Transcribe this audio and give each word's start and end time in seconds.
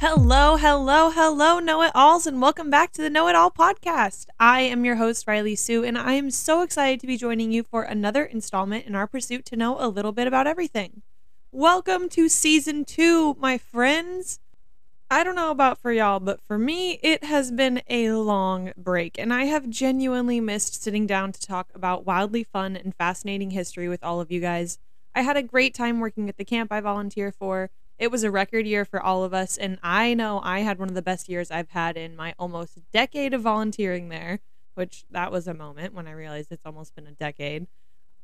Hello, 0.00 0.56
hello, 0.56 1.10
hello, 1.10 1.60
know 1.60 1.82
it 1.82 1.92
alls, 1.94 2.26
and 2.26 2.42
welcome 2.42 2.68
back 2.68 2.90
to 2.94 3.02
the 3.02 3.10
Know 3.10 3.28
et 3.28 3.36
al. 3.36 3.52
podcast. 3.52 4.26
I 4.40 4.62
am 4.62 4.84
your 4.84 4.96
host, 4.96 5.28
Riley 5.28 5.54
Sue, 5.54 5.84
and 5.84 5.96
I 5.96 6.14
am 6.14 6.32
so 6.32 6.62
excited 6.62 6.98
to 6.98 7.06
be 7.06 7.16
joining 7.16 7.52
you 7.52 7.62
for 7.62 7.84
another 7.84 8.24
installment 8.24 8.86
in 8.86 8.96
our 8.96 9.06
pursuit 9.06 9.44
to 9.46 9.56
know 9.56 9.76
a 9.78 9.86
little 9.86 10.10
bit 10.10 10.26
about 10.26 10.48
everything. 10.48 11.02
Welcome 11.52 12.08
to 12.08 12.28
season 12.28 12.84
two, 12.84 13.36
my 13.38 13.56
friends. 13.56 14.40
I 15.12 15.24
don't 15.24 15.34
know 15.34 15.50
about 15.50 15.78
for 15.78 15.90
y'all, 15.90 16.20
but 16.20 16.40
for 16.40 16.56
me, 16.56 17.00
it 17.02 17.24
has 17.24 17.50
been 17.50 17.82
a 17.88 18.12
long 18.12 18.72
break, 18.76 19.18
and 19.18 19.34
I 19.34 19.46
have 19.46 19.68
genuinely 19.68 20.38
missed 20.38 20.80
sitting 20.80 21.04
down 21.04 21.32
to 21.32 21.40
talk 21.40 21.68
about 21.74 22.06
wildly 22.06 22.44
fun 22.44 22.76
and 22.76 22.94
fascinating 22.94 23.50
history 23.50 23.88
with 23.88 24.04
all 24.04 24.20
of 24.20 24.30
you 24.30 24.40
guys. 24.40 24.78
I 25.12 25.22
had 25.22 25.36
a 25.36 25.42
great 25.42 25.74
time 25.74 25.98
working 25.98 26.28
at 26.28 26.36
the 26.36 26.44
camp 26.44 26.70
I 26.70 26.80
volunteer 26.80 27.32
for. 27.32 27.70
It 27.98 28.12
was 28.12 28.22
a 28.22 28.30
record 28.30 28.68
year 28.68 28.84
for 28.84 29.02
all 29.02 29.24
of 29.24 29.34
us, 29.34 29.56
and 29.56 29.80
I 29.82 30.14
know 30.14 30.40
I 30.44 30.60
had 30.60 30.78
one 30.78 30.88
of 30.88 30.94
the 30.94 31.02
best 31.02 31.28
years 31.28 31.50
I've 31.50 31.70
had 31.70 31.96
in 31.96 32.14
my 32.14 32.32
almost 32.38 32.78
decade 32.92 33.34
of 33.34 33.42
volunteering 33.42 34.10
there, 34.10 34.38
which 34.74 35.02
that 35.10 35.32
was 35.32 35.48
a 35.48 35.54
moment 35.54 35.92
when 35.92 36.06
I 36.06 36.12
realized 36.12 36.52
it's 36.52 36.64
almost 36.64 36.94
been 36.94 37.08
a 37.08 37.12
decade. 37.12 37.66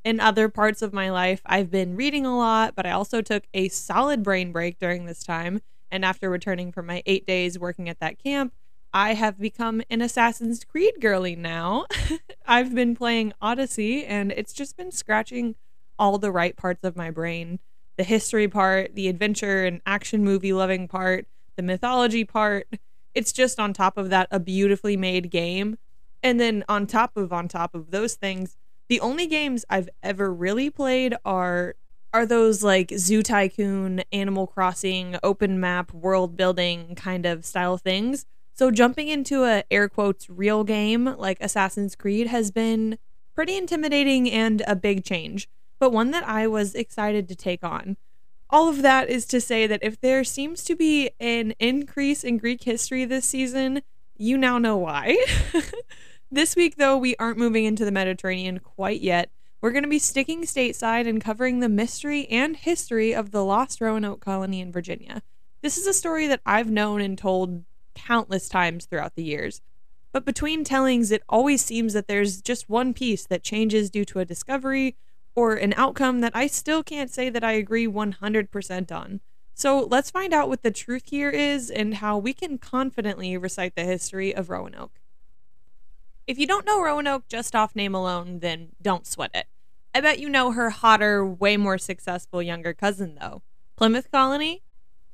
In 0.05 0.21
other 0.21 0.49
parts 0.49 0.83
of 0.83 0.93
my 0.93 1.11
life, 1.11 1.43
I've 1.47 1.73
been 1.73 1.97
reading 1.97 2.25
a 2.25 2.39
lot, 2.39 2.77
but 2.77 2.87
I 2.87 2.93
also 2.93 3.23
took 3.23 3.49
a 3.53 3.67
solid 3.71 4.23
brain 4.23 4.53
break 4.53 4.79
during 4.79 5.07
this 5.07 5.25
time 5.25 5.63
and 5.91 6.05
after 6.05 6.29
returning 6.31 6.73
from 6.73 6.87
my 6.87 7.03
eight 7.07 7.27
days 7.27 7.59
working 7.59 7.89
at 7.89 8.01
that 8.01 8.23
camp, 8.23 8.53
I 8.93 9.15
have 9.15 9.39
become 9.39 9.83
an 9.91 10.01
Assassin's 10.01 10.65
Creed 10.65 10.95
girly 11.01 11.37
now. 11.37 11.87
I've 12.47 12.75
been 12.75 12.97
playing 12.97 13.33
Odyssey, 13.43 14.05
and 14.05 14.33
it's 14.33 14.53
just 14.53 14.77
been 14.77 14.91
scratching 14.91 15.55
all 15.99 16.19
the 16.19 16.31
right 16.31 16.57
parts 16.57 16.85
of 16.85 16.97
my 16.97 17.11
brain 17.11 17.59
the 17.97 18.05
history 18.05 18.47
part, 18.47 18.95
the 18.95 19.09
adventure 19.09 19.65
and 19.65 19.81
action 19.87 20.23
movie 20.23 20.53
loving 20.53 20.87
part, 20.87 21.27
the 21.57 21.63
mythology 21.63 22.25
part. 22.25 22.69
It's 23.15 23.33
just 23.33 23.59
on 23.59 23.73
top 23.73 23.97
of 23.97 24.11
that 24.11 24.29
a 24.31 24.39
beautifully 24.39 24.97
made 24.97 25.31
game. 25.31 25.79
And 26.23 26.39
then 26.39 26.65
on 26.69 26.87
top 26.87 27.17
of 27.17 27.33
on 27.33 27.49
top 27.49 27.75
of 27.75 27.91
those 27.91 28.15
things, 28.15 28.57
the 28.89 29.01
only 29.01 29.27
games 29.27 29.65
I've 29.71 29.89
ever 30.03 30.33
really 30.33 30.71
played 30.71 31.17
are 31.25 31.75
are 32.17 32.25
those 32.25 32.63
like 32.63 32.95
Zoo 32.97 33.23
Tycoon, 33.23 34.03
Animal 34.11 34.47
Crossing, 34.47 35.19
open 35.23 35.61
map, 35.61 35.93
world 35.93 36.35
building 36.35 36.95
kind 36.95 37.27
of 37.27 37.45
style 37.45 37.77
things. 37.77 38.25
So 38.55 38.71
jumping 38.71 39.09
into 39.09 39.45
a 39.45 39.65
air 39.71 39.87
quotes 39.91 40.31
real 40.31 40.65
game 40.65 41.05
like 41.05 41.37
Assassin's 41.43 41.95
Creed 41.95 42.29
has 42.29 42.51
been 42.51 42.97
pretty 43.35 43.55
intimidating 43.55 44.31
and 44.31 44.63
a 44.67 44.75
big 44.75 45.05
change, 45.05 45.47
but 45.79 45.93
one 45.93 46.11
that 46.13 46.27
I 46.27 46.47
was 46.47 46.75
excited 46.75 47.29
to 47.29 47.37
take 47.37 47.63
on. 47.63 47.99
All 48.49 48.67
of 48.67 48.81
that 48.81 49.11
is 49.11 49.27
to 49.27 49.39
say 49.39 49.67
that 49.67 49.81
if 49.83 50.01
there 50.01 50.25
seems 50.25 50.65
to 50.65 50.75
be 50.75 51.11
an 51.21 51.53
increase 51.59 52.25
in 52.25 52.39
Greek 52.39 52.63
history 52.63 53.05
this 53.05 53.27
season, 53.27 53.83
you 54.17 54.39
now 54.39 54.57
know 54.57 54.79
why. 54.79 55.23
this 56.31 56.57
week, 56.57 56.77
though, 56.77 56.97
we 56.97 57.15
aren't 57.17 57.37
moving 57.37 57.67
into 57.67 57.85
the 57.85 57.93
Mediterranean 57.93 58.61
quite 58.61 59.03
yet, 59.03 59.29
we're 59.61 59.73
going 59.73 59.85
to 59.85 59.89
be 59.89 59.99
sticking 59.99 60.43
stateside 60.43 61.09
and 61.09 61.21
covering 61.21 61.61
the 61.61 61.69
mystery 61.69 62.27
and 62.29 62.57
history 62.57 63.15
of 63.15 63.31
the 63.31 63.45
lost 63.45 63.81
Roanoke 63.81 64.21
colony 64.21 64.61
in 64.61 64.73
Virginia. 64.73 65.23
This 65.63 65.79
is 65.79 65.87
a 65.87 65.95
story 65.95 66.27
that 66.27 66.43
I've 66.45 66.71
known 66.71 67.01
and 67.01 67.17
told 67.17 67.65
countless 67.95 68.49
times 68.49 68.85
throughout 68.85 69.15
the 69.15 69.25
years. 69.25 69.63
But 70.13 70.25
between 70.25 70.65
tellings, 70.65 71.11
it 71.11 71.23
always 71.29 71.65
seems 71.65 71.93
that 71.95 72.07
there's 72.07 72.41
just 72.41 72.69
one 72.69 72.95
piece 72.95 73.27
that 73.27 73.43
changes 73.43 73.91
due 73.91 74.05
to 74.07 74.21
a 74.21 74.25
discovery 74.25 74.97
or 75.35 75.55
an 75.55 75.75
outcome 75.77 76.21
that 76.21 76.35
I 76.35 76.47
still 76.47 76.83
can't 76.83 77.11
say 77.11 77.29
that 77.31 77.45
I 77.45 77.53
agree 77.53 77.87
100% 77.87 78.93
on. 78.93 79.21
So 79.55 79.81
let's 79.91 80.11
find 80.11 80.35
out 80.35 80.49
what 80.49 80.63
the 80.63 80.71
truth 80.71 81.05
here 81.07 81.31
is 81.31 81.71
and 81.71 81.95
how 81.95 82.19
we 82.19 82.33
can 82.33 82.59
confidently 82.59 83.37
recite 83.37 83.75
the 83.75 83.85
history 83.85 84.35
of 84.35 84.51
Roanoke. 84.51 85.01
If 86.27 86.39
you 86.39 86.47
don't 86.47 86.67
know 86.67 86.83
Roanoke 86.83 87.29
just 87.29 87.55
off 87.55 87.77
name 87.77 87.95
alone, 87.95 88.41
then 88.41 88.71
don't 88.83 89.07
sweat 89.07 89.31
it. 89.33 89.47
I 89.95 90.01
bet 90.01 90.19
you 90.19 90.29
know 90.29 90.51
her 90.51 90.71
hotter, 90.71 91.25
way 91.25 91.57
more 91.57 91.79
successful 91.79 92.43
younger 92.43 92.75
cousin, 92.75 93.17
though. 93.21 93.43
Plymouth 93.77 94.11
Colony? 94.11 94.63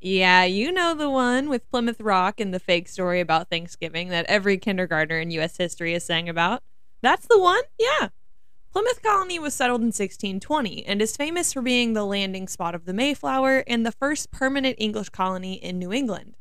Yeah, 0.01 0.45
you 0.45 0.73
know 0.73 0.95
the 0.95 1.11
one 1.11 1.49
with 1.51 1.71
Plymouth 1.71 2.01
Rock 2.01 2.41
and 2.41 2.53
the 2.53 2.59
fake 2.59 2.89
story 2.89 3.21
about 3.21 3.51
Thanksgiving 3.51 4.09
that 4.09 4.27
every 4.27 4.57
kindergartner 4.57 5.21
in 5.21 5.31
U.S. 5.33 5.59
history 5.59 5.93
is 5.95 6.03
sang 6.03 6.29
about. 6.29 6.63
That's 7.03 7.27
the 7.27 7.39
one? 7.39 7.63
Yeah. 7.79 8.09
Plymouth 8.73 9.03
Colony 9.03 9.39
was 9.39 9.55
settled 9.55 9.83
in 9.83 9.89
1620 9.89 10.87
and 10.87 11.03
is 11.03 11.15
famous 11.15 11.53
for 11.53 11.61
being 11.61 11.93
the 11.93 12.07
landing 12.07 12.49
spot 12.49 12.75
of 12.75 12.87
the 12.87 12.95
Mayflower 12.95 13.65
and 13.67 13.85
the 13.85 13.93
first 13.93 14.31
permanent 14.31 14.77
English 14.79 15.11
colony 15.11 15.55
in 15.55 15.79
New 15.79 15.93
England. 15.93 16.37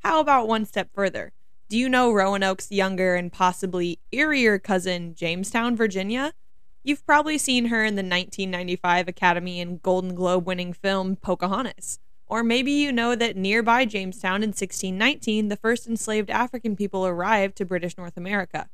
How 0.00 0.20
about 0.20 0.46
one 0.46 0.66
step 0.66 0.90
further? 0.94 1.32
Do 1.70 1.78
you 1.78 1.88
know 1.88 2.10
Roanoke's 2.10 2.72
younger 2.72 3.14
and 3.14 3.32
possibly 3.32 4.00
eerier 4.12 4.60
cousin, 4.60 5.14
Jamestown, 5.14 5.76
Virginia? 5.76 6.32
You've 6.82 7.06
probably 7.06 7.38
seen 7.38 7.66
her 7.66 7.84
in 7.84 7.94
the 7.94 8.02
1995 8.02 9.06
Academy 9.06 9.60
and 9.60 9.80
Golden 9.80 10.16
Globe 10.16 10.48
winning 10.48 10.72
film 10.72 11.14
Pocahontas. 11.14 12.00
Or 12.26 12.42
maybe 12.42 12.72
you 12.72 12.90
know 12.90 13.14
that 13.14 13.36
nearby 13.36 13.84
Jamestown 13.84 14.42
in 14.42 14.48
1619, 14.48 15.46
the 15.46 15.54
first 15.54 15.86
enslaved 15.86 16.28
African 16.28 16.74
people 16.74 17.06
arrived 17.06 17.54
to 17.58 17.64
British 17.64 17.96
North 17.96 18.16
America. 18.16 18.68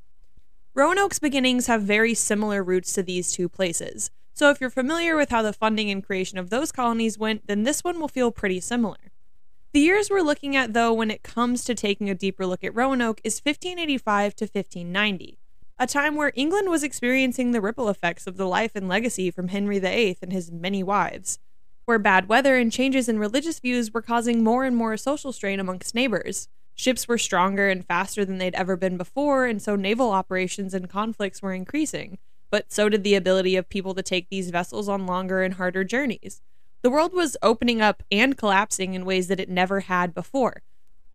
Roanoke's 0.72 1.18
beginnings 1.18 1.66
have 1.66 1.82
very 1.82 2.14
similar 2.14 2.64
roots 2.64 2.94
to 2.94 3.02
these 3.02 3.30
two 3.30 3.50
places. 3.50 4.10
So 4.32 4.48
if 4.48 4.58
you're 4.58 4.70
familiar 4.70 5.18
with 5.18 5.28
how 5.28 5.42
the 5.42 5.52
funding 5.52 5.90
and 5.90 6.02
creation 6.02 6.38
of 6.38 6.48
those 6.48 6.72
colonies 6.72 7.18
went, 7.18 7.46
then 7.46 7.64
this 7.64 7.84
one 7.84 8.00
will 8.00 8.08
feel 8.08 8.30
pretty 8.30 8.60
similar. 8.60 9.12
The 9.76 9.82
years 9.82 10.08
we're 10.08 10.22
looking 10.22 10.56
at, 10.56 10.72
though, 10.72 10.94
when 10.94 11.10
it 11.10 11.22
comes 11.22 11.62
to 11.64 11.74
taking 11.74 12.08
a 12.08 12.14
deeper 12.14 12.46
look 12.46 12.64
at 12.64 12.74
Roanoke 12.74 13.20
is 13.22 13.42
1585 13.44 14.34
to 14.36 14.44
1590, 14.46 15.38
a 15.78 15.86
time 15.86 16.14
where 16.14 16.32
England 16.34 16.70
was 16.70 16.82
experiencing 16.82 17.50
the 17.50 17.60
ripple 17.60 17.90
effects 17.90 18.26
of 18.26 18.38
the 18.38 18.46
life 18.46 18.70
and 18.74 18.88
legacy 18.88 19.30
from 19.30 19.48
Henry 19.48 19.78
VIII 19.78 20.16
and 20.22 20.32
his 20.32 20.50
many 20.50 20.82
wives, 20.82 21.40
where 21.84 21.98
bad 21.98 22.26
weather 22.26 22.56
and 22.56 22.72
changes 22.72 23.06
in 23.06 23.18
religious 23.18 23.60
views 23.60 23.92
were 23.92 24.00
causing 24.00 24.42
more 24.42 24.64
and 24.64 24.76
more 24.76 24.96
social 24.96 25.30
strain 25.30 25.60
amongst 25.60 25.94
neighbors. 25.94 26.48
Ships 26.74 27.06
were 27.06 27.18
stronger 27.18 27.68
and 27.68 27.84
faster 27.84 28.24
than 28.24 28.38
they'd 28.38 28.54
ever 28.54 28.78
been 28.78 28.96
before, 28.96 29.44
and 29.44 29.60
so 29.60 29.76
naval 29.76 30.10
operations 30.10 30.72
and 30.72 30.88
conflicts 30.88 31.42
were 31.42 31.52
increasing, 31.52 32.16
but 32.50 32.72
so 32.72 32.88
did 32.88 33.04
the 33.04 33.14
ability 33.14 33.56
of 33.56 33.68
people 33.68 33.92
to 33.92 34.02
take 34.02 34.30
these 34.30 34.48
vessels 34.48 34.88
on 34.88 35.04
longer 35.04 35.42
and 35.42 35.52
harder 35.52 35.84
journeys. 35.84 36.40
The 36.82 36.90
world 36.90 37.12
was 37.12 37.36
opening 37.42 37.80
up 37.80 38.02
and 38.12 38.36
collapsing 38.36 38.94
in 38.94 39.04
ways 39.04 39.28
that 39.28 39.40
it 39.40 39.48
never 39.48 39.80
had 39.80 40.14
before. 40.14 40.62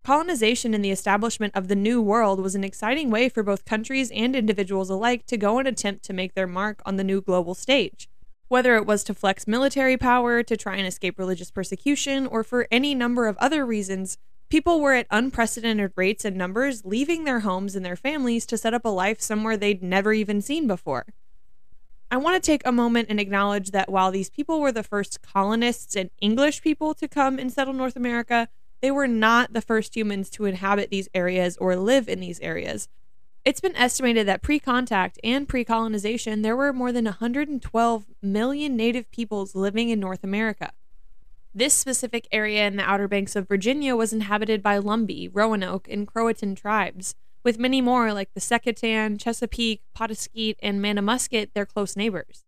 Colonization 0.03 0.73
and 0.73 0.83
the 0.83 0.91
establishment 0.91 1.55
of 1.55 1.67
the 1.67 1.75
New 1.75 2.01
World 2.01 2.39
was 2.39 2.55
an 2.55 2.63
exciting 2.63 3.11
way 3.11 3.29
for 3.29 3.43
both 3.43 3.65
countries 3.65 4.09
and 4.11 4.35
individuals 4.35 4.89
alike 4.89 5.27
to 5.27 5.37
go 5.37 5.59
and 5.59 5.67
attempt 5.67 6.03
to 6.05 6.13
make 6.13 6.33
their 6.33 6.47
mark 6.47 6.81
on 6.85 6.95
the 6.95 7.03
new 7.03 7.21
global 7.21 7.53
stage. 7.53 8.09
Whether 8.47 8.75
it 8.75 8.85
was 8.85 9.03
to 9.05 9.13
flex 9.13 9.47
military 9.47 9.97
power, 9.97 10.43
to 10.43 10.57
try 10.57 10.75
and 10.75 10.87
escape 10.87 11.19
religious 11.19 11.51
persecution, 11.51 12.25
or 12.25 12.43
for 12.43 12.67
any 12.71 12.95
number 12.95 13.27
of 13.27 13.37
other 13.37 13.65
reasons, 13.65 14.17
people 14.49 14.81
were 14.81 14.93
at 14.93 15.07
unprecedented 15.09 15.93
rates 15.95 16.25
and 16.25 16.35
numbers 16.35 16.83
leaving 16.83 17.23
their 17.23 17.41
homes 17.41 17.75
and 17.75 17.85
their 17.85 17.95
families 17.95 18.45
to 18.47 18.57
set 18.57 18.73
up 18.73 18.83
a 18.83 18.89
life 18.89 19.21
somewhere 19.21 19.55
they'd 19.55 19.83
never 19.83 20.11
even 20.11 20.41
seen 20.41 20.67
before. 20.67 21.05
I 22.13 22.17
want 22.17 22.35
to 22.35 22.45
take 22.45 22.61
a 22.65 22.73
moment 22.73 23.07
and 23.09 23.21
acknowledge 23.21 23.71
that 23.71 23.89
while 23.89 24.11
these 24.11 24.29
people 24.29 24.59
were 24.59 24.73
the 24.73 24.83
first 24.83 25.21
colonists 25.21 25.95
and 25.95 26.09
English 26.19 26.61
people 26.61 26.93
to 26.95 27.07
come 27.07 27.39
and 27.39 27.49
settle 27.49 27.73
North 27.73 27.95
America, 27.95 28.49
they 28.81 28.91
were 28.91 29.07
not 29.07 29.53
the 29.53 29.61
first 29.61 29.95
humans 29.95 30.29
to 30.31 30.43
inhabit 30.43 30.89
these 30.89 31.07
areas 31.13 31.55
or 31.55 31.77
live 31.77 32.09
in 32.09 32.19
these 32.19 32.41
areas. 32.41 32.89
It's 33.45 33.61
been 33.61 33.77
estimated 33.77 34.27
that 34.27 34.41
pre 34.41 34.59
contact 34.59 35.19
and 35.23 35.47
pre 35.47 35.63
colonization, 35.63 36.41
there 36.41 36.57
were 36.57 36.73
more 36.73 36.91
than 36.91 37.05
112 37.05 38.05
million 38.21 38.75
native 38.75 39.09
peoples 39.11 39.55
living 39.55 39.87
in 39.87 40.01
North 40.01 40.25
America. 40.25 40.73
This 41.55 41.73
specific 41.73 42.27
area 42.29 42.67
in 42.67 42.75
the 42.75 42.83
Outer 42.83 43.07
Banks 43.07 43.37
of 43.37 43.47
Virginia 43.47 43.95
was 43.95 44.11
inhabited 44.11 44.61
by 44.61 44.77
Lumbee, 44.79 45.29
Roanoke, 45.31 45.87
and 45.89 46.05
Croatan 46.05 46.55
tribes 46.55 47.15
with 47.43 47.59
many 47.59 47.81
more 47.81 48.13
like 48.13 48.33
the 48.33 48.39
Secretan, 48.39 49.17
Chesapeake, 49.17 49.81
Pawtuskete, 49.95 50.57
and 50.61 50.81
Manamusket, 50.81 51.53
their 51.53 51.65
close 51.65 51.95
neighbors. 51.95 52.45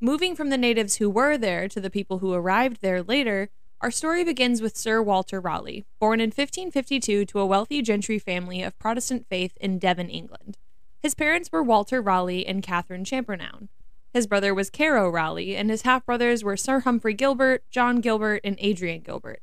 Moving 0.00 0.34
from 0.34 0.50
the 0.50 0.58
natives 0.58 0.96
who 0.96 1.08
were 1.08 1.38
there 1.38 1.68
to 1.68 1.80
the 1.80 1.90
people 1.90 2.18
who 2.18 2.32
arrived 2.32 2.80
there 2.80 3.02
later, 3.02 3.50
our 3.80 3.90
story 3.90 4.24
begins 4.24 4.62
with 4.62 4.76
Sir 4.76 5.02
Walter 5.02 5.40
Raleigh, 5.40 5.84
born 6.00 6.20
in 6.20 6.28
1552 6.28 7.26
to 7.26 7.38
a 7.38 7.46
wealthy 7.46 7.82
gentry 7.82 8.18
family 8.18 8.62
of 8.62 8.78
Protestant 8.78 9.26
faith 9.28 9.56
in 9.60 9.78
Devon, 9.78 10.08
England. 10.08 10.56
His 11.00 11.14
parents 11.14 11.52
were 11.52 11.62
Walter 11.62 12.00
Raleigh 12.00 12.46
and 12.46 12.62
Catherine 12.62 13.04
Champernowne. 13.04 13.68
His 14.14 14.26
brother 14.26 14.54
was 14.54 14.70
Carew 14.70 15.10
Raleigh, 15.10 15.56
and 15.56 15.68
his 15.68 15.82
half 15.82 16.06
brothers 16.06 16.42
were 16.42 16.56
Sir 16.56 16.80
Humphrey 16.80 17.14
Gilbert, 17.14 17.64
John 17.70 18.00
Gilbert, 18.00 18.40
and 18.44 18.56
Adrian 18.58 19.02
Gilbert. 19.02 19.42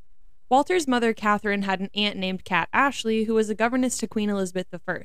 Walter's 0.51 0.85
mother, 0.85 1.13
Catherine, 1.13 1.61
had 1.61 1.79
an 1.79 1.89
aunt 1.95 2.17
named 2.17 2.43
Cat 2.43 2.67
Ashley, 2.73 3.23
who 3.23 3.33
was 3.33 3.49
a 3.49 3.55
governess 3.55 3.97
to 3.99 4.05
Queen 4.05 4.29
Elizabeth 4.29 4.67
I. 4.85 5.03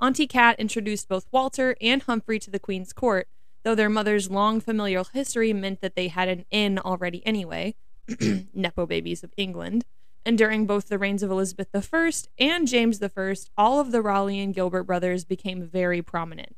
Auntie 0.00 0.26
Cat 0.26 0.58
introduced 0.58 1.08
both 1.08 1.28
Walter 1.30 1.76
and 1.80 2.02
Humphrey 2.02 2.40
to 2.40 2.50
the 2.50 2.58
Queen's 2.58 2.92
court, 2.92 3.28
though 3.62 3.76
their 3.76 3.88
mother's 3.88 4.28
long 4.28 4.60
familial 4.60 5.04
history 5.04 5.52
meant 5.52 5.82
that 5.82 5.94
they 5.94 6.08
had 6.08 6.28
an 6.28 6.46
in 6.50 6.80
already 6.80 7.24
anyway. 7.24 7.76
Nepo 8.52 8.84
babies 8.84 9.22
of 9.22 9.32
England. 9.36 9.84
And 10.26 10.36
during 10.36 10.66
both 10.66 10.88
the 10.88 10.98
reigns 10.98 11.22
of 11.22 11.30
Elizabeth 11.30 11.68
I 11.72 12.10
and 12.40 12.66
James 12.66 13.00
I, 13.00 13.34
all 13.56 13.78
of 13.78 13.92
the 13.92 14.02
Raleigh 14.02 14.40
and 14.40 14.52
Gilbert 14.52 14.82
brothers 14.82 15.24
became 15.24 15.62
very 15.62 16.02
prominent. 16.02 16.56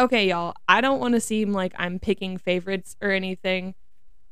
Okay, 0.00 0.30
y'all, 0.30 0.54
I 0.68 0.80
don't 0.80 0.98
want 0.98 1.14
to 1.14 1.20
seem 1.20 1.52
like 1.52 1.74
I'm 1.78 2.00
picking 2.00 2.38
favorites 2.38 2.96
or 3.00 3.12
anything, 3.12 3.76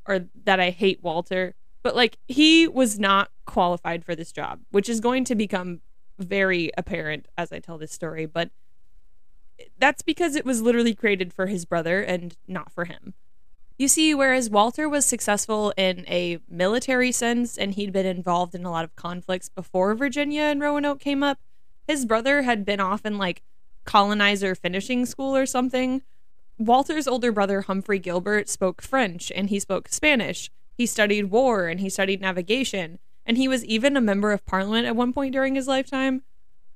or 0.05 0.27
that 0.45 0.59
I 0.59 0.71
hate 0.71 1.01
Walter, 1.01 1.55
but 1.83 1.97
like 1.97 2.19
he 2.27 2.67
was 2.67 2.99
not 2.99 3.31
qualified 3.47 4.05
for 4.05 4.15
this 4.15 4.33
job, 4.33 4.61
which 4.71 4.89
is 4.89 5.01
going 5.01 5.25
to 5.25 5.35
become 5.35 5.81
very 6.19 6.71
apparent 6.77 7.27
as 7.37 7.53
I 7.53 7.61
tell 7.61 7.79
this 7.79 7.93
story, 7.93 8.27
but 8.27 8.51
that's 9.79 10.03
because 10.03 10.37
it 10.37 10.45
was 10.45 10.63
literally 10.63 10.95
created 10.95 11.33
for 11.33 11.47
his 11.47 11.65
brother 11.65 12.01
and 12.03 12.37
not 12.47 12.73
for 12.73 12.85
him. 12.85 13.15
You 13.79 13.87
see, 13.87 14.13
whereas 14.13 14.51
Walter 14.51 14.89
was 14.89 15.07
successful 15.07 15.73
in 15.77 16.05
a 16.09 16.41
military 16.49 17.13
sense 17.13 17.57
and 17.57 17.75
he'd 17.75 17.93
been 17.93 18.07
involved 18.07 18.55
in 18.57 18.65
a 18.65 18.71
lot 18.73 18.85
of 18.85 18.97
conflicts 18.97 19.49
before 19.49 19.95
Virginia 19.95 20.43
and 20.43 20.61
Roanoke 20.61 20.99
came 20.99 21.23
up, 21.23 21.39
his 21.87 22.05
brother 22.05 22.43
had 22.43 22.65
been 22.65 22.81
off 22.81 23.07
in 23.07 23.19
like 23.19 23.43
colonizer 23.85 24.57
finishing 24.57 25.07
school 25.07 25.35
or 25.37 25.47
something. 25.47 26.03
Walter's 26.59 27.07
older 27.07 27.31
brother, 27.31 27.63
Humphrey 27.63 28.01
Gilbert, 28.01 28.49
spoke 28.49 28.83
French 28.83 29.31
and 29.35 29.49
he 29.49 29.61
spoke 29.61 29.89
Spanish. 29.89 30.51
He 30.79 30.87
studied 30.87 31.25
war 31.25 31.67
and 31.67 31.81
he 31.81 31.91
studied 31.91 32.21
navigation 32.21 33.01
and 33.27 33.37
he 33.37 33.49
was 33.49 33.65
even 33.65 33.97
a 33.97 34.01
member 34.01 34.31
of 34.31 34.47
parliament 34.47 34.87
at 34.87 34.97
one 34.97 35.13
point 35.13 35.33
during 35.33 35.57
his 35.57 35.67
lifetime. 35.67 36.23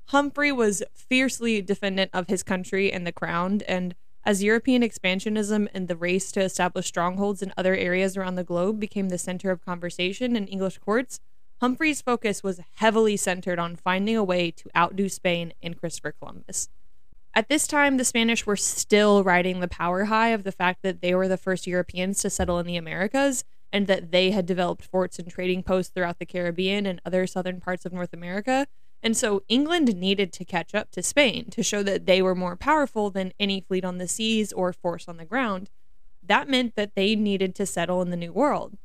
Humphrey 0.06 0.50
was 0.50 0.82
fiercely 0.92 1.62
defendant 1.62 2.10
of 2.12 2.26
his 2.26 2.42
country 2.42 2.92
and 2.92 3.06
the 3.06 3.12
crown, 3.12 3.62
and 3.66 3.94
as 4.24 4.42
European 4.42 4.82
expansionism 4.82 5.68
and 5.72 5.88
the 5.88 5.96
race 5.96 6.30
to 6.32 6.42
establish 6.42 6.88
strongholds 6.88 7.42
in 7.42 7.54
other 7.56 7.74
areas 7.74 8.16
around 8.16 8.34
the 8.34 8.44
globe 8.44 8.78
became 8.78 9.08
the 9.08 9.16
center 9.16 9.50
of 9.50 9.64
conversation 9.64 10.36
in 10.36 10.46
English 10.46 10.78
courts, 10.78 11.20
Humphrey's 11.60 12.02
focus 12.02 12.42
was 12.42 12.60
heavily 12.74 13.16
centered 13.16 13.60
on 13.60 13.76
finding 13.76 14.16
a 14.16 14.24
way 14.24 14.50
to 14.50 14.68
outdo 14.76 15.08
Spain 15.08 15.54
and 15.62 15.78
Christopher 15.78 16.12
Columbus. 16.12 16.68
At 17.34 17.48
this 17.48 17.66
time, 17.66 17.96
the 17.96 18.04
Spanish 18.04 18.44
were 18.44 18.56
still 18.56 19.24
riding 19.24 19.60
the 19.60 19.68
power 19.68 20.06
high 20.06 20.30
of 20.30 20.42
the 20.42 20.52
fact 20.52 20.82
that 20.82 21.00
they 21.00 21.14
were 21.14 21.28
the 21.28 21.38
first 21.38 21.66
Europeans 21.66 22.20
to 22.20 22.28
settle 22.28 22.58
in 22.58 22.66
the 22.66 22.76
Americas 22.76 23.44
and 23.72 23.86
that 23.86 24.12
they 24.12 24.30
had 24.30 24.46
developed 24.46 24.84
forts 24.84 25.18
and 25.18 25.30
trading 25.30 25.62
posts 25.62 25.92
throughout 25.92 26.18
the 26.18 26.26
Caribbean 26.26 26.86
and 26.86 27.00
other 27.06 27.26
southern 27.26 27.60
parts 27.60 27.86
of 27.86 27.92
North 27.92 28.12
America. 28.12 28.66
And 29.02 29.16
so 29.16 29.42
England 29.48 29.96
needed 29.96 30.32
to 30.34 30.44
catch 30.44 30.74
up 30.74 30.90
to 30.92 31.02
Spain 31.02 31.46
to 31.50 31.62
show 31.62 31.82
that 31.82 32.06
they 32.06 32.22
were 32.22 32.34
more 32.34 32.56
powerful 32.56 33.10
than 33.10 33.32
any 33.40 33.60
fleet 33.60 33.84
on 33.84 33.98
the 33.98 34.06
seas 34.06 34.52
or 34.52 34.72
force 34.72 35.08
on 35.08 35.16
the 35.16 35.24
ground. 35.24 35.70
That 36.22 36.48
meant 36.48 36.76
that 36.76 36.94
they 36.94 37.16
needed 37.16 37.54
to 37.56 37.66
settle 37.66 38.00
in 38.02 38.10
the 38.10 38.16
New 38.16 38.32
World. 38.32 38.76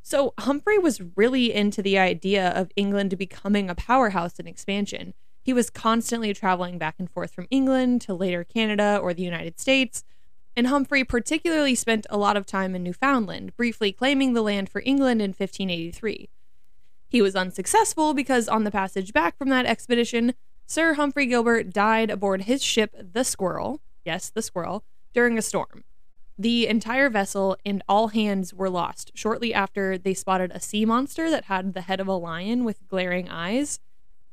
So 0.00 0.32
Humphrey 0.38 0.78
was 0.78 1.02
really 1.16 1.52
into 1.52 1.82
the 1.82 1.98
idea 1.98 2.50
of 2.50 2.70
England 2.76 3.18
becoming 3.18 3.68
a 3.68 3.74
powerhouse 3.74 4.38
in 4.38 4.46
expansion. 4.46 5.12
He 5.42 5.52
was 5.52 5.70
constantly 5.70 6.32
traveling 6.32 6.78
back 6.78 6.94
and 6.98 7.10
forth 7.10 7.34
from 7.34 7.48
England 7.50 8.02
to 8.02 8.14
later 8.14 8.44
Canada 8.44 8.98
or 9.02 9.12
the 9.12 9.22
United 9.22 9.58
States, 9.58 10.04
and 10.58 10.66
Humphrey 10.66 11.04
particularly 11.04 11.76
spent 11.76 12.04
a 12.10 12.18
lot 12.18 12.36
of 12.36 12.44
time 12.44 12.74
in 12.74 12.82
Newfoundland, 12.82 13.56
briefly 13.56 13.92
claiming 13.92 14.32
the 14.32 14.42
land 14.42 14.68
for 14.68 14.82
England 14.84 15.22
in 15.22 15.28
1583. 15.28 16.28
He 17.08 17.22
was 17.22 17.36
unsuccessful 17.36 18.12
because 18.12 18.48
on 18.48 18.64
the 18.64 18.72
passage 18.72 19.12
back 19.12 19.38
from 19.38 19.50
that 19.50 19.66
expedition, 19.66 20.34
Sir 20.66 20.94
Humphrey 20.94 21.26
Gilbert 21.26 21.70
died 21.70 22.10
aboard 22.10 22.42
his 22.42 22.60
ship, 22.60 22.92
the 22.98 23.22
Squirrel, 23.22 23.80
yes, 24.04 24.30
the 24.30 24.42
Squirrel, 24.42 24.82
during 25.14 25.38
a 25.38 25.42
storm. 25.42 25.84
The 26.36 26.66
entire 26.66 27.08
vessel 27.08 27.56
and 27.64 27.84
all 27.88 28.08
hands 28.08 28.52
were 28.52 28.68
lost 28.68 29.12
shortly 29.14 29.54
after 29.54 29.96
they 29.96 30.12
spotted 30.12 30.50
a 30.52 30.60
sea 30.60 30.84
monster 30.84 31.30
that 31.30 31.44
had 31.44 31.72
the 31.72 31.82
head 31.82 32.00
of 32.00 32.08
a 32.08 32.14
lion 32.14 32.64
with 32.64 32.88
glaring 32.88 33.28
eyes. 33.28 33.78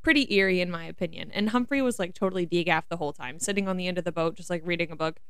Pretty 0.02 0.34
eerie, 0.34 0.60
in 0.60 0.72
my 0.72 0.86
opinion. 0.86 1.30
And 1.30 1.50
Humphrey 1.50 1.82
was 1.82 2.00
like 2.00 2.14
totally 2.14 2.48
degaffed 2.48 2.88
the 2.88 2.96
whole 2.96 3.12
time, 3.12 3.38
sitting 3.38 3.68
on 3.68 3.76
the 3.76 3.86
end 3.86 3.96
of 3.96 4.02
the 4.02 4.10
boat, 4.10 4.34
just 4.34 4.50
like 4.50 4.62
reading 4.64 4.90
a 4.90 4.96
book. 4.96 5.20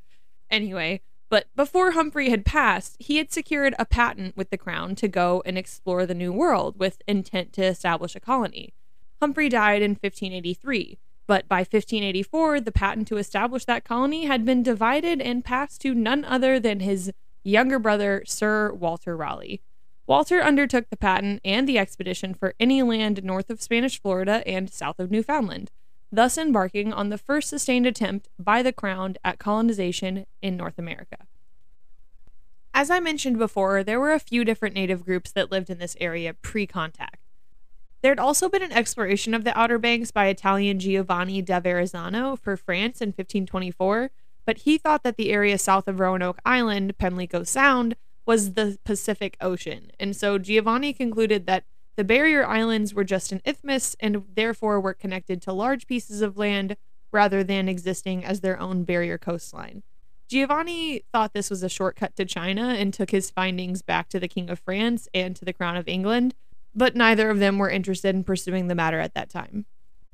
Anyway, 0.51 1.01
but 1.29 1.47
before 1.57 1.93
Humphrey 1.93 2.31
had 2.31 2.45
passed, 2.45 2.97
he 2.99 3.17
had 3.17 3.33
secured 3.33 3.75
a 3.79 3.85
patent 3.85 4.37
with 4.37 4.51
the 4.51 4.59
crown 4.59 4.95
to 4.97 5.09
go 5.09 5.43
and 5.45 5.59
explore 5.59 6.07
the 6.07 6.15
New 6.15 6.33
World 6.33 6.79
with 6.79 7.03
intent 7.09 7.53
to 7.55 7.65
establish 7.65 8.15
a 8.15 8.21
colony. 8.21 8.73
Humphrey 9.21 9.49
died 9.49 9.83
in 9.83 9.93
1583, 9.93 10.99
but 11.27 11.49
by 11.49 11.59
1584, 11.59 12.61
the 12.61 12.71
patent 12.71 13.09
to 13.09 13.17
establish 13.17 13.65
that 13.65 13.85
colony 13.85 14.27
had 14.27 14.45
been 14.45 14.63
divided 14.63 15.21
and 15.21 15.45
passed 15.45 15.81
to 15.81 15.95
none 15.95 16.25
other 16.25 16.61
than 16.61 16.81
his 16.81 17.11
younger 17.43 17.79
brother, 17.79 18.23
Sir 18.27 18.73
Walter 18.73 19.17
Raleigh. 19.17 19.61
Walter 20.07 20.41
undertook 20.41 20.89
the 20.89 20.97
patent 20.97 21.41
and 21.45 21.69
the 21.69 21.79
expedition 21.79 22.33
for 22.35 22.55
any 22.61 22.83
land 22.83 23.25
north 23.25 23.51
of 23.51 23.61
Spanish 23.61 24.01
Florida 24.01 24.47
and 24.47 24.71
south 24.71 25.01
of 25.01 25.11
Newfoundland 25.11 25.73
thus 26.11 26.39
embarking 26.39 26.93
on 26.93 27.09
the 27.09 27.19
first 27.19 27.49
sustained 27.49 27.87
attempt 27.87 28.29
by 28.39 28.63
the 28.63 28.73
Crown 28.73 29.17
at 29.25 29.39
colonization 29.39 30.27
in 30.41 30.57
North 30.57 30.79
America. 30.79 31.27
As 32.73 32.91
I 32.91 33.01
mentioned 33.01 33.39
before, 33.39 33.83
there 33.83 33.99
were 33.99 34.13
a 34.13 34.21
few 34.21 34.45
different 34.45 34.75
native 34.75 35.05
groups 35.05 35.33
that 35.33 35.51
lived 35.51 35.71
in 35.71 35.79
this 35.79 35.97
area 35.99 36.35
pre 36.35 36.67
contact. 36.67 37.21
There 38.03 38.11
had 38.11 38.21
also 38.21 38.49
been 38.49 38.63
an 38.63 38.73
exploration 38.73 39.35
of 39.35 39.45
the 39.45 39.59
Outer 39.59 39.79
Banks 39.79 40.11
by 40.11 40.27
Italian 40.27 40.79
Giovanni 40.79 41.43
da 41.43 41.59
Verrazzano 41.59 42.39
for 42.39 42.57
France 42.57 43.01
in 43.01 43.09
1524, 43.09 44.11
but 44.45 44.59
he 44.59 44.79
thought 44.79 45.03
that 45.03 45.17
the 45.17 45.31
area 45.31 45.59
south 45.59 45.89
of 45.89 45.99
Roanoke 45.99 46.39
Island, 46.45 46.99
Pamlico 46.99 47.43
Sound, 47.43 47.97
was 48.27 48.53
the 48.53 48.79
Pacific 48.85 49.37
Ocean, 49.41 49.91
and 49.99 50.15
so 50.15 50.37
Giovanni 50.37 50.93
concluded 50.93 51.47
that 51.47 51.65
the 51.97 52.05
barrier 52.05 52.47
islands 52.47 52.95
were 52.95 53.05
just 53.05 53.33
an 53.33 53.41
isthmus 53.45 53.97
and 54.01 54.25
therefore 54.35 54.81
were 54.81 54.95
connected 54.95 55.41
to 55.43 55.53
large 55.53 55.87
pieces 55.87 56.21
of 56.21 56.37
land 56.37 56.77
rather 57.11 57.43
than 57.43 57.69
existing 57.69 58.25
as 58.25 58.41
their 58.41 58.61
own 58.61 58.85
barrier 58.85 59.17
coastline. 59.17 59.83
Giovanni 60.29 61.05
thought 61.13 61.33
this 61.33 61.51
was 61.51 61.63
a 61.63 61.69
shortcut 61.69 62.17
to 62.17 62.25
China 62.25 62.75
and 62.79 62.93
took 62.93 63.11
his 63.11 63.31
findings 63.31 63.81
back 63.81 64.09
to 64.09 64.21
the 64.21 64.29
King 64.29 64.51
of 64.51 64.59
France 64.59 65.09
and 65.15 65.37
to 65.37 65.45
the 65.45 65.53
Crown 65.53 65.77
of 65.77 65.89
England, 65.89 66.35
but 66.75 66.97
neither 66.97 67.31
of 67.31 67.39
them 67.39 67.59
were 67.59 67.71
interested 67.71 68.15
in 68.15 68.25
pursuing 68.25 68.67
the 68.67 68.75
matter 68.75 69.01
at 69.01 69.15
that 69.15 69.31
time. 69.31 69.67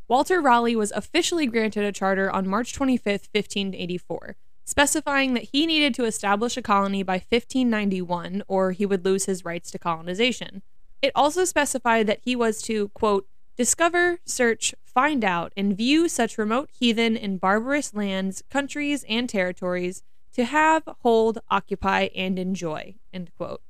Walter 0.07 0.41
Raleigh 0.41 0.77
was 0.77 0.93
officially 0.93 1.47
granted 1.47 1.85
a 1.85 1.93
charter 1.93 2.31
on 2.31 2.47
March 2.47 2.75
25, 2.75 3.05
1584, 3.33 4.37
specifying 4.65 5.33
that 5.33 5.49
he 5.53 5.67
needed 5.67 5.95
to 5.95 6.05
establish 6.05 6.57
a 6.59 6.63
colony 6.63 7.03
by 7.03 7.15
1591 7.15 8.43
or 8.47 8.73
he 8.73 8.85
would 8.85 9.05
lose 9.05 9.25
his 9.25 9.45
rights 9.45 9.71
to 9.71 9.79
colonization. 9.79 10.63
It 11.03 11.13
also 11.17 11.45
specified 11.45 12.07
that 12.07 12.21
he 12.25 12.37
was 12.37 12.63
to, 12.63 12.89
quote, 12.91 13.27
discover, 13.57 14.21
search, 14.25 14.73
find 14.85 15.25
out, 15.25 15.53
and 15.57 15.77
view 15.77 16.09
such 16.09 16.39
remote 16.39 16.71
heathen 16.73 17.17
and 17.17 17.41
barbarous 17.41 17.93
lands, 17.93 18.45
countries, 18.49 19.05
and 19.09 19.29
territories 19.29 20.05
to 20.35 20.45
have, 20.45 20.85
hold, 21.01 21.41
occupy, 21.51 22.09
and 22.15 22.39
enjoy, 22.39 22.95
end 23.13 23.31
quote. 23.37 23.61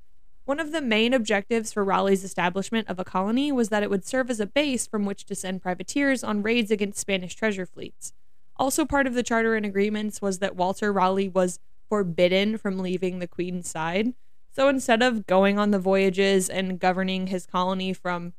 One 0.45 0.61
of 0.61 0.73
the 0.73 0.83
main 0.83 1.15
objectives 1.15 1.73
for 1.73 1.85
Raleigh's 1.85 2.25
establishment 2.25 2.89
of 2.89 2.99
a 2.99 3.05
colony 3.05 3.51
was 3.51 3.71
that 3.71 3.83
it 3.83 3.91
would 3.91 4.05
serve 4.05 4.29
as 4.29 4.41
a 4.41 4.47
base 4.47 4.87
from 4.87 5.07
which 5.07 5.25
to 5.27 5.35
send 5.35 5.63
privateers 5.63 6.23
on 6.23 6.43
raids 6.43 6.71
against 6.71 6.99
Spanish 6.99 7.35
treasure 7.35 7.67
fleets. 7.67 8.13
Also, 8.57 8.85
part 8.85 9.07
of 9.07 9.15
the 9.15 9.23
charter 9.23 9.55
and 9.55 9.65
agreements 9.65 10.21
was 10.21 10.41
that 10.41 10.57
Walter 10.57 10.93
Raleigh 10.93 11.29
was 11.29 11.59
forbidden 11.89 12.59
from 12.59 12.79
leaving 12.79 13.19
the 13.19 13.27
Queen's 13.29 13.71
side, 13.71 14.13
so 14.53 14.69
instead 14.69 15.03
of 15.03 15.27
going 15.27 15.59
on 15.59 15.71
the 15.71 15.79
voyages 15.79 16.49
and 16.49 16.79
governing 16.79 17.29
his 17.29 17.47
colony 17.47 17.93
from, 17.93 18.35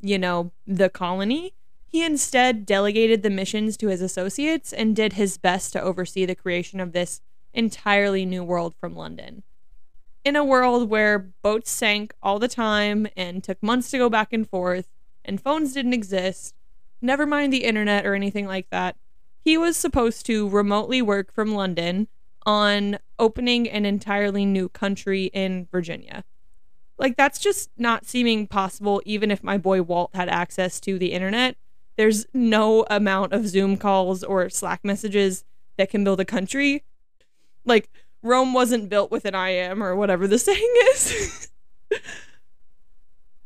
you 0.00 0.18
know, 0.18 0.50
the 0.66 0.90
colony, 0.90 1.54
he 1.86 2.04
instead 2.04 2.66
delegated 2.66 3.22
the 3.22 3.30
missions 3.30 3.76
to 3.76 3.86
his 3.86 4.02
associates 4.02 4.72
and 4.72 4.96
did 4.96 5.12
his 5.12 5.38
best 5.38 5.72
to 5.72 5.80
oversee 5.80 6.26
the 6.26 6.34
creation 6.34 6.80
of 6.80 6.92
this 6.92 7.20
entirely 7.52 8.26
new 8.26 8.42
world 8.42 8.74
from 8.80 8.96
London. 8.96 9.44
In 10.24 10.34
a 10.34 10.44
world 10.44 10.90
where 10.90 11.18
boats 11.42 11.70
sank 11.70 12.12
all 12.20 12.40
the 12.40 12.48
time 12.48 13.06
and 13.16 13.44
took 13.44 13.62
months 13.62 13.92
to 13.92 13.98
go 13.98 14.10
back 14.10 14.32
and 14.32 14.48
forth, 14.48 14.88
and 15.24 15.40
phones 15.40 15.72
didn't 15.72 15.92
exist, 15.92 16.56
never 17.00 17.26
mind 17.26 17.52
the 17.52 17.64
internet 17.64 18.04
or 18.04 18.16
anything 18.16 18.46
like 18.46 18.70
that, 18.70 18.96
he 19.38 19.56
was 19.56 19.76
supposed 19.76 20.26
to 20.26 20.48
remotely 20.48 21.00
work 21.00 21.32
from 21.32 21.54
London 21.54 22.08
on 22.46 22.98
opening 23.18 23.68
an 23.68 23.84
entirely 23.84 24.44
new 24.44 24.68
country 24.68 25.24
in 25.26 25.66
Virginia. 25.70 26.24
Like, 26.98 27.16
that's 27.16 27.38
just 27.38 27.70
not 27.76 28.06
seeming 28.06 28.46
possible, 28.46 29.02
even 29.04 29.30
if 29.30 29.42
my 29.42 29.58
boy 29.58 29.82
Walt 29.82 30.10
had 30.14 30.28
access 30.28 30.78
to 30.80 30.98
the 30.98 31.12
internet. 31.12 31.56
There's 31.96 32.26
no 32.32 32.86
amount 32.88 33.32
of 33.32 33.48
Zoom 33.48 33.76
calls 33.76 34.22
or 34.22 34.48
Slack 34.48 34.84
messages 34.84 35.44
that 35.76 35.90
can 35.90 36.04
build 36.04 36.20
a 36.20 36.24
country. 36.24 36.84
Like, 37.64 37.88
Rome 38.22 38.52
wasn't 38.52 38.88
built 38.88 39.10
with 39.10 39.24
an 39.24 39.34
IM 39.34 39.82
or 39.82 39.96
whatever 39.96 40.26
the 40.26 40.38
saying 40.40 40.74
is. 40.92 41.48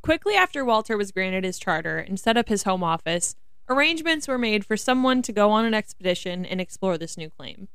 Quickly 0.03 0.35
after 0.35 0.65
Walter 0.65 0.97
was 0.97 1.13
granted 1.13 1.45
his 1.45 1.59
charter 1.59 1.99
and 1.99 2.19
set 2.19 2.37
up 2.37 2.49
his 2.49 2.63
home 2.63 2.83
office, 2.83 3.35
arrangements 3.69 4.29
were 4.29 4.39
made 4.39 4.65
for 4.65 4.77
someone 4.77 5.21
to 5.23 5.33
go 5.33 5.51
on 5.51 5.65
an 5.65 5.75
expedition 5.75 6.47
and 6.47 6.61
explore 6.61 6.97
this 6.97 7.17
new 7.17 7.29
claim. 7.29 7.69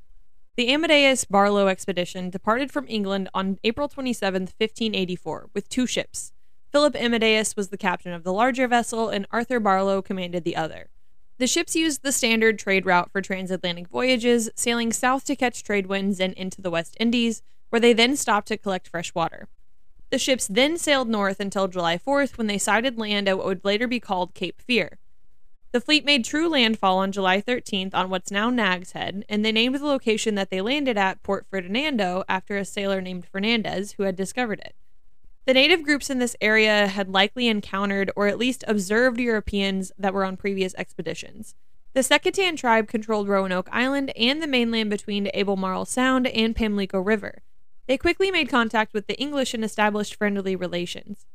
The 0.56 0.70
Amadas 0.70 1.28
Barlow 1.28 1.68
expedition 1.68 2.30
departed 2.30 2.72
from 2.72 2.86
England 2.88 3.28
on 3.34 3.58
April 3.64 3.90
27, 3.90 4.44
1584, 4.44 5.50
with 5.52 5.68
two 5.68 5.88
ships. 5.88 6.32
Philip 6.72 6.94
Amadas 6.94 7.56
was 7.56 7.70
the 7.70 7.78
captain 7.78 8.14
of 8.14 8.24
the 8.24 8.32
larger 8.32 8.68
vessel, 8.68 9.10
and 9.10 9.26
Arthur 9.32 9.60
Barlow 9.60 10.04
commanded 10.04 10.44
the 10.44 10.56
other. 10.56 10.90
The 11.40 11.48
ships 11.48 11.76
used 11.76 12.04
the 12.04 12.12
standard 12.12 12.60
trade 12.60 12.86
route 12.86 13.12
for 13.12 13.20
transatlantic 13.20 13.88
voyages, 13.88 14.52
sailing 14.54 14.94
south 14.94 15.26
to 15.26 15.36
catch 15.36 15.64
trade 15.64 15.88
winds 15.88 16.20
and 16.20 16.36
into 16.36 16.62
the 16.62 16.70
West 16.70 16.96
Indies, 17.00 17.42
where 17.70 17.80
they 17.80 17.94
then 17.94 18.16
stopped 18.16 18.50
to 18.50 18.58
collect 18.58 18.88
fresh 18.88 19.16
water. 19.16 19.48
The 20.12 20.20
ships 20.20 20.46
then 20.46 20.78
sailed 20.78 21.10
north 21.10 21.40
until 21.40 21.68
July 21.68 21.98
4th 21.98 22.38
when 22.38 22.46
they 22.46 22.60
sighted 22.60 23.00
land 23.00 23.28
at 23.28 23.38
what 23.38 23.48
would 23.48 23.66
later 23.66 23.88
be 23.88 24.00
called 24.00 24.36
Cape 24.36 24.62
Fear. 24.62 25.00
The 25.74 25.82
fleet 25.82 26.06
made 26.06 26.24
true 26.24 26.48
landfall 26.50 27.00
on 27.00 27.12
July 27.12 27.42
13th 27.42 27.96
on 27.96 28.12
what's 28.12 28.30
now 28.30 28.52
Nag's 28.52 28.92
Head, 28.92 29.26
and 29.28 29.44
they 29.44 29.52
named 29.52 29.74
the 29.74 29.88
location 29.88 30.36
that 30.36 30.52
they 30.52 30.62
landed 30.62 31.00
at 31.00 31.24
Port 31.24 31.48
Ferdinando 31.50 32.24
after 32.30 32.56
a 32.58 32.64
sailor 32.64 33.02
named 33.02 33.26
Fernandez 33.26 33.94
who 33.94 34.04
had 34.04 34.16
discovered 34.16 34.60
it. 34.60 34.76
The 35.48 35.56
native 35.56 35.82
groups 35.82 36.12
in 36.12 36.20
this 36.20 36.36
area 36.40 36.86
had 36.86 37.10
likely 37.10 37.48
encountered 37.48 38.12
or 38.16 38.28
at 38.28 38.38
least 38.38 38.64
observed 38.68 39.20
Europeans 39.20 39.92
that 39.98 40.14
were 40.14 40.26
on 40.26 40.38
previous 40.38 40.76
expeditions. 40.76 41.56
The 41.94 42.04
Secretan 42.04 42.56
tribe 42.56 42.88
controlled 42.88 43.28
Roanoke 43.28 43.70
Island 43.72 44.12
and 44.16 44.44
the 44.44 44.48
mainland 44.48 44.92
between 44.92 45.32
Albemarle 45.34 45.86
Sound 45.86 46.28
and 46.28 46.56
Pamlico 46.56 47.00
River. 47.00 47.42
They 47.88 47.98
quickly 47.98 48.30
made 48.30 48.48
contact 48.48 48.94
with 48.94 49.08
the 49.08 49.20
English 49.20 49.56
and 49.56 49.64
established 49.66 50.14
friendly 50.14 50.56
relations. 50.56 51.26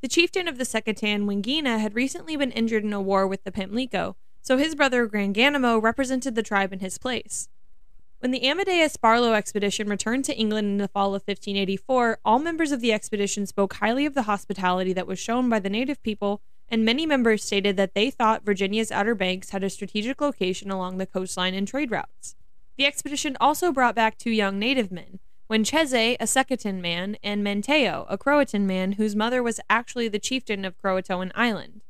The 0.00 0.08
chieftain 0.08 0.46
of 0.46 0.58
the 0.58 0.64
Secretan, 0.64 1.26
Wingina, 1.26 1.80
had 1.80 1.96
recently 1.96 2.36
been 2.36 2.52
injured 2.52 2.84
in 2.84 2.92
a 2.92 3.00
war 3.00 3.26
with 3.26 3.42
the 3.42 3.50
Pamlico, 3.50 4.14
so 4.40 4.56
his 4.56 4.76
brother 4.76 5.08
Granganimeo 5.08 5.82
represented 5.82 6.36
the 6.36 6.42
tribe 6.42 6.72
in 6.72 6.78
his 6.78 6.98
place. 6.98 7.48
When 8.20 8.30
the 8.30 8.42
Amadas 8.42 8.96
Barlow 8.96 9.32
expedition 9.32 9.88
returned 9.88 10.24
to 10.26 10.36
England 10.36 10.68
in 10.68 10.78
the 10.78 10.86
fall 10.86 11.08
of 11.16 11.22
1584, 11.26 12.20
all 12.24 12.38
members 12.38 12.70
of 12.70 12.80
the 12.80 12.92
expedition 12.92 13.44
spoke 13.44 13.74
highly 13.74 14.06
of 14.06 14.14
the 14.14 14.22
hospitality 14.22 14.92
that 14.92 15.08
was 15.08 15.18
shown 15.18 15.48
by 15.48 15.58
the 15.58 15.70
native 15.70 16.00
people, 16.04 16.42
and 16.68 16.84
many 16.84 17.04
members 17.04 17.42
stated 17.42 17.76
that 17.76 17.94
they 17.94 18.08
thought 18.08 18.44
Virginia's 18.44 18.92
Outer 18.92 19.16
Banks 19.16 19.50
had 19.50 19.64
a 19.64 19.70
strategic 19.70 20.20
location 20.20 20.70
along 20.70 20.98
the 20.98 21.06
coastline 21.06 21.54
and 21.54 21.66
trade 21.66 21.90
routes. 21.90 22.36
The 22.76 22.86
expedition 22.86 23.36
also 23.40 23.72
brought 23.72 23.96
back 23.96 24.16
two 24.16 24.30
young 24.30 24.60
native 24.60 24.92
men, 24.92 25.18
Wincheze, 25.50 26.16
a 26.20 26.26
Secretan 26.26 26.82
man, 26.82 27.16
and 27.22 27.42
Manteo, 27.42 28.04
a 28.10 28.18
Croatan 28.18 28.66
man 28.66 28.92
whose 28.92 29.16
mother 29.16 29.42
was 29.42 29.60
actually 29.70 30.06
the 30.06 30.18
chieftain 30.18 30.62
of 30.66 30.76
Croatoan 30.76 31.32
Island. 31.34 31.80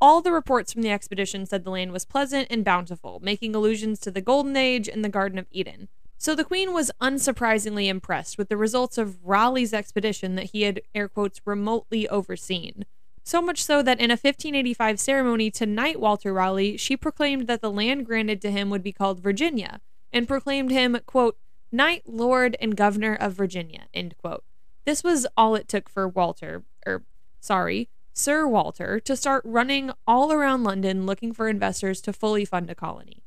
All 0.00 0.22
the 0.22 0.32
reports 0.32 0.72
from 0.72 0.80
the 0.80 0.90
expedition 0.90 1.44
said 1.44 1.64
the 1.64 1.70
land 1.70 1.92
was 1.92 2.06
pleasant 2.06 2.48
and 2.50 2.64
bountiful, 2.64 3.20
making 3.22 3.54
allusions 3.54 3.98
to 4.00 4.10
the 4.10 4.22
Golden 4.22 4.56
Age 4.56 4.88
and 4.88 5.04
the 5.04 5.10
Garden 5.10 5.38
of 5.38 5.46
Eden. 5.50 5.88
So 6.16 6.34
the 6.34 6.44
Queen 6.44 6.72
was 6.72 6.90
unsurprisingly 6.98 7.88
impressed 7.88 8.38
with 8.38 8.48
the 8.48 8.56
results 8.56 8.96
of 8.96 9.22
Raleigh's 9.22 9.74
expedition 9.74 10.34
that 10.36 10.52
he 10.52 10.62
had, 10.62 10.80
air 10.94 11.08
quotes, 11.08 11.42
remotely 11.44 12.08
overseen. 12.08 12.86
So 13.22 13.42
much 13.42 13.62
so 13.62 13.82
that 13.82 14.00
in 14.00 14.10
a 14.10 14.14
1585 14.14 14.98
ceremony 14.98 15.50
to 15.50 15.66
knight 15.66 16.00
Walter 16.00 16.32
Raleigh, 16.32 16.78
she 16.78 16.96
proclaimed 16.96 17.48
that 17.48 17.60
the 17.60 17.70
land 17.70 18.06
granted 18.06 18.40
to 18.42 18.50
him 18.50 18.70
would 18.70 18.82
be 18.82 18.92
called 18.92 19.20
Virginia, 19.20 19.82
and 20.10 20.28
proclaimed 20.28 20.70
him, 20.70 20.98
quote, 21.04 21.36
Knight, 21.72 22.02
Lord, 22.06 22.56
and 22.60 22.76
Governor 22.76 23.14
of 23.14 23.32
Virginia, 23.32 23.86
end 23.92 24.14
quote. 24.18 24.44
This 24.84 25.02
was 25.02 25.26
all 25.36 25.54
it 25.54 25.68
took 25.68 25.88
for 25.88 26.06
Walter, 26.06 26.62
or 26.86 27.04
sorry, 27.40 27.88
Sir 28.12 28.46
Walter, 28.46 29.00
to 29.00 29.16
start 29.16 29.42
running 29.44 29.90
all 30.06 30.32
around 30.32 30.62
London 30.62 31.06
looking 31.06 31.32
for 31.32 31.48
investors 31.48 32.00
to 32.02 32.12
fully 32.12 32.44
fund 32.44 32.70
a 32.70 32.74
colony. 32.74 33.22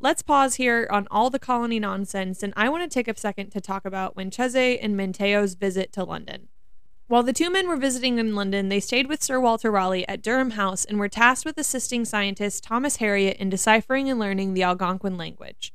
Let's 0.00 0.22
pause 0.22 0.54
here 0.56 0.86
on 0.92 1.08
all 1.10 1.28
the 1.28 1.40
colony 1.40 1.80
nonsense, 1.80 2.42
and 2.42 2.52
I 2.56 2.68
want 2.68 2.84
to 2.84 2.94
take 2.94 3.08
a 3.08 3.18
second 3.18 3.50
to 3.50 3.60
talk 3.60 3.84
about 3.84 4.14
Wincheze 4.14 4.78
and 4.80 4.96
Manteo's 4.96 5.54
visit 5.54 5.92
to 5.94 6.04
London. 6.04 6.48
While 7.08 7.22
the 7.22 7.32
two 7.32 7.50
men 7.50 7.66
were 7.66 7.76
visiting 7.76 8.18
in 8.18 8.36
London, 8.36 8.68
they 8.68 8.80
stayed 8.80 9.08
with 9.08 9.22
Sir 9.22 9.40
Walter 9.40 9.70
Raleigh 9.70 10.06
at 10.06 10.22
Durham 10.22 10.50
House 10.50 10.84
and 10.84 10.98
were 10.98 11.08
tasked 11.08 11.46
with 11.46 11.56
assisting 11.58 12.04
scientist 12.04 12.62
Thomas 12.62 12.98
Harriot 12.98 13.38
in 13.38 13.48
deciphering 13.48 14.10
and 14.10 14.20
learning 14.20 14.52
the 14.52 14.62
Algonquin 14.62 15.16
language. 15.16 15.72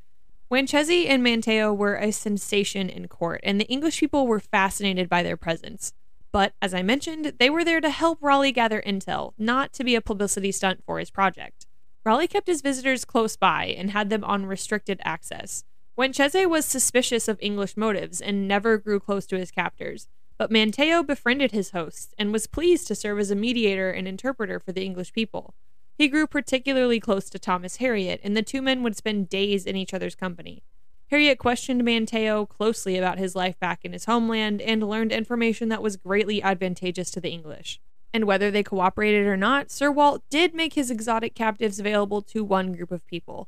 Wincheze 0.54 1.08
and 1.08 1.24
Manteo 1.24 1.76
were 1.76 1.96
a 1.96 2.12
sensation 2.12 2.88
in 2.88 3.08
court, 3.08 3.40
and 3.42 3.60
the 3.60 3.66
English 3.66 4.00
people 4.00 4.28
were 4.28 4.40
fascinated 4.40 5.10
by 5.10 5.24
their 5.24 5.36
presence. 5.36 5.94
But, 6.32 6.54
as 6.62 6.76
I 6.76 6.84
mentioned, 6.84 7.34
they 7.40 7.50
were 7.50 7.66
there 7.66 7.82
to 7.82 7.90
help 7.90 8.20
Raleigh 8.22 8.52
gather 8.52 8.80
intel, 8.86 9.34
not 9.36 9.74
to 9.74 9.84
be 9.84 9.96
a 9.96 10.02
publicity 10.02 10.52
stunt 10.52 10.84
for 10.86 11.00
his 11.00 11.10
project. 11.10 11.66
Raleigh 12.06 12.28
kept 12.28 12.46
his 12.46 12.62
visitors 12.62 13.04
close 13.04 13.36
by 13.36 13.66
and 13.66 13.90
had 13.90 14.12
them 14.12 14.24
on 14.24 14.46
restricted 14.46 15.02
access. 15.04 15.64
Wincheze 15.98 16.48
was 16.48 16.66
suspicious 16.66 17.28
of 17.28 17.40
English 17.42 17.76
motives 17.76 18.22
and 18.22 18.48
never 18.48 18.78
grew 18.78 19.00
close 19.00 19.26
to 19.26 19.40
his 19.40 19.50
captors, 19.50 20.08
but 20.38 20.52
Manteo 20.52 21.04
befriended 21.04 21.52
his 21.52 21.72
hosts 21.72 22.14
and 22.20 22.32
was 22.32 22.46
pleased 22.46 22.86
to 22.90 22.96
serve 22.96 23.18
as 23.18 23.32
a 23.32 23.36
mediator 23.36 23.90
and 23.90 24.08
interpreter 24.08 24.60
for 24.60 24.72
the 24.72 24.86
English 24.86 25.14
people. 25.14 25.56
He 25.98 26.08
grew 26.08 26.26
particularly 26.26 27.00
close 27.00 27.30
to 27.30 27.40
Thomas 27.40 27.78
Harriot, 27.78 28.20
and 28.24 28.36
the 28.36 28.42
two 28.42 28.62
men 28.62 28.84
would 28.84 28.98
spend 28.98 29.30
days 29.30 29.66
in 29.66 29.76
each 29.76 29.94
other's 29.94 30.16
company. 30.16 30.64
Harriot 31.12 31.38
questioned 31.38 31.84
Manteo 31.84 32.50
closely 32.50 32.98
about 32.98 33.20
his 33.20 33.36
life 33.36 33.60
back 33.60 33.86
in 33.86 33.94
his 33.94 34.06
homeland 34.06 34.62
and 34.62 34.88
learned 34.90 35.12
information 35.12 35.70
that 35.70 35.84
was 35.84 35.96
greatly 35.96 36.42
advantageous 36.42 37.12
to 37.12 37.22
the 37.22 37.30
English. 37.30 37.80
And 38.12 38.26
whether 38.26 38.50
they 38.50 38.64
cooperated 38.64 39.28
or 39.28 39.38
not, 39.38 39.70
Sir 39.70 39.92
Walt 39.92 40.24
did 40.30 40.56
make 40.56 40.74
his 40.74 40.90
exotic 40.90 41.36
captives 41.36 41.80
available 41.80 42.22
to 42.24 42.44
one 42.44 42.74
group 42.74 42.92
of 42.92 43.06
people 43.06 43.48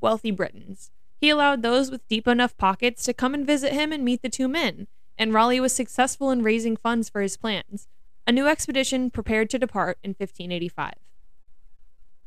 wealthy 0.00 0.30
Britons. 0.30 0.90
He 1.20 1.30
allowed 1.30 1.62
those 1.62 1.90
with 1.90 2.06
deep 2.08 2.28
enough 2.28 2.56
pockets 2.58 3.04
to 3.04 3.14
come 3.14 3.32
and 3.32 3.46
visit 3.46 3.72
him 3.72 3.90
and 3.90 4.04
meet 4.04 4.20
the 4.20 4.28
two 4.28 4.48
men, 4.48 4.86
and 5.16 5.32
Raleigh 5.32 5.60
was 5.60 5.72
successful 5.72 6.30
in 6.30 6.42
raising 6.42 6.76
funds 6.76 7.08
for 7.08 7.22
his 7.22 7.38
plans. 7.38 7.88
A 8.26 8.32
new 8.32 8.46
expedition 8.46 9.10
prepared 9.10 9.48
to 9.50 9.58
depart 9.58 9.98
in 10.02 10.10
1585. 10.10 10.94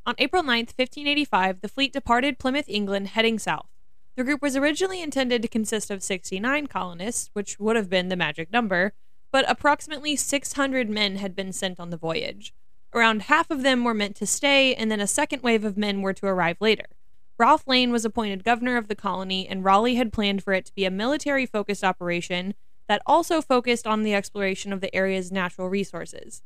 On 0.07 0.15
April 0.19 0.41
9, 0.41 0.59
1585, 0.59 1.59
the 1.59 1.67
fleet 1.67 1.91
departed 1.91 2.39
Plymouth, 2.39 2.69
England, 2.69 3.09
heading 3.09 3.37
south. 3.37 3.67
The 4.15 4.23
group 4.23 4.41
was 4.41 4.55
originally 4.55 5.01
intended 5.01 5.41
to 5.41 5.49
consist 5.49 5.91
of 5.91 6.01
69 6.01 6.67
colonists, 6.67 7.29
which 7.33 7.59
would 7.59 7.75
have 7.75 7.89
been 7.89 8.07
the 8.07 8.15
magic 8.15 8.49
number, 8.49 8.93
but 9.33 9.43
approximately 9.49 10.15
600 10.15 10.89
men 10.89 11.17
had 11.17 11.35
been 11.35 11.51
sent 11.51 11.77
on 11.77 11.89
the 11.89 11.97
voyage. 11.97 12.53
Around 12.93 13.23
half 13.23 13.51
of 13.51 13.63
them 13.63 13.83
were 13.83 13.93
meant 13.93 14.15
to 14.15 14.25
stay, 14.25 14.73
and 14.73 14.89
then 14.89 15.01
a 15.01 15.07
second 15.07 15.43
wave 15.43 15.65
of 15.65 15.75
men 15.75 16.01
were 16.01 16.13
to 16.13 16.25
arrive 16.25 16.55
later. 16.61 16.85
Ralph 17.37 17.67
Lane 17.67 17.91
was 17.91 18.05
appointed 18.05 18.45
governor 18.45 18.77
of 18.77 18.87
the 18.87 18.95
colony, 18.95 19.45
and 19.45 19.65
Raleigh 19.65 19.95
had 19.95 20.13
planned 20.13 20.41
for 20.41 20.53
it 20.53 20.63
to 20.67 20.73
be 20.73 20.85
a 20.85 20.89
military 20.89 21.45
focused 21.45 21.83
operation 21.83 22.55
that 22.87 23.01
also 23.05 23.41
focused 23.41 23.85
on 23.85 24.03
the 24.03 24.15
exploration 24.15 24.71
of 24.71 24.79
the 24.79 24.95
area's 24.95 25.33
natural 25.33 25.67
resources. 25.67 26.43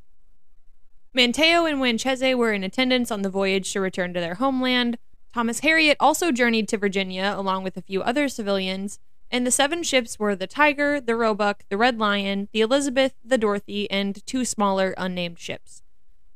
Manteo 1.14 1.70
and 1.70 1.82
Wincheze 1.82 2.38
were 2.38 2.54
in 2.54 2.64
attendance 2.64 3.12
on 3.12 3.22
the 3.22 3.30
voyage 3.30 3.74
to 3.74 3.82
return 3.82 4.14
to 4.14 4.22
their 4.22 4.36
homeland. 4.36 4.98
Thomas 5.34 5.60
Harriot 5.60 5.98
also 6.00 6.32
journeyed 6.32 6.70
to 6.70 6.78
Virginia 6.78 7.34
along 7.36 7.64
with 7.64 7.76
a 7.76 7.82
few 7.82 8.02
other 8.02 8.30
civilians, 8.30 8.98
and 9.30 9.46
the 9.46 9.52
seven 9.52 9.84
ships 9.84 10.18
were 10.18 10.38
the 10.38 10.48
Tiger, 10.48 11.02
the 11.02 11.18
Roebuck, 11.18 11.64
the 11.68 11.78
Red 11.78 12.00
Lion, 12.00 12.48
the 12.54 12.62
Elizabeth, 12.62 13.14
the 13.26 13.38
Dorothy, 13.38 13.92
and 13.92 14.26
two 14.26 14.46
smaller 14.46 14.94
unnamed 14.98 15.38
ships. 15.38 15.84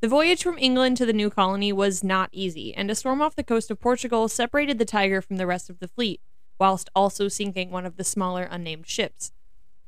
The 0.01 0.09
voyage 0.09 0.43
from 0.43 0.57
England 0.57 0.97
to 0.97 1.05
the 1.05 1.13
new 1.13 1.29
colony 1.29 1.71
was 1.71 2.03
not 2.03 2.29
easy, 2.33 2.73
and 2.75 2.91
a 2.91 2.95
storm 2.95 3.21
off 3.21 3.35
the 3.35 3.43
coast 3.45 3.71
of 3.71 3.79
Portugal 3.79 4.27
separated 4.27 4.77
the 4.77 4.83
Tiger 4.83 5.21
from 5.21 5.37
the 5.37 5.47
rest 5.47 5.69
of 5.69 5.79
the 5.79 5.87
fleet, 5.87 6.19
whilst 6.59 6.89
also 6.93 7.29
sinking 7.29 7.71
one 7.71 7.85
of 7.85 7.95
the 7.95 8.03
smaller 8.03 8.43
unnamed 8.43 8.87
ships. 8.87 9.31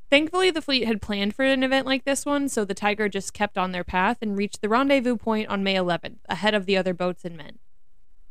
Thankfully, 0.09 0.51
the 0.51 0.61
fleet 0.61 0.85
had 0.87 1.01
planned 1.01 1.35
for 1.35 1.43
an 1.43 1.63
event 1.63 1.85
like 1.85 2.05
this 2.05 2.25
one, 2.25 2.47
so 2.47 2.63
the 2.63 2.73
Tiger 2.73 3.09
just 3.09 3.33
kept 3.33 3.57
on 3.57 3.73
their 3.73 3.83
path 3.83 4.17
and 4.21 4.37
reached 4.37 4.61
the 4.61 4.69
rendezvous 4.69 5.17
point 5.17 5.49
on 5.49 5.63
May 5.63 5.75
11th, 5.75 6.19
ahead 6.29 6.53
of 6.53 6.65
the 6.65 6.77
other 6.77 6.93
boats 6.93 7.25
and 7.25 7.35
men. 7.35 7.59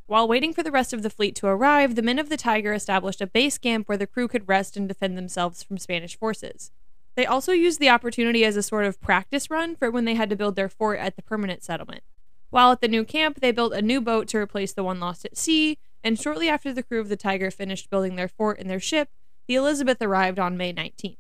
While 0.06 0.26
waiting 0.26 0.54
for 0.54 0.62
the 0.62 0.70
rest 0.70 0.92
of 0.94 1.02
the 1.02 1.10
fleet 1.10 1.34
to 1.36 1.48
arrive, 1.48 1.94
the 1.94 2.02
men 2.02 2.18
of 2.18 2.28
the 2.28 2.36
Tiger 2.38 2.72
established 2.72 3.20
a 3.20 3.26
base 3.26 3.58
camp 3.58 3.88
where 3.88 3.98
the 3.98 4.06
crew 4.06 4.26
could 4.26 4.48
rest 4.48 4.76
and 4.76 4.88
defend 4.88 5.18
themselves 5.18 5.62
from 5.62 5.76
Spanish 5.76 6.16
forces. 6.16 6.70
They 7.14 7.26
also 7.26 7.52
used 7.52 7.80
the 7.80 7.90
opportunity 7.90 8.44
as 8.44 8.56
a 8.56 8.62
sort 8.62 8.84
of 8.84 9.00
practice 9.00 9.50
run 9.50 9.74
for 9.74 9.90
when 9.90 10.04
they 10.04 10.14
had 10.14 10.30
to 10.30 10.36
build 10.36 10.54
their 10.56 10.68
fort 10.68 10.98
at 10.98 11.16
the 11.16 11.22
permanent 11.22 11.62
settlement. 11.62 12.04
While 12.50 12.72
at 12.72 12.80
the 12.80 12.88
new 12.88 13.04
camp, 13.04 13.40
they 13.40 13.52
built 13.52 13.72
a 13.72 13.82
new 13.82 14.00
boat 14.00 14.28
to 14.28 14.38
replace 14.38 14.72
the 14.72 14.84
one 14.84 15.00
lost 15.00 15.24
at 15.24 15.36
sea, 15.36 15.76
and 16.04 16.18
shortly 16.18 16.48
after 16.48 16.72
the 16.72 16.82
crew 16.82 17.00
of 17.00 17.08
the 17.08 17.16
Tiger 17.16 17.50
finished 17.50 17.90
building 17.90 18.16
their 18.16 18.28
fort 18.28 18.60
and 18.60 18.70
their 18.70 18.80
ship, 18.80 19.10
the 19.48 19.56
Elizabeth 19.56 20.00
arrived 20.00 20.38
on 20.38 20.56
May 20.56 20.72
19th. 20.72 21.16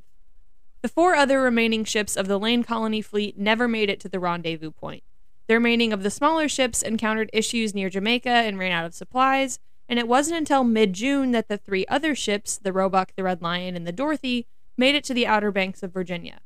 The 0.86 0.92
four 0.92 1.16
other 1.16 1.40
remaining 1.40 1.82
ships 1.82 2.16
of 2.16 2.28
the 2.28 2.38
Lane 2.38 2.62
Colony 2.62 3.02
fleet 3.02 3.36
never 3.36 3.66
made 3.66 3.90
it 3.90 3.98
to 3.98 4.08
the 4.08 4.20
rendezvous 4.20 4.70
point. 4.70 5.02
The 5.48 5.54
remaining 5.54 5.92
of 5.92 6.04
the 6.04 6.12
smaller 6.12 6.48
ships 6.48 6.80
encountered 6.80 7.28
issues 7.32 7.74
near 7.74 7.90
Jamaica 7.90 8.28
and 8.28 8.56
ran 8.56 8.70
out 8.70 8.84
of 8.84 8.94
supplies, 8.94 9.58
and 9.88 9.98
it 9.98 10.06
wasn't 10.06 10.38
until 10.38 10.62
mid 10.62 10.92
June 10.92 11.32
that 11.32 11.48
the 11.48 11.58
three 11.58 11.86
other 11.88 12.14
ships, 12.14 12.56
the 12.56 12.72
Roebuck, 12.72 13.16
the 13.16 13.24
Red 13.24 13.42
Lion, 13.42 13.74
and 13.74 13.84
the 13.84 13.90
Dorothy, 13.90 14.46
made 14.76 14.94
it 14.94 15.02
to 15.02 15.12
the 15.12 15.26
Outer 15.26 15.50
Banks 15.50 15.82
of 15.82 15.92
Virginia. 15.92 16.38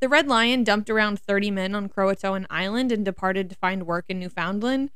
The 0.00 0.08
Red 0.08 0.26
Lion 0.26 0.64
dumped 0.64 0.88
around 0.88 1.20
30 1.20 1.50
men 1.50 1.74
on 1.74 1.90
Croatoan 1.90 2.46
Island 2.48 2.90
and 2.90 3.04
departed 3.04 3.50
to 3.50 3.56
find 3.56 3.86
work 3.86 4.06
in 4.08 4.18
Newfoundland, 4.18 4.90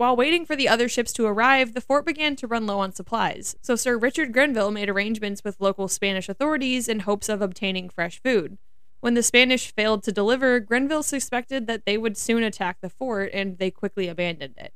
While 0.00 0.16
waiting 0.16 0.46
for 0.46 0.56
the 0.56 0.66
other 0.66 0.88
ships 0.88 1.12
to 1.12 1.26
arrive, 1.26 1.74
the 1.74 1.82
fort 1.82 2.06
began 2.06 2.34
to 2.36 2.46
run 2.46 2.66
low 2.66 2.78
on 2.78 2.94
supplies, 2.94 3.54
so 3.60 3.76
Sir 3.76 3.98
Richard 3.98 4.32
Grenville 4.32 4.70
made 4.70 4.88
arrangements 4.88 5.44
with 5.44 5.60
local 5.60 5.88
Spanish 5.88 6.26
authorities 6.26 6.88
in 6.88 7.00
hopes 7.00 7.28
of 7.28 7.42
obtaining 7.42 7.90
fresh 7.90 8.18
food. 8.22 8.56
When 9.00 9.12
the 9.12 9.22
Spanish 9.22 9.74
failed 9.74 10.02
to 10.04 10.10
deliver, 10.10 10.58
Grenville 10.58 11.02
suspected 11.02 11.66
that 11.66 11.84
they 11.84 11.98
would 11.98 12.16
soon 12.16 12.42
attack 12.42 12.78
the 12.80 12.88
fort, 12.88 13.28
and 13.34 13.58
they 13.58 13.70
quickly 13.70 14.08
abandoned 14.08 14.54
it. 14.56 14.72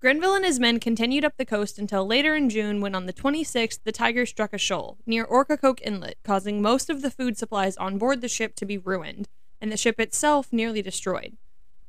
Grenville 0.00 0.34
and 0.34 0.46
his 0.46 0.58
men 0.58 0.80
continued 0.80 1.26
up 1.26 1.36
the 1.36 1.44
coast 1.44 1.78
until 1.78 2.06
later 2.06 2.34
in 2.34 2.48
June 2.48 2.80
when 2.80 2.94
on 2.94 3.04
the 3.04 3.12
26th 3.12 3.80
the 3.84 3.92
Tiger 3.92 4.24
struck 4.24 4.54
a 4.54 4.58
shoal 4.58 4.96
near 5.04 5.26
Ocracoke 5.26 5.82
Inlet, 5.82 6.16
causing 6.24 6.62
most 6.62 6.88
of 6.88 7.02
the 7.02 7.10
food 7.10 7.36
supplies 7.36 7.76
on 7.76 7.98
board 7.98 8.22
the 8.22 8.28
ship 8.28 8.54
to 8.54 8.64
be 8.64 8.78
ruined, 8.78 9.28
and 9.60 9.70
the 9.70 9.76
ship 9.76 10.00
itself 10.00 10.50
nearly 10.54 10.80
destroyed. 10.80 11.36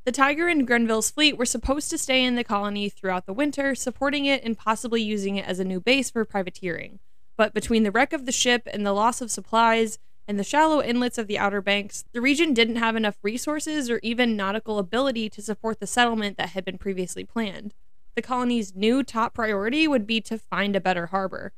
The 0.05 0.11
Tiger 0.11 0.47
and 0.47 0.65
Grenville's 0.65 1.11
fleet 1.11 1.37
were 1.37 1.45
supposed 1.45 1.89
to 1.89 1.97
stay 1.97 2.23
in 2.23 2.35
the 2.35 2.43
colony 2.43 2.89
throughout 2.89 3.25
the 3.25 3.33
winter, 3.33 3.75
supporting 3.75 4.25
it 4.25 4.43
and 4.43 4.57
possibly 4.57 5.01
using 5.01 5.35
it 5.35 5.45
as 5.45 5.59
a 5.59 5.65
new 5.65 5.79
base 5.79 6.09
for 6.09 6.23
privateering. 6.25 6.99
But 7.37 7.53
between 7.53 7.83
the 7.83 7.91
wreck 7.91 8.13
of 8.13 8.25
the 8.25 8.31
ship 8.31 8.67
and 8.71 8.85
the 8.85 8.93
loss 8.93 9.19
of 9.19 9.31
supplies, 9.31 9.99
and 10.27 10.39
the 10.39 10.43
shallow 10.43 10.81
inlets 10.81 11.17
of 11.17 11.27
the 11.27 11.37
Outer 11.37 11.61
Banks, 11.61 12.05
the 12.13 12.21
region 12.21 12.53
didn't 12.53 12.77
have 12.77 12.95
enough 12.95 13.17
resources 13.21 13.89
or 13.89 13.99
even 14.01 14.37
nautical 14.37 14.79
ability 14.79 15.29
to 15.29 15.41
support 15.41 15.79
the 15.79 15.87
settlement 15.87 16.37
that 16.37 16.49
had 16.49 16.65
been 16.65 16.77
previously 16.77 17.23
planned 17.23 17.73
the 18.15 18.21
colony's 18.21 18.73
new 18.73 19.03
top 19.03 19.33
priority 19.33 19.87
would 19.87 20.07
be 20.07 20.21
to 20.21 20.37
find 20.37 20.75
a 20.75 20.81
better 20.81 21.07
harbor. 21.07 21.53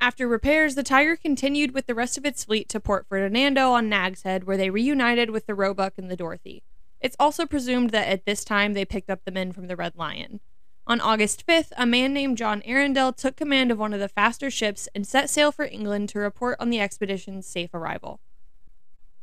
After 0.00 0.28
repairs, 0.28 0.74
the 0.74 0.82
Tiger 0.82 1.16
continued 1.16 1.72
with 1.74 1.86
the 1.86 1.94
rest 1.94 2.16
of 2.16 2.24
its 2.24 2.44
fleet 2.44 2.68
to 2.68 2.80
Port 2.80 3.06
Ferdinando 3.08 3.72
on 3.72 3.88
Nag's 3.88 4.22
Head, 4.22 4.44
where 4.44 4.56
they 4.56 4.70
reunited 4.70 5.30
with 5.30 5.46
the 5.46 5.54
Roebuck 5.54 5.94
and 5.96 6.10
the 6.10 6.16
Dorothy. 6.16 6.62
It's 7.00 7.16
also 7.18 7.46
presumed 7.46 7.90
that 7.90 8.08
at 8.08 8.24
this 8.24 8.44
time 8.44 8.72
they 8.72 8.84
picked 8.84 9.10
up 9.10 9.24
the 9.24 9.30
men 9.30 9.52
from 9.52 9.66
the 9.66 9.76
Red 9.76 9.96
Lion. 9.96 10.40
On 10.88 11.00
August 11.00 11.46
5th, 11.46 11.72
a 11.76 11.84
man 11.84 12.12
named 12.12 12.38
John 12.38 12.62
Arundel 12.64 13.12
took 13.12 13.36
command 13.36 13.72
of 13.72 13.78
one 13.78 13.92
of 13.92 14.00
the 14.00 14.08
faster 14.08 14.50
ships 14.50 14.88
and 14.94 15.06
set 15.06 15.28
sail 15.28 15.50
for 15.50 15.64
England 15.64 16.08
to 16.10 16.20
report 16.20 16.56
on 16.60 16.70
the 16.70 16.80
expedition's 16.80 17.46
safe 17.46 17.74
arrival. 17.74 18.20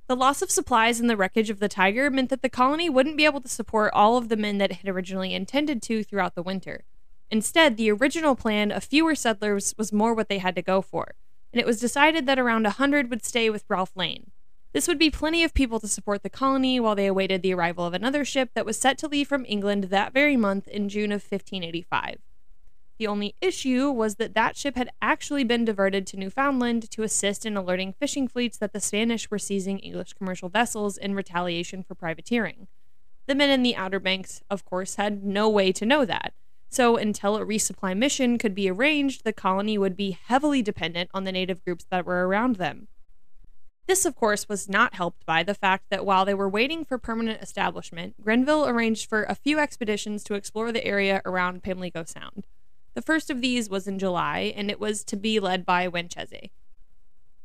The 0.07 0.15
loss 0.17 0.41
of 0.41 0.51
supplies 0.51 0.99
and 0.99 1.09
the 1.09 1.15
wreckage 1.15 1.49
of 1.49 1.59
the 1.59 1.69
Tiger 1.69 2.09
meant 2.09 2.29
that 2.29 2.41
the 2.41 2.49
colony 2.49 2.89
wouldn't 2.89 3.15
be 3.15 3.23
able 3.23 3.39
to 3.39 3.47
support 3.47 3.93
all 3.93 4.17
of 4.17 4.27
the 4.27 4.35
men 4.35 4.57
that 4.57 4.71
it 4.71 4.77
had 4.77 4.89
originally 4.89 5.33
intended 5.33 5.81
to 5.83 6.03
throughout 6.03 6.35
the 6.35 6.43
winter. 6.43 6.83
Instead, 7.31 7.77
the 7.77 7.89
original 7.89 8.35
plan 8.35 8.69
of 8.69 8.83
fewer 8.83 9.15
settlers 9.15 9.73
was 9.77 9.93
more 9.93 10.13
what 10.13 10.27
they 10.27 10.39
had 10.39 10.55
to 10.55 10.61
go 10.61 10.81
for, 10.81 11.15
and 11.53 11.61
it 11.61 11.65
was 11.65 11.79
decided 11.79 12.25
that 12.25 12.37
around 12.37 12.65
a 12.65 12.75
100 12.77 13.09
would 13.09 13.23
stay 13.23 13.49
with 13.49 13.63
Ralph 13.69 13.95
Lane. 13.95 14.31
This 14.73 14.87
would 14.87 14.97
be 14.97 15.11
plenty 15.11 15.43
of 15.43 15.53
people 15.53 15.79
to 15.79 15.87
support 15.87 16.23
the 16.23 16.31
colony 16.31 16.79
while 16.79 16.95
they 16.95 17.05
awaited 17.05 17.43
the 17.43 17.53
arrival 17.53 17.85
of 17.85 17.93
another 17.93 18.25
ship 18.25 18.49
that 18.55 18.65
was 18.65 18.79
set 18.79 18.97
to 18.97 19.07
leave 19.07 19.27
from 19.27 19.45
England 19.47 19.85
that 19.85 20.13
very 20.13 20.35
month 20.35 20.67
in 20.67 20.89
June 20.89 21.11
of 21.11 21.21
1585. 21.21 22.17
The 22.97 23.05
only 23.05 23.35
issue 23.39 23.91
was 23.91 24.15
that 24.15 24.33
that 24.33 24.57
ship 24.57 24.75
had 24.75 24.89
actually 24.99 25.43
been 25.43 25.63
diverted 25.63 26.07
to 26.07 26.17
Newfoundland 26.17 26.89
to 26.89 27.03
assist 27.03 27.45
in 27.45 27.55
alerting 27.55 27.93
fishing 27.93 28.27
fleets 28.27 28.57
that 28.57 28.73
the 28.73 28.79
Spanish 28.79 29.29
were 29.29 29.37
seizing 29.37 29.77
English 29.77 30.13
commercial 30.13 30.49
vessels 30.49 30.97
in 30.97 31.13
retaliation 31.13 31.83
for 31.83 31.93
privateering. 31.93 32.67
The 33.27 33.35
men 33.35 33.51
in 33.51 33.61
the 33.61 33.75
Outer 33.75 33.99
Banks, 33.99 34.41
of 34.49 34.65
course, 34.65 34.95
had 34.95 35.23
no 35.23 35.49
way 35.49 35.71
to 35.71 35.85
know 35.85 36.03
that. 36.03 36.33
So, 36.69 36.97
until 36.97 37.35
a 37.35 37.45
resupply 37.45 37.95
mission 37.95 38.39
could 38.39 38.55
be 38.55 38.71
arranged, 38.71 39.23
the 39.23 39.33
colony 39.33 39.77
would 39.77 39.95
be 39.95 40.17
heavily 40.19 40.63
dependent 40.63 41.11
on 41.13 41.23
the 41.23 41.31
native 41.31 41.63
groups 41.63 41.85
that 41.91 42.07
were 42.07 42.27
around 42.27 42.55
them. 42.55 42.87
This, 43.85 44.05
of 44.05 44.15
course, 44.15 44.47
was 44.47 44.69
not 44.69 44.95
helped 44.95 45.25
by 45.25 45.43
the 45.43 45.53
fact 45.53 45.89
that 45.89 46.05
while 46.05 46.23
they 46.23 46.33
were 46.33 46.47
waiting 46.47 46.85
for 46.85 46.97
permanent 46.97 47.41
establishment, 47.41 48.15
Grenville 48.21 48.67
arranged 48.67 49.09
for 49.09 49.23
a 49.23 49.35
few 49.35 49.60
expeditions 49.60 50.23
to 50.23 50.36
explore 50.36 50.71
the 50.71 50.86
area 50.86 51.21
around 51.25 51.63
Pamlico 51.63 52.05
Sound. 52.05 52.47
The 52.93 53.01
first 53.01 53.29
of 53.29 53.41
these 53.41 53.69
was 53.69 53.88
in 53.88 53.99
July, 53.99 54.53
and 54.55 54.71
it 54.71 54.79
was 54.79 55.03
to 55.05 55.17
be 55.17 55.39
led 55.39 55.65
by 55.65 55.88
Wincheze. 55.88 56.51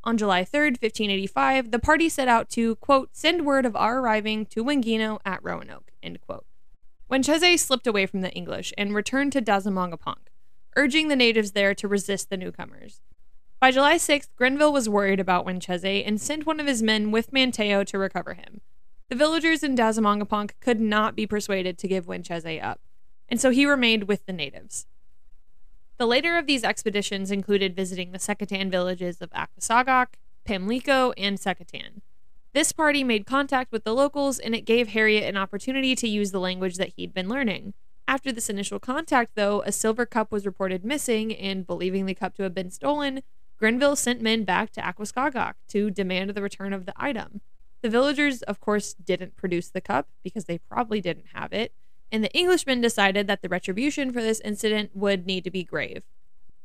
On 0.05 0.17
July 0.17 0.43
3rd, 0.43 0.81
1585, 0.81 1.73
the 1.73 1.79
party 1.79 2.09
set 2.09 2.29
out 2.29 2.49
to, 2.51 2.77
quote, 2.77 3.11
send 3.13 3.45
word 3.45 3.67
of 3.67 3.75
our 3.75 3.99
arriving 3.99 4.47
to 4.47 4.65
Wingina 4.65 5.19
at 5.25 5.43
Roanoke, 5.43 5.91
end 6.03 6.21
quote. 6.21 6.47
Wincheze 7.11 7.59
slipped 7.59 7.87
away 7.87 8.07
from 8.07 8.21
the 8.21 8.31
English 8.33 8.73
and 8.79 8.95
returned 8.95 9.33
to 9.33 9.43
Dazamongapunk, 9.43 10.29
urging 10.77 11.09
the 11.09 11.17
natives 11.17 11.53
there 11.53 11.75
to 11.75 11.89
resist 11.89 12.31
the 12.31 12.37
newcomers. 12.37 13.01
By 13.61 13.73
July 13.73 13.97
6th, 13.97 14.29
Grenville 14.37 14.73
was 14.73 14.89
worried 14.89 15.19
about 15.19 15.45
Wincheze 15.45 16.07
and 16.07 16.21
sent 16.21 16.47
one 16.47 16.61
of 16.61 16.69
his 16.69 16.81
men 16.81 17.11
with 17.11 17.33
Manteo 17.33 17.85
to 17.87 17.99
recover 17.99 18.35
him. 18.35 18.61
The 19.09 19.17
villagers 19.17 19.65
in 19.65 19.75
Dazamongapunk 19.75 20.53
could 20.61 20.81
not 20.81 21.17
be 21.17 21.27
persuaded 21.27 21.77
to 21.79 21.89
give 21.89 22.07
Wincheze 22.07 22.63
up, 22.63 22.81
and 23.29 23.41
so 23.41 23.51
he 23.51 23.67
remained 23.67 24.05
with 24.05 24.25
the 24.27 24.33
natives. 24.33 24.87
The 25.97 26.07
later 26.07 26.39
of 26.39 26.47
these 26.47 26.63
expeditions 26.63 27.33
included 27.33 27.75
visiting 27.75 28.13
the 28.13 28.21
Secatan 28.21 28.71
villages 28.71 29.21
of 29.21 29.31
Aquasagok, 29.31 30.15
Pamlico, 30.45 31.13
and 31.17 31.37
Secatan. 31.41 32.03
This 32.53 32.71
party 32.71 33.03
made 33.03 33.27
contact 33.27 33.73
with 33.73 33.83
the 33.83 33.95
locals 33.95 34.39
and 34.39 34.55
it 34.55 34.67
gave 34.67 34.89
Harriot 34.89 35.29
an 35.29 35.37
opportunity 35.37 35.97
to 35.97 36.09
use 36.09 36.31
the 36.31 36.39
language 36.39 36.77
that 36.77 36.93
he'd 36.95 37.13
been 37.13 37.29
learning. 37.29 37.75
After 38.07 38.31
this 38.31 38.49
initial 38.49 38.79
contact, 38.79 39.33
though, 39.35 39.63
a 39.63 39.73
silver 39.73 40.07
cup 40.07 40.31
was 40.31 40.47
reported 40.47 40.85
missing, 40.85 41.35
and 41.35 41.67
believing 41.67 42.07
the 42.07 42.15
cup 42.15 42.37
to 42.37 42.43
have 42.45 42.55
been 42.55 42.71
stolen, 42.71 43.23
Grenville 43.59 43.97
sent 43.97 44.23
men 44.23 44.45
back 44.45 44.71
to 44.73 44.81
Aquasagok 44.81 45.55
to 45.69 45.91
demand 45.91 46.31
the 46.31 46.43
return 46.43 46.73
of 46.73 46.87
the 46.87 46.93
item. 46.97 47.41
The 47.83 47.91
villagers, 47.91 48.43
of 48.43 48.61
course, 48.61 48.95
didn't 48.95 49.37
produce 49.37 49.69
the 49.69 49.81
cup 49.81 50.09
because 50.23 50.45
they 50.45 50.59
probably 50.59 51.01
didn't 51.01 51.27
have 51.35 51.53
it, 51.53 51.73
and 52.11 52.23
the 52.23 52.37
Englishmen 52.37 52.81
decided 52.81 53.27
that 53.27 53.43
the 53.43 53.49
retribution 53.49 54.13
for 54.13 54.23
this 54.23 54.41
incident 54.41 54.91
would 54.95 55.27
need 55.27 55.45
to 55.45 55.51
be 55.51 55.65
grave. 55.65 56.05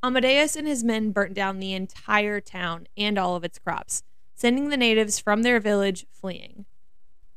Amadas 0.04 0.56
and 0.56 0.68
his 0.68 0.84
men 0.84 1.12
burnt 1.12 1.34
down 1.34 1.60
the 1.60 1.74
entire 1.74 2.40
town 2.40 2.88
and 2.96 3.18
all 3.18 3.36
of 3.36 3.44
its 3.44 3.58
crops, 3.58 4.04
sending 4.36 4.70
the 4.70 4.78
natives 4.78 5.18
from 5.18 5.42
their 5.42 5.60
village 5.60 6.06
fleeing. 6.12 6.66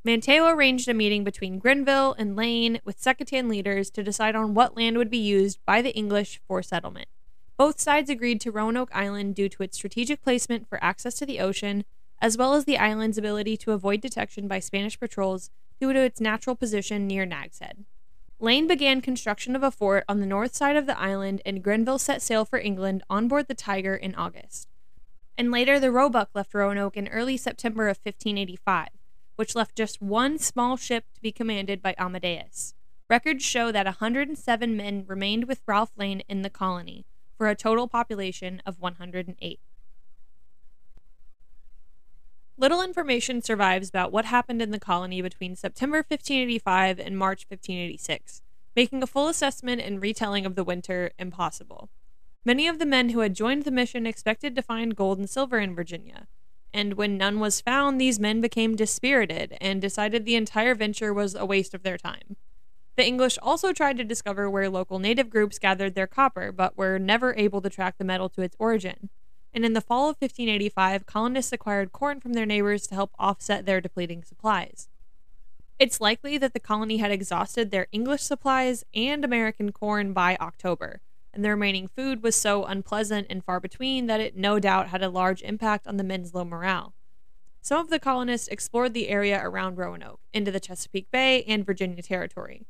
Manteo 0.04 0.52
arranged 0.52 0.88
a 0.88 0.94
meeting 0.94 1.24
between 1.24 1.58
Grenville 1.58 2.14
and 2.18 2.36
Lane 2.36 2.80
with 2.84 3.00
Secatan 3.00 3.48
leaders 3.48 3.90
to 3.90 4.02
decide 4.02 4.36
on 4.36 4.54
what 4.54 4.76
land 4.76 4.98
would 4.98 5.10
be 5.10 5.18
used 5.18 5.58
by 5.64 5.82
the 5.82 5.94
English 5.96 6.40
for 6.46 6.62
settlement. 6.62 7.08
Both 7.56 7.80
sides 7.80 8.10
agreed 8.10 8.40
to 8.42 8.50
Roanoke 8.50 8.90
Island 8.92 9.34
due 9.34 9.48
to 9.48 9.62
its 9.62 9.78
strategic 9.78 10.22
placement 10.22 10.68
for 10.68 10.82
access 10.84 11.14
to 11.14 11.26
the 11.26 11.40
ocean, 11.40 11.84
as 12.20 12.36
well 12.36 12.52
as 12.52 12.66
the 12.66 12.76
island's 12.76 13.16
ability 13.16 13.56
to 13.58 13.72
avoid 13.72 14.00
detection 14.00 14.46
by 14.46 14.60
Spanish 14.60 15.00
patrols 15.00 15.50
due 15.80 15.92
to 15.92 16.00
its 16.00 16.20
natural 16.20 16.54
position 16.54 17.06
near 17.06 17.24
Nag's 17.24 17.60
Head. 17.60 17.84
Lane 18.38 18.66
began 18.66 19.00
construction 19.00 19.56
of 19.56 19.62
a 19.62 19.70
fort 19.70 20.04
on 20.06 20.20
the 20.20 20.26
north 20.26 20.54
side 20.54 20.76
of 20.76 20.84
the 20.84 20.98
island, 21.00 21.40
and 21.46 21.62
Grenville 21.62 21.98
set 21.98 22.20
sail 22.20 22.44
for 22.44 22.58
England 22.58 23.02
on 23.08 23.28
board 23.28 23.48
the 23.48 23.54
Tiger 23.54 23.96
in 23.96 24.14
August. 24.14 24.68
And 25.38 25.50
later, 25.50 25.80
the 25.80 25.90
Roebuck 25.90 26.30
left 26.34 26.52
Roanoke 26.52 26.98
in 26.98 27.08
early 27.08 27.38
September 27.38 27.88
of 27.88 27.98
1585, 28.02 28.88
which 29.36 29.54
left 29.54 29.76
just 29.76 30.02
one 30.02 30.38
small 30.38 30.76
ship 30.76 31.04
to 31.14 31.20
be 31.22 31.32
commanded 31.32 31.80
by 31.80 31.94
Amadas. 31.98 32.74
Records 33.08 33.44
show 33.44 33.72
that 33.72 33.86
107 33.86 34.76
men 34.76 35.04
remained 35.06 35.44
with 35.44 35.62
Ralph 35.66 35.92
Lane 35.96 36.22
in 36.28 36.42
the 36.42 36.50
colony, 36.50 37.06
for 37.37 37.49
a 37.49 37.55
total 37.55 37.88
population 37.88 38.62
of 38.64 38.81
108. 38.81 39.61
Little 42.59 42.83
information 42.83 43.42
survives 43.42 43.90
about 43.90 44.12
what 44.12 44.25
happened 44.25 44.62
in 44.62 44.70
the 44.70 44.81
colony 44.81 45.20
between 45.20 45.57
September 45.57 45.99
1585 45.99 46.99
and 46.99 47.18
March 47.18 47.44
1586, 47.49 48.40
making 48.75 49.03
a 49.03 49.07
full 49.07 49.29
assessment 49.29 49.83
and 49.83 50.01
retelling 50.01 50.46
of 50.46 50.55
the 50.55 50.64
winter 50.64 51.11
impossible. 51.18 51.90
Many 52.46 52.66
of 52.66 52.79
the 52.79 52.87
men 52.87 53.11
who 53.11 53.20
had 53.20 53.35
joined 53.35 53.64
the 53.64 53.70
mission 53.70 54.07
expected 54.07 54.57
to 54.57 54.62
find 54.62 54.96
gold 54.96 55.18
and 55.18 55.29
silver 55.29 55.59
in 55.59 55.75
Virginia, 55.75 56.29
and 56.72 56.94
when 56.94 57.18
none 57.18 57.40
was 57.40 57.61
found, 57.61 58.01
these 58.01 58.20
men 58.20 58.40
became 58.40 58.75
dispirited 58.75 59.57
and 59.61 59.81
decided 59.81 60.25
the 60.25 60.37
entire 60.37 60.75
venture 60.75 61.12
was 61.12 61.35
a 61.35 61.46
waste 61.46 61.75
of 61.75 61.83
their 61.83 61.99
time. 61.99 62.37
The 62.96 63.06
English 63.06 63.38
also 63.42 63.72
tried 63.72 63.98
to 63.98 64.04
discover 64.04 64.48
where 64.48 64.70
local 64.70 64.98
native 64.98 65.30
groups 65.30 65.59
gathered 65.59 65.94
their 65.94 66.06
copper, 66.06 66.50
but 66.50 66.76
were 66.78 66.98
never 66.98 67.35
able 67.37 67.61
to 67.61 67.70
track 67.70 67.96
the 67.98 68.04
metal 68.04 68.28
to 68.30 68.42
its 68.42 68.56
origin 68.59 69.11
and 69.56 69.64
in 69.64 69.72
the 69.72 69.80
fall 69.80 70.11
of 70.11 70.16
1585, 70.20 71.06
colonists 71.06 71.50
acquired 71.50 71.90
corn 71.90 72.20
from 72.20 72.35
their 72.35 72.44
neighbors 72.44 72.87
to 72.87 72.94
help 72.94 73.12
offset 73.18 73.64
their 73.64 73.80
depleting 73.80 74.22
supplies. 74.22 74.90
It's 75.78 75.98
likely 75.98 76.37
that 76.37 76.52
the 76.52 76.61
colony 76.61 76.98
had 76.98 77.11
exhausted 77.11 77.70
their 77.70 77.87
English 77.90 78.20
supplies 78.20 78.85
and 78.94 79.24
American 79.24 79.72
corn 79.72 80.12
by 80.12 80.37
October, 80.42 81.00
and 81.32 81.42
the 81.42 81.48
remaining 81.48 81.88
food 81.88 82.22
was 82.22 82.37
so 82.37 82.64
unpleasant 82.64 83.28
and 83.30 83.42
far 83.42 83.59
between 83.59 84.09
that 84.09 84.20
it 84.20 84.37
no 84.37 84.59
doubt 84.59 84.88
had 84.88 85.02
a 85.02 85.09
large 85.09 85.40
impact 85.40 85.87
on 85.87 85.96
the 85.96 86.04
men's 86.04 86.35
low 86.35 86.44
morale. 86.44 86.92
Some 87.62 87.80
of 87.80 87.88
the 87.88 87.98
colonists 87.98 88.48
explored 88.48 88.92
the 88.92 89.09
area 89.09 89.40
around 89.42 89.78
Roanoke, 89.78 90.20
into 90.35 90.50
the 90.50 90.61
Chesapeake 90.61 91.11
Bay 91.11 91.44
and 91.44 91.64
Virginia 91.64 92.02
Territory. 92.02 92.66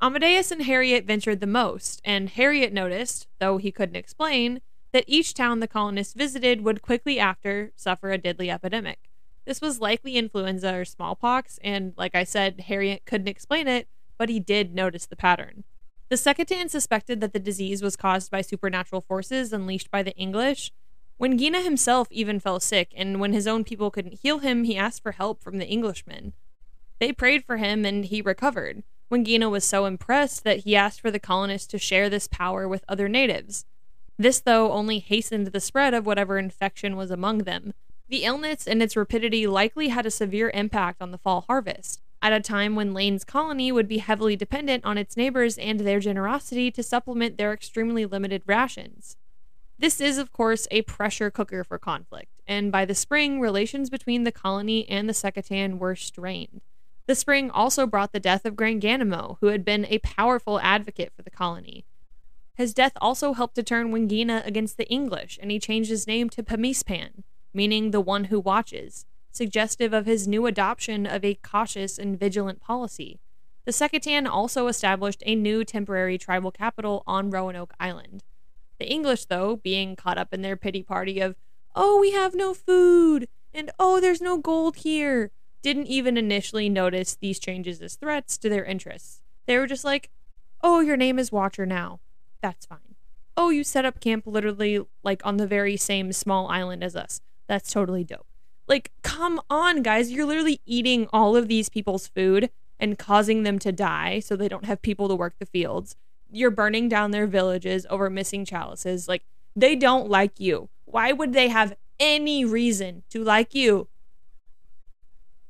Amadas 0.00 0.52
and 0.52 0.62
Harriot 0.62 1.06
ventured 1.06 1.40
the 1.40 1.46
most, 1.46 2.02
and 2.04 2.28
Harriot 2.28 2.72
noticed, 2.72 3.26
though 3.38 3.56
he 3.56 3.72
couldn't 3.72 3.96
explain, 3.96 4.60
that 4.92 5.04
each 5.06 5.32
town 5.32 5.60
the 5.60 5.68
colonists 5.68 6.12
visited 6.12 6.60
would 6.60 6.82
quickly 6.82 7.18
after 7.18 7.72
suffer 7.76 8.12
a 8.12 8.18
deadly 8.18 8.50
epidemic. 8.50 9.10
This 9.46 9.60
was 9.60 9.80
likely 9.80 10.16
influenza 10.16 10.74
or 10.74 10.84
smallpox, 10.84 11.58
and 11.64 11.94
like 11.96 12.14
I 12.14 12.24
said, 12.24 12.64
Harriot 12.68 13.06
couldn't 13.06 13.28
explain 13.28 13.68
it, 13.68 13.88
but 14.18 14.28
he 14.28 14.38
did 14.38 14.74
notice 14.74 15.06
the 15.06 15.16
pattern. 15.16 15.64
The 16.08 16.16
Secretan 16.16 16.68
suspected 16.68 17.20
that 17.20 17.32
the 17.32 17.38
disease 17.38 17.82
was 17.82 17.96
caused 17.96 18.30
by 18.30 18.42
supernatural 18.42 19.00
forces 19.00 19.52
unleashed 19.52 19.90
by 19.90 20.02
the 20.02 20.16
English. 20.16 20.72
Wingina 21.20 21.64
himself 21.64 22.08
even 22.10 22.38
fell 22.38 22.60
sick, 22.60 22.92
and 22.94 23.18
when 23.18 23.32
his 23.32 23.46
own 23.46 23.64
people 23.64 23.90
couldn't 23.90 24.20
heal 24.20 24.40
him, 24.40 24.64
he 24.64 24.76
asked 24.76 25.02
for 25.02 25.12
help 25.12 25.42
from 25.42 25.56
the 25.56 25.70
Englishmen. 25.70 26.34
They 27.00 27.12
prayed 27.12 27.44
for 27.44 27.56
him, 27.56 27.84
and 27.86 28.04
he 28.04 28.20
recovered. 28.20 28.82
Wingina 29.10 29.50
was 29.50 29.64
so 29.64 29.84
impressed 29.84 30.42
that 30.44 30.60
he 30.60 30.74
asked 30.74 31.00
for 31.00 31.10
the 31.10 31.20
colonists 31.20 31.68
to 31.68 31.78
share 31.78 32.10
this 32.10 32.26
power 32.26 32.66
with 32.66 32.84
other 32.88 33.08
natives. 33.08 33.64
This, 34.18 34.40
though, 34.40 34.72
only 34.72 34.98
hastened 34.98 35.48
the 35.48 35.60
spread 35.60 35.94
of 35.94 36.06
whatever 36.06 36.38
infection 36.38 36.96
was 36.96 37.10
among 37.10 37.38
them. 37.38 37.74
The 38.08 38.24
illness 38.24 38.66
and 38.66 38.82
its 38.82 38.96
rapidity 38.96 39.46
likely 39.46 39.88
had 39.88 40.06
a 40.06 40.10
severe 40.10 40.50
impact 40.54 41.02
on 41.02 41.10
the 41.10 41.18
fall 41.18 41.44
harvest, 41.48 42.00
at 42.22 42.32
a 42.32 42.40
time 42.40 42.74
when 42.74 42.94
Lane's 42.94 43.24
colony 43.24 43.70
would 43.70 43.86
be 43.86 43.98
heavily 43.98 44.36
dependent 44.36 44.84
on 44.84 44.98
its 44.98 45.16
neighbors 45.16 45.58
and 45.58 45.80
their 45.80 46.00
generosity 46.00 46.70
to 46.72 46.82
supplement 46.82 47.36
their 47.36 47.52
extremely 47.52 48.06
limited 48.06 48.42
rations. 48.46 49.16
This 49.78 50.00
is, 50.00 50.18
of 50.18 50.32
course, 50.32 50.66
a 50.70 50.82
pressure 50.82 51.30
cooker 51.30 51.62
for 51.62 51.78
conflict, 51.78 52.32
and 52.46 52.72
by 52.72 52.84
the 52.84 52.94
spring, 52.94 53.40
relations 53.40 53.90
between 53.90 54.24
the 54.24 54.32
colony 54.32 54.88
and 54.88 55.08
the 55.08 55.12
Secretan 55.12 55.78
were 55.78 55.94
strained. 55.94 56.62
The 57.06 57.14
spring 57.14 57.50
also 57.50 57.86
brought 57.86 58.12
the 58.12 58.20
death 58.20 58.44
of 58.44 58.56
Granganimeo, 58.56 59.38
who 59.40 59.46
had 59.46 59.64
been 59.64 59.86
a 59.86 59.98
powerful 59.98 60.58
advocate 60.60 61.12
for 61.14 61.22
the 61.22 61.30
colony. 61.30 61.84
His 62.54 62.74
death 62.74 62.92
also 63.00 63.34
helped 63.34 63.54
to 63.56 63.62
turn 63.62 63.92
Wingina 63.92 64.44
against 64.44 64.76
the 64.76 64.88
English, 64.88 65.38
and 65.40 65.50
he 65.50 65.60
changed 65.60 65.90
his 65.90 66.06
name 66.06 66.28
to 66.30 66.42
Pamispan, 66.42 67.22
meaning 67.54 67.90
the 67.90 68.00
one 68.00 68.24
who 68.24 68.40
watches, 68.40 69.04
suggestive 69.30 69.92
of 69.92 70.06
his 70.06 70.26
new 70.26 70.46
adoption 70.46 71.06
of 71.06 71.24
a 71.24 71.34
cautious 71.34 71.98
and 71.98 72.18
vigilant 72.18 72.60
policy. 72.60 73.20
The 73.66 73.72
Secretan 73.72 74.26
also 74.26 74.66
established 74.68 75.22
a 75.26 75.34
new 75.34 75.64
temporary 75.64 76.18
tribal 76.18 76.50
capital 76.50 77.02
on 77.06 77.30
Roanoke 77.30 77.74
Island. 77.78 78.24
The 78.78 78.90
English, 78.90 79.26
though, 79.26 79.56
being 79.56 79.96
caught 79.96 80.18
up 80.18 80.32
in 80.32 80.42
their 80.42 80.56
pity 80.56 80.82
party 80.82 81.20
of, 81.20 81.36
oh, 81.74 82.00
we 82.00 82.12
have 82.12 82.34
no 82.34 82.54
food, 82.54 83.28
and 83.52 83.70
oh, 83.78 84.00
there's 84.00 84.20
no 84.20 84.38
gold 84.38 84.76
here, 84.76 85.30
didn't 85.62 85.86
even 85.86 86.16
initially 86.16 86.68
notice 86.68 87.16
these 87.16 87.38
changes 87.38 87.80
as 87.82 87.96
threats 87.96 88.38
to 88.38 88.48
their 88.48 88.64
interests. 88.64 89.22
They 89.46 89.58
were 89.58 89.66
just 89.66 89.84
like, 89.84 90.10
oh, 90.62 90.80
your 90.80 90.96
name 90.96 91.18
is 91.18 91.32
Watcher 91.32 91.66
now. 91.66 92.00
That's 92.40 92.66
fine. 92.66 92.78
Oh, 93.36 93.50
you 93.50 93.64
set 93.64 93.84
up 93.84 94.00
camp 94.00 94.24
literally 94.26 94.80
like 95.02 95.24
on 95.24 95.36
the 95.36 95.46
very 95.46 95.76
same 95.76 96.12
small 96.12 96.48
island 96.48 96.82
as 96.82 96.96
us. 96.96 97.20
That's 97.46 97.72
totally 97.72 98.04
dope. 98.04 98.26
Like, 98.66 98.92
come 99.02 99.40
on, 99.48 99.82
guys. 99.82 100.10
You're 100.10 100.26
literally 100.26 100.60
eating 100.66 101.06
all 101.12 101.36
of 101.36 101.48
these 101.48 101.68
people's 101.68 102.08
food 102.08 102.50
and 102.78 102.98
causing 102.98 103.42
them 103.42 103.58
to 103.60 103.72
die 103.72 104.20
so 104.20 104.36
they 104.36 104.48
don't 104.48 104.64
have 104.64 104.82
people 104.82 105.08
to 105.08 105.14
work 105.14 105.34
the 105.38 105.46
fields. 105.46 105.96
You're 106.30 106.50
burning 106.50 106.88
down 106.88 107.10
their 107.10 107.26
villages 107.26 107.86
over 107.88 108.10
missing 108.10 108.44
chalices. 108.44 109.06
Like, 109.06 109.22
they 109.54 109.76
don't 109.76 110.10
like 110.10 110.40
you. 110.40 110.68
Why 110.84 111.12
would 111.12 111.32
they 111.32 111.48
have 111.48 111.76
any 112.00 112.44
reason 112.44 113.04
to 113.10 113.22
like 113.22 113.54
you? 113.54 113.88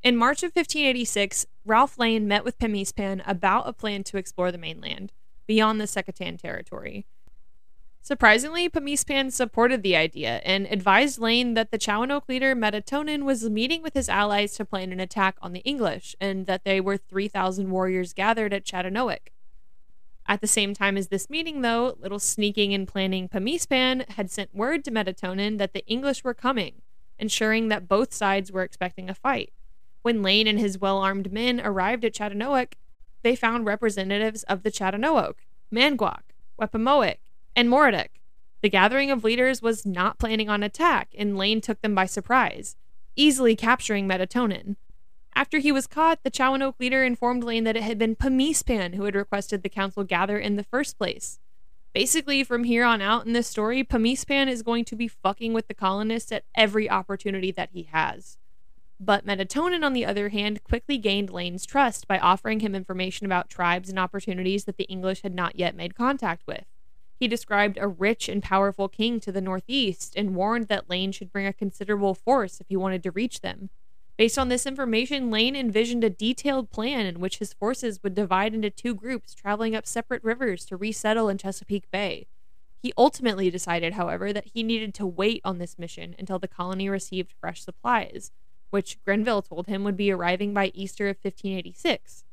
In 0.06 0.16
March 0.16 0.44
of 0.44 0.52
1586, 0.54 1.46
Ralph 1.64 1.98
Lane 1.98 2.28
met 2.28 2.44
with 2.44 2.60
Pemispan 2.60 3.22
about 3.26 3.66
a 3.66 3.72
plan 3.72 4.04
to 4.04 4.16
explore 4.16 4.52
the 4.52 4.56
mainland, 4.56 5.10
beyond 5.48 5.80
the 5.80 5.88
Secretan 5.88 6.40
territory. 6.40 7.06
Surprisingly, 8.02 8.68
Pemispan 8.68 9.32
supported 9.32 9.82
the 9.82 9.96
idea 9.96 10.40
and 10.44 10.68
advised 10.68 11.18
Lane 11.18 11.54
that 11.54 11.72
the 11.72 11.76
Chowanoke 11.76 12.28
leader 12.28 12.54
Metatonin 12.54 13.24
was 13.24 13.50
meeting 13.50 13.82
with 13.82 13.94
his 13.94 14.08
allies 14.08 14.54
to 14.54 14.64
plan 14.64 14.92
an 14.92 15.00
attack 15.00 15.38
on 15.42 15.52
the 15.52 15.64
English, 15.64 16.14
and 16.20 16.46
that 16.46 16.62
they 16.62 16.80
were 16.80 16.96
3,000 16.96 17.68
warriors 17.68 18.12
gathered 18.12 18.54
at 18.54 18.64
Chattanoic. 18.64 19.32
At 20.28 20.40
the 20.40 20.46
same 20.46 20.72
time 20.72 20.96
as 20.96 21.08
this 21.08 21.28
meeting, 21.28 21.62
though, 21.62 21.96
little 21.98 22.20
sneaking 22.20 22.72
and 22.72 22.86
planning 22.86 23.28
Pemispan 23.28 24.08
had 24.10 24.30
sent 24.30 24.54
word 24.54 24.84
to 24.84 24.92
Metatonin 24.92 25.58
that 25.58 25.72
the 25.72 25.84
English 25.88 26.22
were 26.22 26.32
coming, 26.32 26.82
ensuring 27.18 27.70
that 27.70 27.88
both 27.88 28.14
sides 28.14 28.52
were 28.52 28.62
expecting 28.62 29.10
a 29.10 29.14
fight. 29.14 29.52
When 30.06 30.22
Lane 30.22 30.46
and 30.46 30.60
his 30.60 30.78
well 30.78 30.98
armed 30.98 31.32
men 31.32 31.60
arrived 31.60 32.04
at 32.04 32.14
Chattanoic, 32.14 32.76
they 33.24 33.34
found 33.34 33.66
representatives 33.66 34.44
of 34.44 34.62
the 34.62 34.70
Chattanoic, 34.70 35.48
Manguac, 35.68 36.22
Wepamoic, 36.56 37.16
and 37.56 37.68
Moridic. 37.68 38.20
The 38.62 38.68
gathering 38.68 39.10
of 39.10 39.24
leaders 39.24 39.62
was 39.62 39.84
not 39.84 40.20
planning 40.20 40.48
on 40.48 40.62
attack, 40.62 41.08
and 41.18 41.36
Lane 41.36 41.60
took 41.60 41.82
them 41.82 41.92
by 41.92 42.06
surprise, 42.06 42.76
easily 43.16 43.56
capturing 43.56 44.06
Metatonin. 44.06 44.76
After 45.34 45.58
he 45.58 45.72
was 45.72 45.88
caught, 45.88 46.22
the 46.22 46.30
Chowanoke 46.30 46.78
leader 46.78 47.02
informed 47.02 47.42
Lane 47.42 47.64
that 47.64 47.76
it 47.76 47.82
had 47.82 47.98
been 47.98 48.14
Pamispan 48.14 48.94
who 48.94 49.06
had 49.06 49.16
requested 49.16 49.64
the 49.64 49.68
council 49.68 50.04
gather 50.04 50.38
in 50.38 50.54
the 50.54 50.62
first 50.62 50.98
place. 50.98 51.40
Basically, 51.92 52.44
from 52.44 52.62
here 52.62 52.84
on 52.84 53.02
out 53.02 53.26
in 53.26 53.32
this 53.32 53.48
story, 53.48 53.82
Pamispan 53.82 54.46
is 54.46 54.62
going 54.62 54.84
to 54.84 54.94
be 54.94 55.08
fucking 55.08 55.52
with 55.52 55.66
the 55.66 55.74
colonists 55.74 56.30
at 56.30 56.44
every 56.54 56.88
opportunity 56.88 57.50
that 57.50 57.70
he 57.72 57.88
has. 57.90 58.38
But 58.98 59.26
Metatonin, 59.26 59.84
on 59.84 59.92
the 59.92 60.06
other 60.06 60.30
hand, 60.30 60.64
quickly 60.64 60.96
gained 60.96 61.30
Lane's 61.30 61.66
trust 61.66 62.08
by 62.08 62.18
offering 62.18 62.60
him 62.60 62.74
information 62.74 63.26
about 63.26 63.50
tribes 63.50 63.90
and 63.90 63.98
opportunities 63.98 64.64
that 64.64 64.78
the 64.78 64.84
English 64.84 65.22
had 65.22 65.34
not 65.34 65.58
yet 65.58 65.76
made 65.76 65.94
contact 65.94 66.46
with. 66.46 66.64
He 67.20 67.28
described 67.28 67.78
a 67.78 67.88
rich 67.88 68.28
and 68.28 68.42
powerful 68.42 68.88
king 68.88 69.20
to 69.20 69.32
the 69.32 69.40
northeast 69.40 70.14
and 70.16 70.34
warned 70.34 70.68
that 70.68 70.90
Lane 70.90 71.12
should 71.12 71.32
bring 71.32 71.46
a 71.46 71.52
considerable 71.52 72.14
force 72.14 72.60
if 72.60 72.68
he 72.68 72.76
wanted 72.76 73.02
to 73.02 73.10
reach 73.10 73.40
them. 73.40 73.70
Based 74.16 74.38
on 74.38 74.48
this 74.48 74.66
information, 74.66 75.30
Lane 75.30 75.54
envisioned 75.54 76.02
a 76.02 76.10
detailed 76.10 76.70
plan 76.70 77.04
in 77.04 77.20
which 77.20 77.38
his 77.38 77.52
forces 77.52 78.02
would 78.02 78.14
divide 78.14 78.54
into 78.54 78.70
two 78.70 78.94
groups 78.94 79.34
traveling 79.34 79.74
up 79.74 79.86
separate 79.86 80.24
rivers 80.24 80.64
to 80.66 80.76
resettle 80.76 81.28
in 81.28 81.36
Chesapeake 81.36 81.90
Bay. 81.90 82.26
He 82.82 82.94
ultimately 82.96 83.50
decided, 83.50 83.94
however, 83.94 84.32
that 84.32 84.50
he 84.54 84.62
needed 84.62 84.94
to 84.94 85.06
wait 85.06 85.42
on 85.44 85.58
this 85.58 85.78
mission 85.78 86.14
until 86.18 86.38
the 86.38 86.48
colony 86.48 86.88
received 86.88 87.34
fresh 87.38 87.62
supplies, 87.62 88.30
which 88.70 89.02
Grenville 89.04 89.42
told 89.42 89.66
him 89.66 89.84
would 89.84 89.96
be 89.96 90.10
arriving 90.10 90.52
by 90.52 90.72
Easter 90.74 91.08
of 91.08 91.16
1586. 91.16 92.24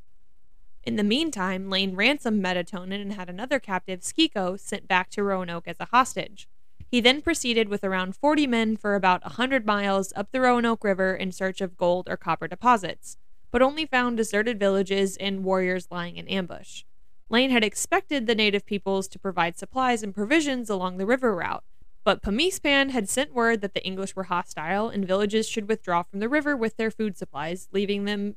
In 0.83 0.97
the 0.97 1.03
meantime, 1.03 1.69
Lane 1.69 1.95
ransomed 1.95 2.43
Metatonin 2.43 3.01
and 3.01 3.13
had 3.13 3.29
another 3.29 3.59
captive, 3.59 4.01
Skiko, 4.01 4.59
sent 4.59 4.87
back 4.87 5.09
to 5.11 5.23
Roanoke 5.23 5.67
as 5.67 5.79
a 5.79 5.85
hostage. 5.85 6.47
He 6.85 6.99
then 6.99 7.21
proceeded 7.21 7.69
with 7.69 7.83
around 7.83 8.15
40 8.15 8.45
men 8.47 8.75
for 8.75 8.93
about 8.93 9.21
a 9.23 9.29
100 9.29 9.65
miles 9.65 10.11
up 10.15 10.31
the 10.31 10.41
Roanoke 10.41 10.83
River 10.83 11.15
in 11.15 11.31
search 11.31 11.61
of 11.61 11.77
gold 11.77 12.07
or 12.09 12.17
copper 12.17 12.47
deposits, 12.47 13.17
but 13.49 13.61
only 13.61 13.85
found 13.85 14.17
deserted 14.17 14.59
villages 14.59 15.15
and 15.17 15.43
warriors 15.43 15.87
lying 15.89 16.17
in 16.17 16.27
ambush. 16.27 16.83
Lane 17.29 17.49
had 17.49 17.63
expected 17.63 18.27
the 18.27 18.35
native 18.35 18.65
peoples 18.65 19.07
to 19.07 19.17
provide 19.17 19.57
supplies 19.57 20.03
and 20.03 20.13
provisions 20.13 20.69
along 20.69 20.97
the 20.97 21.05
river 21.05 21.33
route, 21.33 21.63
but 22.03 22.21
Pemispan 22.21 22.89
had 22.89 23.09
sent 23.09 23.33
word 23.33 23.61
that 23.61 23.73
the 23.73 23.85
English 23.85 24.15
were 24.15 24.23
hostile 24.23 24.89
and 24.89 25.07
villages 25.07 25.47
should 25.47 25.69
withdraw 25.69 26.03
from 26.03 26.19
the 26.19 26.29
river 26.29 26.55
with 26.55 26.77
their 26.77 26.91
food 26.91 27.17
supplies, 27.17 27.69
leaving 27.71 28.05
them 28.05 28.35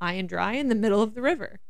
high 0.00 0.14
and 0.14 0.28
dry 0.28 0.52
in 0.52 0.68
the 0.68 0.74
middle 0.74 1.02
of 1.02 1.14
the 1.14 1.22
river. 1.22 1.60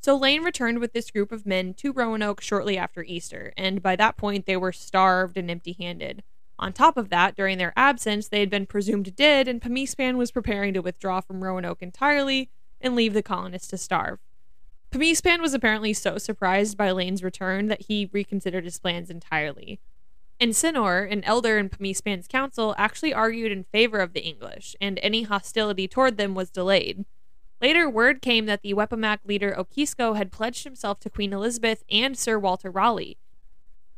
So 0.00 0.16
Lane 0.16 0.42
returned 0.42 0.80
with 0.80 0.92
this 0.92 1.12
group 1.12 1.30
of 1.30 1.46
men 1.46 1.74
to 1.74 1.92
Roanoke 1.92 2.40
shortly 2.40 2.76
after 2.76 3.04
Easter, 3.04 3.52
and 3.56 3.80
by 3.80 3.94
that 3.96 4.16
point 4.16 4.46
they 4.46 4.56
were 4.56 4.72
starved 4.72 5.36
and 5.36 5.48
empty 5.48 5.76
handed. 5.78 6.24
On 6.58 6.72
top 6.72 6.96
of 6.96 7.08
that, 7.10 7.36
during 7.36 7.58
their 7.58 7.72
absence, 7.76 8.28
they 8.28 8.40
had 8.40 8.50
been 8.50 8.66
presumed 8.66 9.14
dead, 9.14 9.46
and 9.46 9.62
Pemispan 9.62 10.16
was 10.16 10.32
preparing 10.32 10.74
to 10.74 10.82
withdraw 10.82 11.20
from 11.20 11.42
Roanoke 11.42 11.82
entirely 11.82 12.50
and 12.80 12.96
leave 12.96 13.14
the 13.14 13.22
colonists 13.22 13.68
to 13.68 13.78
starve. 13.78 14.18
Pemispan 14.90 15.40
was 15.40 15.54
apparently 15.54 15.92
so 15.92 16.18
surprised 16.18 16.76
by 16.76 16.90
Lane's 16.90 17.22
return 17.22 17.68
that 17.68 17.82
he 17.82 18.10
reconsidered 18.12 18.64
his 18.64 18.78
plans 18.78 19.08
entirely. 19.08 19.80
Ensenore, 20.42 21.04
an 21.04 21.22
elder 21.22 21.56
in 21.56 21.68
Pemispan's 21.68 22.26
council, 22.26 22.74
actually 22.76 23.14
argued 23.14 23.52
in 23.52 23.62
favor 23.62 24.00
of 24.00 24.12
the 24.12 24.24
English, 24.24 24.74
and 24.80 24.98
any 25.00 25.22
hostility 25.22 25.86
toward 25.86 26.16
them 26.16 26.34
was 26.34 26.50
delayed. 26.50 27.04
Later, 27.60 27.88
word 27.88 28.20
came 28.20 28.46
that 28.46 28.62
the 28.62 28.74
Wepomac 28.74 29.20
leader 29.24 29.54
Okisko 29.56 30.16
had 30.16 30.32
pledged 30.32 30.64
himself 30.64 30.98
to 30.98 31.10
Queen 31.10 31.32
Elizabeth 31.32 31.84
and 31.88 32.18
Sir 32.18 32.40
Walter 32.40 32.72
Raleigh. 32.72 33.18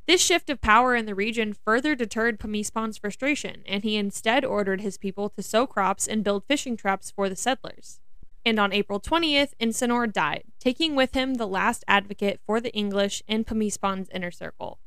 This 0.06 0.22
shift 0.22 0.50
of 0.50 0.60
power 0.60 0.94
in 0.94 1.06
the 1.06 1.14
region 1.14 1.54
further 1.54 1.94
deterred 1.94 2.38
Pemispan's 2.38 2.98
frustration, 2.98 3.62
and 3.66 3.82
he 3.82 3.96
instead 3.96 4.44
ordered 4.44 4.82
his 4.82 4.98
people 4.98 5.30
to 5.30 5.42
sow 5.42 5.66
crops 5.66 6.06
and 6.06 6.22
build 6.22 6.44
fishing 6.44 6.76
traps 6.76 7.10
for 7.10 7.30
the 7.30 7.36
settlers. 7.36 8.00
And 8.44 8.58
on 8.58 8.70
April 8.74 9.00
20th, 9.00 9.54
Ensenore 9.58 10.08
died, 10.08 10.44
taking 10.60 10.94
with 10.94 11.14
him 11.14 11.36
the 11.36 11.48
last 11.48 11.84
advocate 11.88 12.38
for 12.44 12.60
the 12.60 12.74
English 12.74 13.22
in 13.26 13.44
Pemispan's 13.44 14.10
inner 14.12 14.30
circle. 14.30 14.78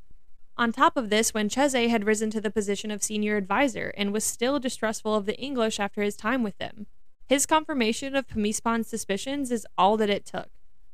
On 0.60 0.72
top 0.72 0.98
of 0.98 1.12
this, 1.12 1.36
when 1.36 1.50
Wincheze 1.50 1.88
had 1.88 2.06
risen 2.06 2.32
to 2.32 2.42
the 2.42 2.50
position 2.50 2.90
of 2.90 3.04
senior 3.04 3.38
advisor 3.38 3.94
and 3.96 4.12
was 4.12 4.24
still 4.24 4.60
distrustful 4.60 5.14
of 5.14 5.28
the 5.28 5.38
English 5.40 5.80
after 5.80 6.02
his 6.02 6.16
time 6.16 6.42
with 6.42 6.58
them. 6.58 6.88
His 7.28 7.46
confirmation 7.46 8.16
of 8.16 8.28
Pemispan's 8.28 8.88
suspicions 8.88 9.52
is 9.52 9.68
all 9.78 9.98
that 9.98 10.10
it 10.10 10.26
took. 10.26 10.50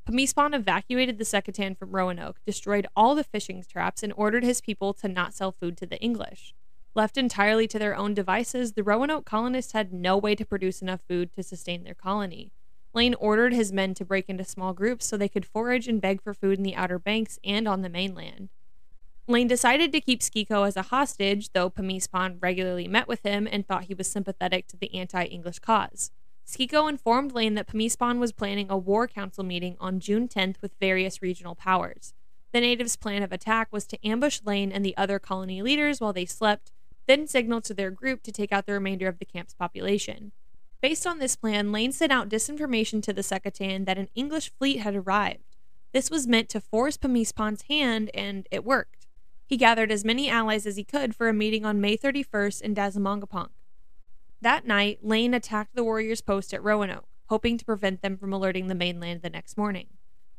Pemispan 0.05 0.53
evacuated 0.53 1.17
the 1.17 1.23
Secretan 1.23 1.77
from 1.77 1.91
Roanoke, 1.91 2.41
destroyed 2.45 2.87
all 2.93 3.15
the 3.15 3.23
fishing 3.23 3.63
traps, 3.63 4.03
and 4.03 4.11
ordered 4.17 4.43
his 4.43 4.59
people 4.59 4.93
to 4.95 5.07
not 5.07 5.33
sell 5.33 5.53
food 5.53 5.77
to 5.77 5.85
the 5.85 6.01
English. 6.01 6.53
Left 6.93 7.17
entirely 7.17 7.65
to 7.69 7.79
their 7.79 7.95
own 7.95 8.13
devices, 8.13 8.73
the 8.73 8.83
Roanoke 8.83 9.25
colonists 9.25 9.71
had 9.71 9.93
no 9.93 10.17
way 10.17 10.35
to 10.35 10.45
produce 10.45 10.81
enough 10.81 11.01
food 11.07 11.31
to 11.33 11.41
sustain 11.41 11.85
their 11.85 11.93
colony. 11.93 12.51
Lane 12.93 13.15
ordered 13.15 13.53
his 13.53 13.71
men 13.71 13.93
to 13.93 14.03
break 14.03 14.27
into 14.27 14.43
small 14.43 14.73
groups 14.73 15.05
so 15.05 15.15
they 15.15 15.29
could 15.29 15.45
forage 15.45 15.87
and 15.87 16.01
beg 16.01 16.21
for 16.21 16.33
food 16.33 16.57
in 16.57 16.63
the 16.63 16.75
Outer 16.75 16.99
Banks 16.99 17.39
and 17.45 17.65
on 17.65 17.81
the 17.81 17.89
mainland. 17.89 18.49
Lane 19.25 19.47
decided 19.47 19.93
to 19.93 20.01
keep 20.01 20.19
Skiko 20.19 20.67
as 20.67 20.75
a 20.75 20.81
hostage, 20.81 21.53
though 21.53 21.69
Pamispon 21.69 22.37
regularly 22.41 22.89
met 22.89 23.07
with 23.07 23.23
him 23.23 23.47
and 23.49 23.65
thought 23.65 23.85
he 23.85 23.93
was 23.93 24.11
sympathetic 24.11 24.67
to 24.67 24.77
the 24.77 24.93
anti 24.93 25.23
English 25.23 25.59
cause. 25.59 26.11
Skiko 26.45 26.89
informed 26.89 27.31
Lane 27.31 27.55
that 27.55 27.67
Pamispon 27.67 28.19
was 28.19 28.33
planning 28.33 28.67
a 28.69 28.77
war 28.77 29.07
council 29.07 29.45
meeting 29.45 29.77
on 29.79 30.01
June 30.01 30.27
10th 30.27 30.57
with 30.61 30.75
various 30.77 31.21
regional 31.21 31.55
powers. 31.55 32.13
The 32.51 32.59
natives' 32.59 32.97
plan 32.97 33.23
of 33.23 33.31
attack 33.31 33.69
was 33.71 33.87
to 33.87 34.07
ambush 34.07 34.41
Lane 34.43 34.73
and 34.73 34.85
the 34.85 34.95
other 34.97 35.19
colony 35.19 35.61
leaders 35.61 36.01
while 36.01 36.13
they 36.13 36.25
slept, 36.25 36.73
then 37.07 37.25
signal 37.25 37.61
to 37.61 37.73
their 37.73 37.91
group 37.91 38.23
to 38.23 38.31
take 38.31 38.51
out 38.51 38.65
the 38.65 38.73
remainder 38.73 39.07
of 39.07 39.19
the 39.19 39.25
camp's 39.25 39.53
population. 39.53 40.33
Based 40.81 41.07
on 41.07 41.19
this 41.19 41.37
plan, 41.37 41.71
Lane 41.71 41.93
sent 41.93 42.11
out 42.11 42.27
disinformation 42.27 43.01
to 43.03 43.13
the 43.13 43.23
Secretan 43.23 43.85
that 43.85 43.97
an 43.97 44.09
English 44.15 44.51
fleet 44.59 44.79
had 44.79 44.95
arrived. 44.95 45.55
This 45.93 46.11
was 46.11 46.27
meant 46.27 46.49
to 46.49 46.59
force 46.59 46.97
Pamispon's 46.97 47.63
hand, 47.63 48.11
and 48.13 48.47
it 48.51 48.65
worked. 48.65 49.02
He 49.53 49.57
gathered 49.57 49.91
as 49.91 50.03
many 50.03 50.31
allies 50.31 50.65
as 50.65 50.77
he 50.77 50.83
could 50.83 51.15
for 51.15 51.29
a 51.29 51.31
meeting 51.33 51.63
on 51.63 51.79
May 51.79 51.95
31st 51.95 52.61
in 52.63 52.73
Dazamongapunk. 52.73 53.49
That 54.41 54.65
night, 54.65 55.05
Lane 55.05 55.35
attacked 55.35 55.75
the 55.75 55.83
warriors' 55.83 56.21
post 56.21 56.55
at 56.55 56.63
Roanoke, 56.63 57.05
hoping 57.27 57.59
to 57.59 57.63
prevent 57.63 58.01
them 58.01 58.17
from 58.17 58.33
alerting 58.33 58.65
the 58.65 58.73
mainland 58.73 59.21
the 59.21 59.29
next 59.29 59.55
morning. 59.55 59.89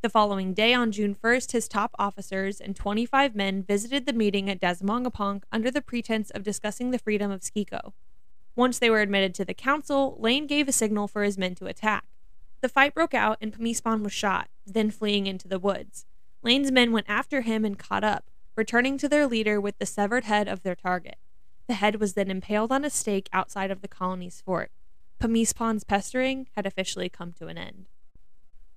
The 0.02 0.08
following 0.08 0.52
day, 0.52 0.74
on 0.74 0.90
June 0.90 1.14
1st, 1.14 1.52
his 1.52 1.68
top 1.68 1.94
officers 1.96 2.60
and 2.60 2.74
25 2.74 3.36
men 3.36 3.62
visited 3.62 4.04
the 4.04 4.12
meeting 4.12 4.50
at 4.50 4.60
Dazamongapunk 4.60 5.44
under 5.52 5.70
the 5.70 5.80
pretense 5.80 6.30
of 6.30 6.42
discussing 6.42 6.90
the 6.90 6.98
freedom 6.98 7.30
of 7.30 7.42
Skiko. 7.42 7.92
Once 8.56 8.80
they 8.80 8.90
were 8.90 9.00
admitted 9.00 9.32
to 9.36 9.44
the 9.44 9.54
council, 9.54 10.16
Lane 10.18 10.48
gave 10.48 10.66
a 10.66 10.72
signal 10.72 11.06
for 11.06 11.22
his 11.22 11.38
men 11.38 11.54
to 11.54 11.66
attack. 11.66 12.06
The 12.62 12.68
fight 12.68 12.94
broke 12.94 13.14
out 13.14 13.38
and 13.40 13.56
Pamispon 13.56 14.02
was 14.02 14.12
shot, 14.12 14.48
then 14.66 14.90
fleeing 14.90 15.28
into 15.28 15.46
the 15.46 15.60
woods. 15.60 16.04
Lane's 16.42 16.72
men 16.72 16.90
went 16.90 17.06
after 17.08 17.42
him 17.42 17.64
and 17.64 17.78
caught 17.78 18.02
up, 18.02 18.28
returning 18.56 18.98
to 18.98 19.08
their 19.08 19.26
leader 19.26 19.60
with 19.60 19.78
the 19.78 19.86
severed 19.86 20.24
head 20.24 20.48
of 20.48 20.62
their 20.62 20.74
target. 20.74 21.16
The 21.66 21.74
head 21.74 21.96
was 21.96 22.14
then 22.14 22.30
impaled 22.30 22.72
on 22.72 22.84
a 22.84 22.90
stake 22.90 23.28
outside 23.32 23.70
of 23.70 23.80
the 23.80 23.88
colony's 23.88 24.40
fort. 24.40 24.70
Pamispon's 25.18 25.84
pestering 25.84 26.48
had 26.56 26.66
officially 26.66 27.08
come 27.08 27.32
to 27.34 27.46
an 27.46 27.56
end. 27.56 27.86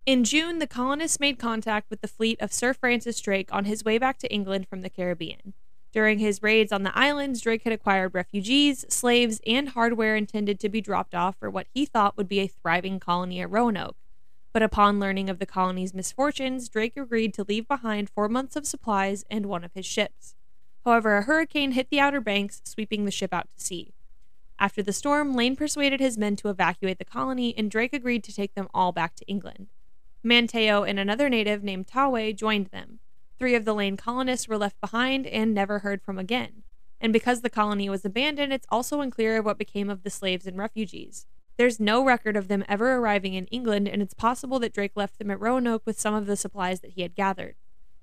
In 0.05 0.23
June, 0.23 0.59
the 0.59 0.67
colonists 0.67 1.19
made 1.19 1.37
contact 1.37 1.89
with 1.89 1.99
the 1.99 2.07
fleet 2.07 2.41
of 2.41 2.53
Sir 2.53 2.73
Francis 2.73 3.19
Drake 3.19 3.49
on 3.51 3.65
his 3.65 3.83
way 3.83 3.97
back 3.97 4.17
to 4.19 4.31
England 4.31 4.67
from 4.69 4.81
the 4.81 4.89
Caribbean. 4.89 5.53
During 5.91 6.19
his 6.19 6.41
raids 6.41 6.71
on 6.71 6.83
the 6.83 6.97
islands, 6.97 7.41
Drake 7.41 7.63
had 7.63 7.73
acquired 7.73 8.13
refugees, 8.13 8.85
slaves, 8.87 9.41
and 9.45 9.69
hardware 9.69 10.15
intended 10.15 10.59
to 10.61 10.69
be 10.69 10.79
dropped 10.79 11.13
off 11.13 11.35
for 11.37 11.49
what 11.49 11.67
he 11.73 11.85
thought 11.85 12.15
would 12.15 12.29
be 12.29 12.39
a 12.39 12.47
thriving 12.47 12.99
colony 12.99 13.41
at 13.41 13.49
Roanoke. 13.49 13.97
But 14.57 14.63
upon 14.63 14.99
learning 14.99 15.29
of 15.29 15.37
the 15.37 15.45
colony's 15.45 15.93
misfortunes, 15.93 16.67
Drake 16.67 16.97
agreed 16.97 17.31
to 17.35 17.43
leave 17.43 17.67
behind 17.67 18.09
four 18.09 18.27
months 18.27 18.55
of 18.55 18.65
supplies 18.65 19.23
and 19.29 19.45
one 19.45 19.63
of 19.63 19.75
his 19.75 19.85
ships. 19.85 20.33
However, 20.83 21.15
a 21.15 21.21
hurricane 21.21 21.73
hit 21.73 21.91
the 21.91 21.99
Outer 21.99 22.21
Banks, 22.21 22.63
sweeping 22.65 23.05
the 23.05 23.11
ship 23.11 23.35
out 23.35 23.49
to 23.51 23.63
sea. 23.63 23.93
After 24.57 24.81
the 24.81 24.93
storm, 24.93 25.35
Lane 25.35 25.55
persuaded 25.55 25.99
his 25.99 26.17
men 26.17 26.35
to 26.37 26.49
evacuate 26.49 26.97
the 26.97 27.05
colony, 27.05 27.55
and 27.55 27.69
Drake 27.69 27.93
agreed 27.93 28.23
to 28.23 28.33
take 28.33 28.55
them 28.55 28.67
all 28.73 28.91
back 28.91 29.15
to 29.17 29.27
England. 29.27 29.67
Manteo 30.25 30.81
and 30.89 30.97
another 30.97 31.29
native 31.29 31.63
named 31.63 31.85
Tawe 31.85 32.33
joined 32.33 32.69
them. 32.69 32.97
Three 33.37 33.53
of 33.53 33.63
the 33.63 33.75
Lane 33.75 33.95
colonists 33.95 34.47
were 34.47 34.57
left 34.57 34.81
behind 34.81 35.27
and 35.27 35.53
never 35.53 35.79
heard 35.79 36.01
from 36.01 36.17
again. 36.17 36.63
And 36.99 37.13
because 37.13 37.41
the 37.41 37.51
colony 37.51 37.91
was 37.91 38.03
abandoned, 38.03 38.51
it's 38.51 38.65
also 38.71 39.01
unclear 39.01 39.39
what 39.39 39.59
became 39.59 39.91
of 39.91 40.01
the 40.01 40.09
slaves 40.09 40.47
and 40.47 40.57
refugees. 40.57 41.27
There's 41.57 41.79
no 41.79 42.05
record 42.05 42.37
of 42.37 42.47
them 42.47 42.63
ever 42.69 42.95
arriving 42.95 43.33
in 43.33 43.47
England, 43.47 43.87
and 43.87 44.01
it's 44.01 44.13
possible 44.13 44.59
that 44.59 44.73
Drake 44.73 44.91
left 44.95 45.17
them 45.17 45.31
at 45.31 45.39
Roanoke 45.39 45.81
with 45.85 45.99
some 45.99 46.13
of 46.13 46.27
the 46.27 46.35
supplies 46.35 46.81
that 46.81 46.91
he 46.91 47.01
had 47.01 47.15
gathered. 47.15 47.55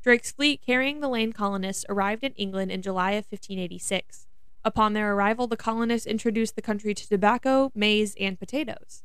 Drake's 0.03 0.33
fleet 0.33 0.61
carrying 0.61 1.01
the 1.01 1.09
Lane 1.09 1.33
colonists 1.33 1.85
arrived 1.89 2.25
in 2.25 2.33
England 2.33 2.73
in 2.73 2.83
July 2.83 3.13
of 3.13 3.27
1586. 3.31 4.27
Upon 4.65 4.93
their 4.93 5.15
arrival, 5.15 5.47
the 5.47 5.57
colonists 5.57 6.07
introduced 6.07 6.57
the 6.57 6.63
country 6.63 6.95
to 6.95 7.09
tobacco, 7.09 7.71
maize, 7.75 8.17
and 8.19 8.39
potatoes. 8.39 9.05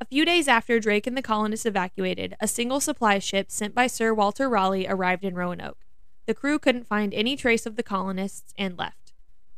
A 0.00 0.04
few 0.04 0.26
days 0.26 0.48
after 0.48 0.78
Drake 0.78 1.06
and 1.06 1.16
the 1.16 1.22
colonists 1.22 1.64
evacuated, 1.64 2.36
a 2.38 2.46
single 2.46 2.80
supply 2.80 3.18
ship 3.18 3.50
sent 3.50 3.74
by 3.74 3.86
Sir 3.86 4.12
Walter 4.12 4.48
Raleigh 4.50 4.86
arrived 4.86 5.24
in 5.24 5.34
Roanoke. 5.34 5.78
The 6.26 6.34
crew 6.34 6.58
couldn't 6.58 6.86
find 6.86 7.14
any 7.14 7.36
trace 7.36 7.64
of 7.64 7.76
the 7.76 7.82
colonists 7.82 8.52
and 8.58 8.76
left. 8.76 9.05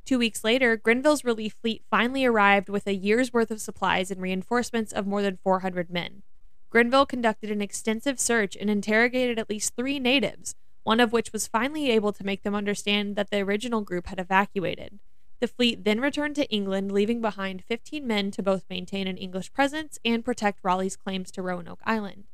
Two 0.09 0.19
weeks 0.19 0.43
later, 0.43 0.75
Grenville's 0.75 1.23
relief 1.23 1.55
fleet 1.61 1.85
finally 1.91 2.25
arrived 2.25 2.71
with 2.71 2.87
a 2.87 2.95
year's 2.95 3.31
worth 3.31 3.51
of 3.51 3.61
supplies 3.61 4.11
and 4.11 4.23
reinforcements 4.23 4.91
of 4.91 5.07
more 5.07 5.21
than 5.21 5.37
400 5.37 5.91
men. 5.91 6.23
Grenville 6.71 7.05
conducted 7.05 7.51
an 7.51 7.61
extensive 7.61 8.19
search 8.19 8.57
and 8.57 8.71
interrogated 8.71 9.39
at 9.39 9.51
least 9.51 9.77
three 9.77 9.99
natives, 9.99 10.55
one 10.83 10.99
of 10.99 11.13
which 11.13 11.31
was 11.31 11.47
finally 11.47 11.91
able 11.91 12.15
to 12.15 12.25
make 12.25 12.43
them 12.43 12.55
understand 12.55 13.17
that 13.17 13.29
the 13.29 13.41
original 13.41 13.83
group 13.83 14.07
had 14.07 14.19
evacuated. 14.19 14.99
The 15.41 15.47
fleet 15.47 15.85
then 15.85 16.01
returned 16.01 16.37
to 16.37 16.49
England, 16.49 16.91
leaving 16.91 17.21
behind 17.21 17.63
15 17.65 18.07
men 18.07 18.31
to 18.31 18.43
both 18.43 18.65
maintain 18.71 19.07
an 19.07 19.19
English 19.19 19.53
presence 19.53 19.99
and 20.07 20.25
protect 20.25 20.65
Raleigh's 20.65 20.97
claims 20.97 21.31
to 21.33 21.43
Roanoke 21.43 21.83
Island. 21.85 22.25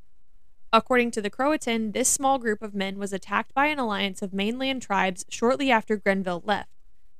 According 0.72 1.10
to 1.10 1.20
the 1.20 1.28
Croatan, 1.28 1.90
this 1.90 2.08
small 2.08 2.38
group 2.38 2.62
of 2.62 2.72
men 2.72 3.00
was 3.00 3.12
attacked 3.12 3.52
by 3.52 3.66
an 3.66 3.80
alliance 3.80 4.22
of 4.22 4.32
mainland 4.32 4.82
tribes 4.82 5.26
shortly 5.28 5.72
after 5.72 5.96
Grenville 5.96 6.44
left. 6.46 6.68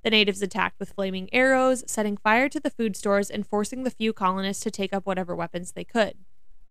The 0.04 0.10
natives 0.10 0.42
attacked 0.42 0.78
with 0.78 0.92
flaming 0.92 1.30
arrows, 1.32 1.82
setting 1.86 2.18
fire 2.18 2.50
to 2.50 2.60
the 2.60 2.70
food 2.70 2.94
stores 2.94 3.30
and 3.30 3.46
forcing 3.46 3.84
the 3.84 3.90
few 3.90 4.12
colonists 4.12 4.62
to 4.64 4.70
take 4.70 4.92
up 4.92 5.06
whatever 5.06 5.34
weapons 5.34 5.72
they 5.72 5.84
could. 5.84 6.18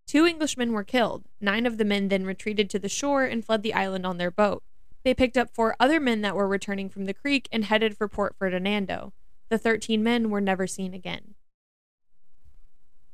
Two 0.05 0.25
Englishmen 0.25 0.71
were 0.71 0.83
killed. 0.83 1.25
Nine 1.41 1.65
of 1.65 1.79
the 1.79 1.85
men 1.85 2.09
then 2.09 2.25
retreated 2.25 2.69
to 2.69 2.79
the 2.79 2.87
shore 2.87 3.23
and 3.23 3.43
fled 3.43 3.63
the 3.63 3.73
island 3.73 4.05
on 4.05 4.19
their 4.19 4.29
boat. 4.29 4.61
They 5.03 5.15
picked 5.15 5.35
up 5.35 5.49
four 5.49 5.75
other 5.79 5.99
men 5.99 6.21
that 6.21 6.35
were 6.35 6.47
returning 6.47 6.89
from 6.89 7.05
the 7.05 7.13
creek 7.13 7.49
and 7.51 7.65
headed 7.65 7.97
for 7.97 8.07
Port 8.07 8.35
Ferdinando. 8.37 9.13
The 9.49 9.57
13 9.57 10.03
men 10.03 10.29
were 10.29 10.41
never 10.41 10.67
seen 10.67 10.93
again. 10.93 11.33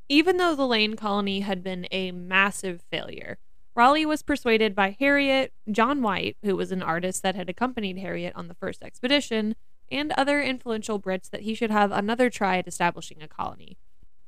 Even 0.09 0.35
though 0.37 0.55
the 0.55 0.67
Lane 0.67 0.95
colony 0.95 1.41
had 1.41 1.63
been 1.63 1.87
a 1.91 2.11
massive 2.11 2.83
failure, 2.91 3.37
Raleigh 3.73 4.05
was 4.05 4.23
persuaded 4.23 4.75
by 4.75 4.97
Harriot, 4.99 5.51
John 5.71 6.01
White, 6.01 6.35
who 6.43 6.57
was 6.57 6.73
an 6.73 6.83
artist 6.83 7.23
that 7.23 7.35
had 7.35 7.49
accompanied 7.49 7.97
Harriot 7.97 8.33
on 8.35 8.49
the 8.49 8.55
first 8.55 8.83
expedition, 8.83 9.55
and 9.91 10.11
other 10.13 10.41
influential 10.41 10.99
Brits 10.99 11.29
that 11.29 11.41
he 11.41 11.53
should 11.53 11.71
have 11.71 11.91
another 11.91 12.29
try 12.29 12.57
at 12.57 12.67
establishing 12.67 13.21
a 13.21 13.27
colony. 13.27 13.77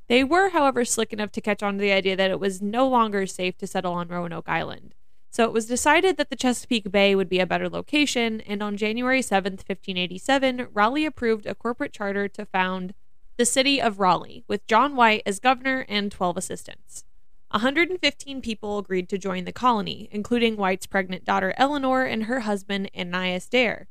They 0.08 0.24
were, 0.24 0.50
however, 0.50 0.84
slick 0.84 1.12
enough 1.12 1.32
to 1.32 1.40
catch 1.40 1.62
on 1.62 1.74
to 1.74 1.80
the 1.80 1.92
idea 1.92 2.16
that 2.16 2.30
it 2.30 2.40
was 2.40 2.60
no 2.60 2.86
longer 2.88 3.26
safe 3.26 3.56
to 3.58 3.66
settle 3.66 3.94
on 3.94 4.08
Roanoke 4.08 4.48
Island. 4.48 4.94
So 5.30 5.44
it 5.44 5.52
was 5.52 5.64
decided 5.64 6.18
that 6.18 6.28
the 6.28 6.36
Chesapeake 6.36 6.92
Bay 6.92 7.14
would 7.14 7.30
be 7.30 7.40
a 7.40 7.46
better 7.46 7.70
location, 7.70 8.42
and 8.42 8.62
on 8.62 8.76
January 8.76 9.22
7, 9.22 9.52
1587, 9.52 10.68
Raleigh 10.74 11.06
approved 11.06 11.46
a 11.46 11.54
corporate 11.54 11.94
charter 11.94 12.28
to 12.28 12.44
found 12.44 12.92
the 13.38 13.46
city 13.46 13.80
of 13.80 13.98
Raleigh, 13.98 14.44
with 14.46 14.66
John 14.66 14.94
White 14.94 15.22
as 15.24 15.38
governor 15.38 15.86
and 15.88 16.12
12 16.12 16.36
assistants. 16.36 17.04
115 17.52 18.42
people 18.42 18.78
agreed 18.78 19.08
to 19.08 19.18
join 19.18 19.44
the 19.44 19.52
colony, 19.52 20.08
including 20.10 20.56
White's 20.56 20.86
pregnant 20.86 21.24
daughter 21.24 21.54
Eleanor 21.56 22.04
and 22.04 22.24
her 22.24 22.40
husband 22.40 22.90
Ananias 22.94 23.48
Dare. 23.48 23.88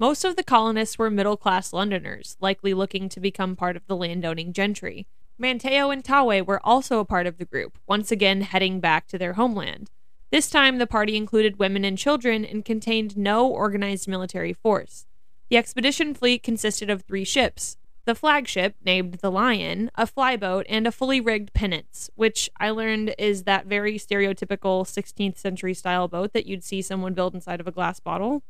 Most 0.00 0.24
of 0.24 0.36
the 0.36 0.44
colonists 0.44 0.96
were 0.96 1.10
middle 1.10 1.36
class 1.36 1.72
Londoners, 1.72 2.36
likely 2.40 2.72
looking 2.72 3.08
to 3.08 3.18
become 3.18 3.56
part 3.56 3.74
of 3.74 3.84
the 3.88 3.96
landowning 3.96 4.52
gentry. 4.52 5.08
Manteo 5.42 5.92
and 5.92 6.04
Tawe 6.04 6.40
were 6.40 6.64
also 6.64 7.00
a 7.00 7.04
part 7.04 7.26
of 7.26 7.38
the 7.38 7.44
group, 7.44 7.78
once 7.88 8.12
again 8.12 8.42
heading 8.42 8.78
back 8.78 9.08
to 9.08 9.18
their 9.18 9.32
homeland. 9.32 9.90
This 10.30 10.48
time, 10.50 10.78
the 10.78 10.86
party 10.86 11.16
included 11.16 11.58
women 11.58 11.84
and 11.84 11.98
children 11.98 12.44
and 12.44 12.64
contained 12.64 13.16
no 13.16 13.48
organized 13.48 14.06
military 14.06 14.52
force. 14.52 15.04
The 15.50 15.56
expedition 15.56 16.14
fleet 16.14 16.44
consisted 16.44 16.90
of 16.90 17.02
three 17.02 17.24
ships 17.24 17.76
the 18.04 18.14
flagship, 18.14 18.76
named 18.82 19.14
the 19.14 19.32
Lion, 19.32 19.90
a 19.96 20.06
flyboat, 20.06 20.64
and 20.68 20.86
a 20.86 20.92
fully 20.92 21.20
rigged 21.20 21.52
pinnace, 21.54 22.08
which 22.14 22.48
I 22.58 22.70
learned 22.70 23.16
is 23.18 23.42
that 23.44 23.66
very 23.66 23.98
stereotypical 23.98 24.86
16th 24.86 25.36
century 25.38 25.74
style 25.74 26.06
boat 26.06 26.32
that 26.34 26.46
you'd 26.46 26.64
see 26.64 26.82
someone 26.82 27.14
build 27.14 27.34
inside 27.34 27.60
of 27.60 27.66
a 27.66 27.72
glass 27.72 28.00
bottle. 28.00 28.44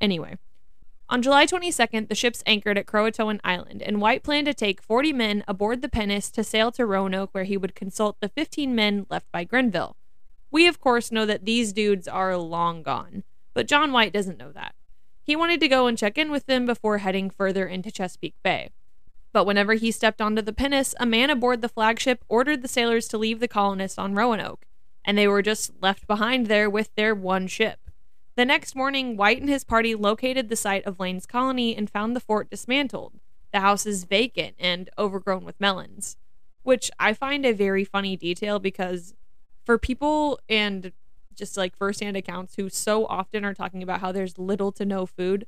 Anyway, 0.00 0.38
on 1.08 1.22
July 1.22 1.46
22nd, 1.46 2.08
the 2.08 2.14
ships 2.14 2.42
anchored 2.46 2.76
at 2.76 2.86
Croatoan 2.86 3.38
Island, 3.44 3.80
and 3.80 4.00
White 4.00 4.22
planned 4.22 4.46
to 4.46 4.54
take 4.54 4.82
40 4.82 5.12
men 5.12 5.44
aboard 5.46 5.80
the 5.80 5.88
pinnace 5.88 6.30
to 6.30 6.42
sail 6.42 6.72
to 6.72 6.84
Roanoke, 6.84 7.30
where 7.32 7.44
he 7.44 7.56
would 7.56 7.74
consult 7.74 8.16
the 8.20 8.28
15 8.28 8.74
men 8.74 9.06
left 9.08 9.30
by 9.30 9.44
Grenville. 9.44 9.96
We, 10.50 10.66
of 10.66 10.80
course, 10.80 11.12
know 11.12 11.24
that 11.26 11.44
these 11.44 11.72
dudes 11.72 12.08
are 12.08 12.36
long 12.36 12.82
gone, 12.82 13.22
but 13.54 13.68
John 13.68 13.92
White 13.92 14.12
doesn't 14.12 14.38
know 14.38 14.50
that. 14.52 14.74
He 15.22 15.36
wanted 15.36 15.60
to 15.60 15.68
go 15.68 15.86
and 15.86 15.98
check 15.98 16.18
in 16.18 16.30
with 16.30 16.46
them 16.46 16.66
before 16.66 16.98
heading 16.98 17.30
further 17.30 17.66
into 17.66 17.90
Chesapeake 17.90 18.36
Bay. 18.42 18.70
But 19.32 19.44
whenever 19.44 19.74
he 19.74 19.90
stepped 19.90 20.20
onto 20.20 20.42
the 20.42 20.52
pinnace, 20.52 20.94
a 20.98 21.06
man 21.06 21.30
aboard 21.30 21.62
the 21.62 21.68
flagship 21.68 22.24
ordered 22.28 22.62
the 22.62 22.68
sailors 22.68 23.06
to 23.08 23.18
leave 23.18 23.38
the 23.38 23.48
colonists 23.48 23.98
on 23.98 24.14
Roanoke, 24.14 24.66
and 25.04 25.16
they 25.16 25.28
were 25.28 25.42
just 25.42 25.72
left 25.80 26.06
behind 26.06 26.46
there 26.46 26.70
with 26.70 26.94
their 26.94 27.14
one 27.14 27.46
ship. 27.46 27.85
The 28.36 28.44
next 28.44 28.76
morning, 28.76 29.16
White 29.16 29.40
and 29.40 29.48
his 29.48 29.64
party 29.64 29.94
located 29.94 30.48
the 30.50 30.56
site 30.56 30.84
of 30.84 31.00
Lane's 31.00 31.24
colony 31.24 31.74
and 31.74 31.88
found 31.88 32.14
the 32.14 32.20
fort 32.20 32.50
dismantled, 32.50 33.14
the 33.50 33.60
houses 33.60 34.04
vacant 34.04 34.56
and 34.58 34.90
overgrown 34.98 35.44
with 35.44 35.58
melons. 35.60 36.16
which 36.62 36.90
I 36.98 37.12
find 37.12 37.46
a 37.46 37.52
very 37.52 37.84
funny 37.84 38.16
detail 38.16 38.58
because 38.58 39.14
for 39.64 39.78
people 39.78 40.40
and 40.48 40.92
just 41.32 41.56
like 41.56 41.76
firsthand 41.76 42.16
accounts 42.16 42.56
who 42.56 42.68
so 42.68 43.06
often 43.06 43.44
are 43.44 43.54
talking 43.54 43.84
about 43.84 44.00
how 44.00 44.10
there's 44.10 44.36
little 44.36 44.72
to 44.72 44.84
no 44.84 45.06
food, 45.06 45.46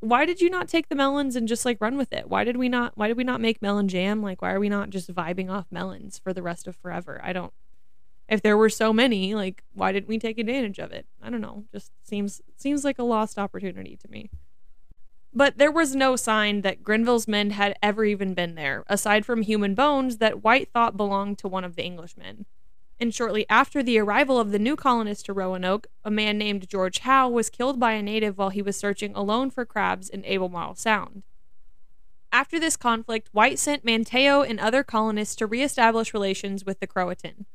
why 0.00 0.24
did 0.26 0.40
you 0.40 0.50
not 0.50 0.66
take 0.68 0.88
the 0.88 0.96
melons 0.96 1.36
and 1.36 1.46
just 1.46 1.64
like 1.64 1.80
run 1.80 1.96
with 1.96 2.12
it? 2.12 2.28
Why 2.28 2.42
did 2.42 2.56
we 2.56 2.68
not 2.68 2.96
why 2.96 3.06
did 3.06 3.16
we 3.16 3.22
not 3.22 3.40
make 3.40 3.62
melon 3.62 3.86
jam? 3.86 4.22
Like 4.22 4.42
why 4.42 4.50
are 4.52 4.58
we 4.58 4.68
not 4.68 4.90
just 4.90 5.14
vibing 5.14 5.50
off 5.50 5.66
melons 5.70 6.18
for 6.18 6.32
the 6.32 6.42
rest 6.42 6.66
of 6.66 6.74
forever? 6.74 7.20
I 7.22 7.32
don't 7.32 7.52
if 8.30 8.40
there 8.40 8.56
were 8.56 8.70
so 8.70 8.92
many, 8.92 9.34
like 9.34 9.64
why 9.74 9.92
didn't 9.92 10.08
we 10.08 10.18
take 10.18 10.38
advantage 10.38 10.78
of 10.78 10.92
it? 10.92 11.06
I 11.20 11.28
don't 11.28 11.40
know. 11.40 11.64
Just 11.72 11.90
seems 12.04 12.40
seems 12.56 12.84
like 12.84 12.98
a 12.98 13.02
lost 13.02 13.38
opportunity 13.38 13.96
to 13.96 14.08
me. 14.08 14.30
But 15.34 15.58
there 15.58 15.70
was 15.70 15.94
no 15.94 16.16
sign 16.16 16.62
that 16.62 16.82
Grenville's 16.82 17.28
men 17.28 17.50
had 17.50 17.76
ever 17.82 18.04
even 18.04 18.34
been 18.34 18.54
there, 18.54 18.84
aside 18.88 19.26
from 19.26 19.42
human 19.42 19.74
bones 19.74 20.18
that 20.18 20.42
White 20.42 20.70
thought 20.72 20.96
belonged 20.96 21.38
to 21.38 21.48
one 21.48 21.64
of 21.64 21.76
the 21.76 21.84
Englishmen. 21.84 22.46
And 22.98 23.14
shortly 23.14 23.46
after 23.48 23.82
the 23.82 23.98
arrival 23.98 24.38
of 24.38 24.52
the 24.52 24.58
new 24.58 24.76
colonists 24.76 25.22
to 25.24 25.32
Roanoke, 25.32 25.86
a 26.04 26.10
man 26.10 26.36
named 26.36 26.68
George 26.68 27.00
Howe 27.00 27.28
was 27.28 27.48
killed 27.48 27.80
by 27.80 27.92
a 27.92 28.02
native 28.02 28.38
while 28.38 28.50
he 28.50 28.62
was 28.62 28.76
searching 28.76 29.14
alone 29.14 29.50
for 29.50 29.64
crabs 29.64 30.08
in 30.08 30.24
Albemarle 30.24 30.74
Sound. 30.74 31.22
After 32.32 32.60
this 32.60 32.76
conflict, 32.76 33.28
White 33.32 33.58
sent 33.58 33.84
Manteo 33.84 34.48
and 34.48 34.60
other 34.60 34.84
colonists 34.84 35.34
to 35.36 35.46
reestablish 35.46 36.12
relations 36.12 36.64
with 36.64 36.78
the 36.78 36.86
Croatan. 36.86 37.46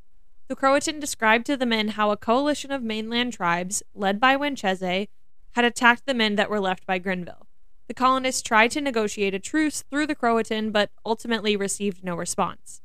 The 0.47 0.55
Croatan 0.55 0.99
described 0.99 1.47
to 1.47 1.57
the 1.57 1.65
men 1.65 1.89
how 1.89 2.11
a 2.11 2.17
coalition 2.17 2.71
of 2.71 2.83
mainland 2.83 3.33
tribes, 3.33 3.81
led 3.95 4.19
by 4.19 4.37
Wanchese, 4.37 5.07
had 5.53 5.65
attacked 5.65 6.05
the 6.05 6.13
men 6.13 6.35
that 6.35 6.51
were 6.51 6.59
left 6.59 6.85
by 6.85 6.99
Grenville. 6.99 7.47
The 7.87 7.95
colonists 7.95 8.43
tried 8.43 8.69
to 8.71 8.81
negotiate 8.81 9.33
a 9.33 9.39
truce 9.39 9.83
through 9.89 10.05
the 10.05 10.13
Croatan, 10.13 10.71
but 10.71 10.91
ultimately 11.03 11.55
received 11.55 12.03
no 12.03 12.15
response. 12.15 12.81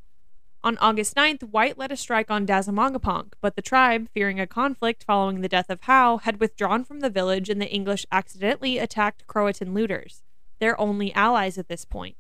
On 0.65 0.79
August 0.79 1.15
9th, 1.15 1.43
White 1.43 1.77
led 1.77 1.93
a 1.93 1.97
strike 1.97 2.31
on 2.31 2.47
Dasamongueponke, 2.47 3.33
but 3.43 3.57
the 3.57 3.63
tribe, 3.63 4.09
fearing 4.15 4.41
a 4.41 4.47
conflict 4.47 5.05
following 5.05 5.41
the 5.41 5.49
death 5.49 5.69
of 5.69 5.83
Howe, 5.83 6.19
had 6.19 6.41
withdrawn 6.41 6.85
from 6.85 7.01
the 7.01 7.11
village 7.11 7.51
and 7.51 7.61
the 7.61 7.71
English 7.71 8.07
accidentally 8.11 8.79
attacked 8.79 9.27
Croatan 9.27 9.75
looters, 9.75 10.23
their 10.61 10.79
only 10.81 11.13
allies 11.13 11.59
at 11.59 11.69
this 11.69 11.85
point. 11.85 12.17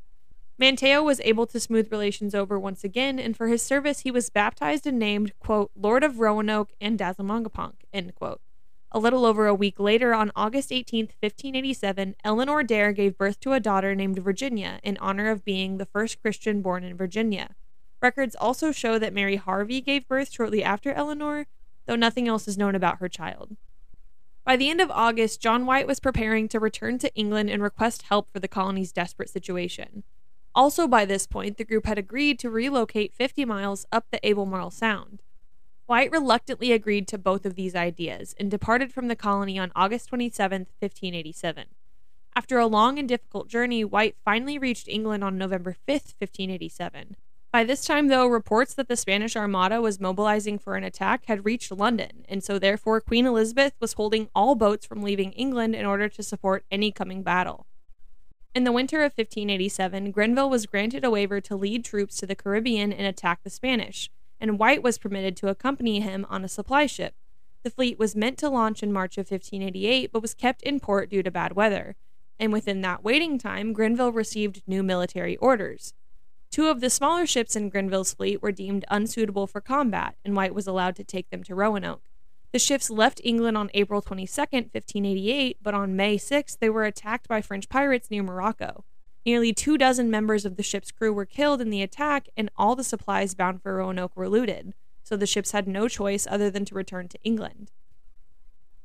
Manteo 0.60 1.02
was 1.02 1.20
able 1.20 1.46
to 1.46 1.58
smooth 1.58 1.90
relations 1.90 2.34
over 2.34 2.58
once 2.58 2.84
again, 2.84 3.18
and 3.18 3.34
for 3.34 3.48
his 3.48 3.62
service 3.62 4.00
he 4.00 4.10
was 4.10 4.28
baptized 4.28 4.86
and 4.86 4.98
named, 4.98 5.32
quote, 5.40 5.70
Lord 5.74 6.04
of 6.04 6.20
Roanoke 6.20 6.72
and 6.78 6.98
Dasamongueponke, 6.98 7.84
end 7.94 8.14
quote. 8.14 8.42
A 8.92 8.98
little 8.98 9.24
over 9.24 9.46
a 9.46 9.54
week 9.54 9.80
later, 9.80 10.12
on 10.12 10.30
August 10.36 10.70
18, 10.70 11.06
1587, 11.06 12.14
Eleanor 12.24 12.62
Dare 12.62 12.92
gave 12.92 13.16
birth 13.16 13.40
to 13.40 13.54
a 13.54 13.60
daughter 13.60 13.94
named 13.94 14.18
Virginia 14.18 14.80
in 14.82 14.98
honor 14.98 15.30
of 15.30 15.46
being 15.46 15.78
the 15.78 15.86
first 15.86 16.20
Christian 16.20 16.60
born 16.60 16.84
in 16.84 16.94
Virginia. 16.94 17.54
Records 18.02 18.34
also 18.34 18.70
show 18.70 18.98
that 18.98 19.14
Mary 19.14 19.36
Harvey 19.36 19.80
gave 19.80 20.08
birth 20.08 20.30
shortly 20.30 20.62
after 20.62 20.92
Eleanor, 20.92 21.46
though 21.86 21.96
nothing 21.96 22.28
else 22.28 22.46
is 22.46 22.58
known 22.58 22.74
about 22.74 22.98
her 22.98 23.08
child. 23.08 23.56
By 24.44 24.56
the 24.56 24.68
end 24.68 24.82
of 24.82 24.90
August, 24.90 25.40
John 25.40 25.64
White 25.64 25.86
was 25.86 26.00
preparing 26.00 26.48
to 26.48 26.60
return 26.60 26.98
to 26.98 27.14
England 27.14 27.48
and 27.48 27.62
request 27.62 28.02
help 28.02 28.30
for 28.30 28.40
the 28.40 28.48
colony's 28.48 28.92
desperate 28.92 29.30
situation. 29.30 30.02
Also, 30.54 30.88
by 30.88 31.04
this 31.04 31.26
point, 31.26 31.56
the 31.56 31.64
group 31.64 31.86
had 31.86 31.98
agreed 31.98 32.38
to 32.38 32.50
relocate 32.50 33.14
50 33.14 33.44
miles 33.44 33.86
up 33.92 34.06
the 34.10 34.24
Albemarle 34.26 34.70
Sound. 34.70 35.22
White 35.86 36.10
reluctantly 36.10 36.72
agreed 36.72 37.08
to 37.08 37.18
both 37.18 37.44
of 37.44 37.54
these 37.56 37.74
ideas 37.74 38.34
and 38.38 38.50
departed 38.50 38.92
from 38.92 39.08
the 39.08 39.16
colony 39.16 39.58
on 39.58 39.72
August 39.74 40.08
27, 40.08 40.66
1587. 40.78 41.66
After 42.36 42.58
a 42.58 42.66
long 42.66 42.98
and 42.98 43.08
difficult 43.08 43.48
journey, 43.48 43.84
White 43.84 44.16
finally 44.24 44.56
reached 44.56 44.88
England 44.88 45.24
on 45.24 45.36
November 45.36 45.72
5, 45.72 45.78
1587. 46.18 47.16
By 47.52 47.64
this 47.64 47.84
time, 47.84 48.06
though, 48.06 48.28
reports 48.28 48.74
that 48.74 48.86
the 48.86 48.96
Spanish 48.96 49.34
Armada 49.34 49.80
was 49.80 49.98
mobilizing 49.98 50.60
for 50.60 50.76
an 50.76 50.84
attack 50.84 51.24
had 51.26 51.44
reached 51.44 51.72
London, 51.72 52.24
and 52.28 52.44
so 52.44 52.60
therefore 52.60 53.00
Queen 53.00 53.26
Elizabeth 53.26 53.72
was 53.80 53.94
holding 53.94 54.28
all 54.32 54.54
boats 54.54 54.86
from 54.86 55.02
leaving 55.02 55.32
England 55.32 55.74
in 55.74 55.84
order 55.84 56.08
to 56.08 56.22
support 56.22 56.64
any 56.70 56.92
coming 56.92 57.24
battle. 57.24 57.66
In 58.52 58.64
the 58.64 58.72
winter 58.72 58.98
of 58.98 59.12
1587, 59.12 60.10
Grenville 60.10 60.50
was 60.50 60.66
granted 60.66 61.04
a 61.04 61.10
waiver 61.10 61.40
to 61.40 61.54
lead 61.54 61.84
troops 61.84 62.16
to 62.16 62.26
the 62.26 62.34
Caribbean 62.34 62.92
and 62.92 63.06
attack 63.06 63.44
the 63.44 63.50
Spanish, 63.50 64.10
and 64.40 64.58
White 64.58 64.82
was 64.82 64.98
permitted 64.98 65.36
to 65.36 65.48
accompany 65.48 66.00
him 66.00 66.26
on 66.28 66.44
a 66.44 66.48
supply 66.48 66.86
ship. 66.86 67.14
The 67.62 67.70
fleet 67.70 67.96
was 67.96 68.16
meant 68.16 68.38
to 68.38 68.48
launch 68.48 68.82
in 68.82 68.92
March 68.92 69.18
of 69.18 69.30
1588, 69.30 70.10
but 70.10 70.22
was 70.22 70.34
kept 70.34 70.62
in 70.62 70.80
port 70.80 71.10
due 71.10 71.22
to 71.22 71.30
bad 71.30 71.54
weather. 71.54 71.94
And 72.40 72.52
within 72.52 72.80
that 72.80 73.04
waiting 73.04 73.38
time, 73.38 73.72
Grenville 73.72 74.10
received 74.10 74.62
new 74.66 74.82
military 74.82 75.36
orders. 75.36 75.94
Two 76.50 76.66
of 76.66 76.80
the 76.80 76.90
smaller 76.90 77.26
ships 77.26 77.54
in 77.54 77.68
Grenville's 77.68 78.14
fleet 78.14 78.42
were 78.42 78.50
deemed 78.50 78.84
unsuitable 78.90 79.46
for 79.46 79.60
combat, 79.60 80.16
and 80.24 80.34
White 80.34 80.56
was 80.56 80.66
allowed 80.66 80.96
to 80.96 81.04
take 81.04 81.30
them 81.30 81.44
to 81.44 81.54
Roanoke. 81.54 82.02
The 82.52 82.58
ships 82.58 82.90
left 82.90 83.20
England 83.22 83.56
on 83.56 83.70
April 83.74 84.02
22, 84.02 84.32
1588, 84.40 85.58
but 85.62 85.72
on 85.72 85.94
May 85.94 86.16
6 86.16 86.56
they 86.56 86.68
were 86.68 86.84
attacked 86.84 87.28
by 87.28 87.40
French 87.40 87.68
pirates 87.68 88.10
near 88.10 88.24
Morocco. 88.24 88.84
Nearly 89.24 89.52
two 89.52 89.78
dozen 89.78 90.10
members 90.10 90.44
of 90.44 90.56
the 90.56 90.62
ship's 90.64 90.90
crew 90.90 91.12
were 91.12 91.26
killed 91.26 91.60
in 91.60 91.70
the 91.70 91.82
attack, 91.82 92.28
and 92.36 92.50
all 92.56 92.74
the 92.74 92.82
supplies 92.82 93.36
bound 93.36 93.62
for 93.62 93.76
Roanoke 93.76 94.16
were 94.16 94.28
looted, 94.28 94.74
so 95.04 95.16
the 95.16 95.26
ships 95.26 95.52
had 95.52 95.68
no 95.68 95.86
choice 95.86 96.26
other 96.28 96.50
than 96.50 96.64
to 96.64 96.74
return 96.74 97.06
to 97.08 97.22
England. 97.22 97.70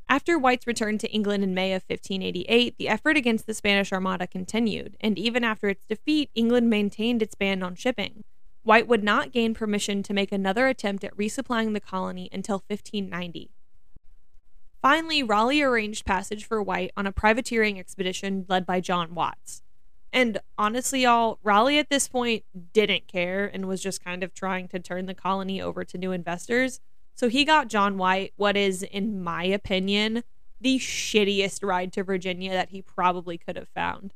After 0.08 0.38
White's 0.38 0.68
return 0.68 1.00
to 1.00 1.12
England 1.12 1.44
in 1.44 1.56
May 1.56 1.74
of 1.74 1.84
1588, 1.88 2.78
the 2.78 2.88
effort 2.88 3.18
against 3.18 3.48
the 3.48 3.56
Spanish 3.56 3.92
Armada 3.92 4.28
continued, 4.28 4.96
and 5.02 5.18
even 5.18 5.44
after 5.44 5.70
its 5.70 5.86
defeat, 5.86 6.30
England 6.36 6.70
maintained 6.70 7.24
its 7.24 7.34
ban 7.34 7.64
on 7.64 7.74
shipping. 7.74 8.24
White 8.62 8.88
would 8.88 9.04
not 9.04 9.32
gain 9.32 9.56
permission 9.56 10.04
to 10.04 10.14
make 10.14 10.32
another 10.32 10.68
attempt 10.68 11.04
at 11.04 11.16
resupplying 11.18 11.74
the 11.74 11.80
colony 11.80 12.30
until 12.32 12.64
1590. 12.68 13.52
Finally, 14.86 15.24
Raleigh 15.24 15.64
arranged 15.64 16.06
passage 16.06 16.46
for 16.46 16.62
White 16.62 16.92
on 16.96 17.08
a 17.08 17.12
privateering 17.12 17.80
expedition 17.80 18.46
led 18.48 18.68
by 18.68 18.80
John 18.80 19.16
Watts. 19.16 19.64
And 20.14 20.38
honestly, 20.60 21.02
y'all, 21.02 21.40
Raleigh 21.42 21.80
at 21.80 21.90
this 21.90 22.08
point 22.08 22.44
didn't 22.72 23.08
care 23.08 23.50
and 23.52 23.68
was 23.68 23.82
just 23.82 24.06
kind 24.06 24.24
of 24.24 24.36
trying 24.36 24.68
to 24.68 24.80
turn 24.80 25.08
the 25.08 25.16
colony 25.16 25.60
over 25.60 25.84
to 25.84 25.98
new 25.98 26.12
investors. 26.12 26.82
So 27.16 27.30
he 27.30 27.44
got 27.44 27.68
John 27.68 27.98
White, 27.98 28.34
what 28.36 28.56
is, 28.56 28.84
in 28.84 29.24
my 29.24 29.46
opinion, 29.46 30.24
the 30.62 30.78
shittiest 30.78 31.64
ride 31.64 31.92
to 31.94 32.04
Virginia 32.04 32.52
that 32.52 32.70
he 32.70 32.84
probably 32.84 33.40
could 33.40 33.56
have 33.56 33.70
found. 33.70 34.14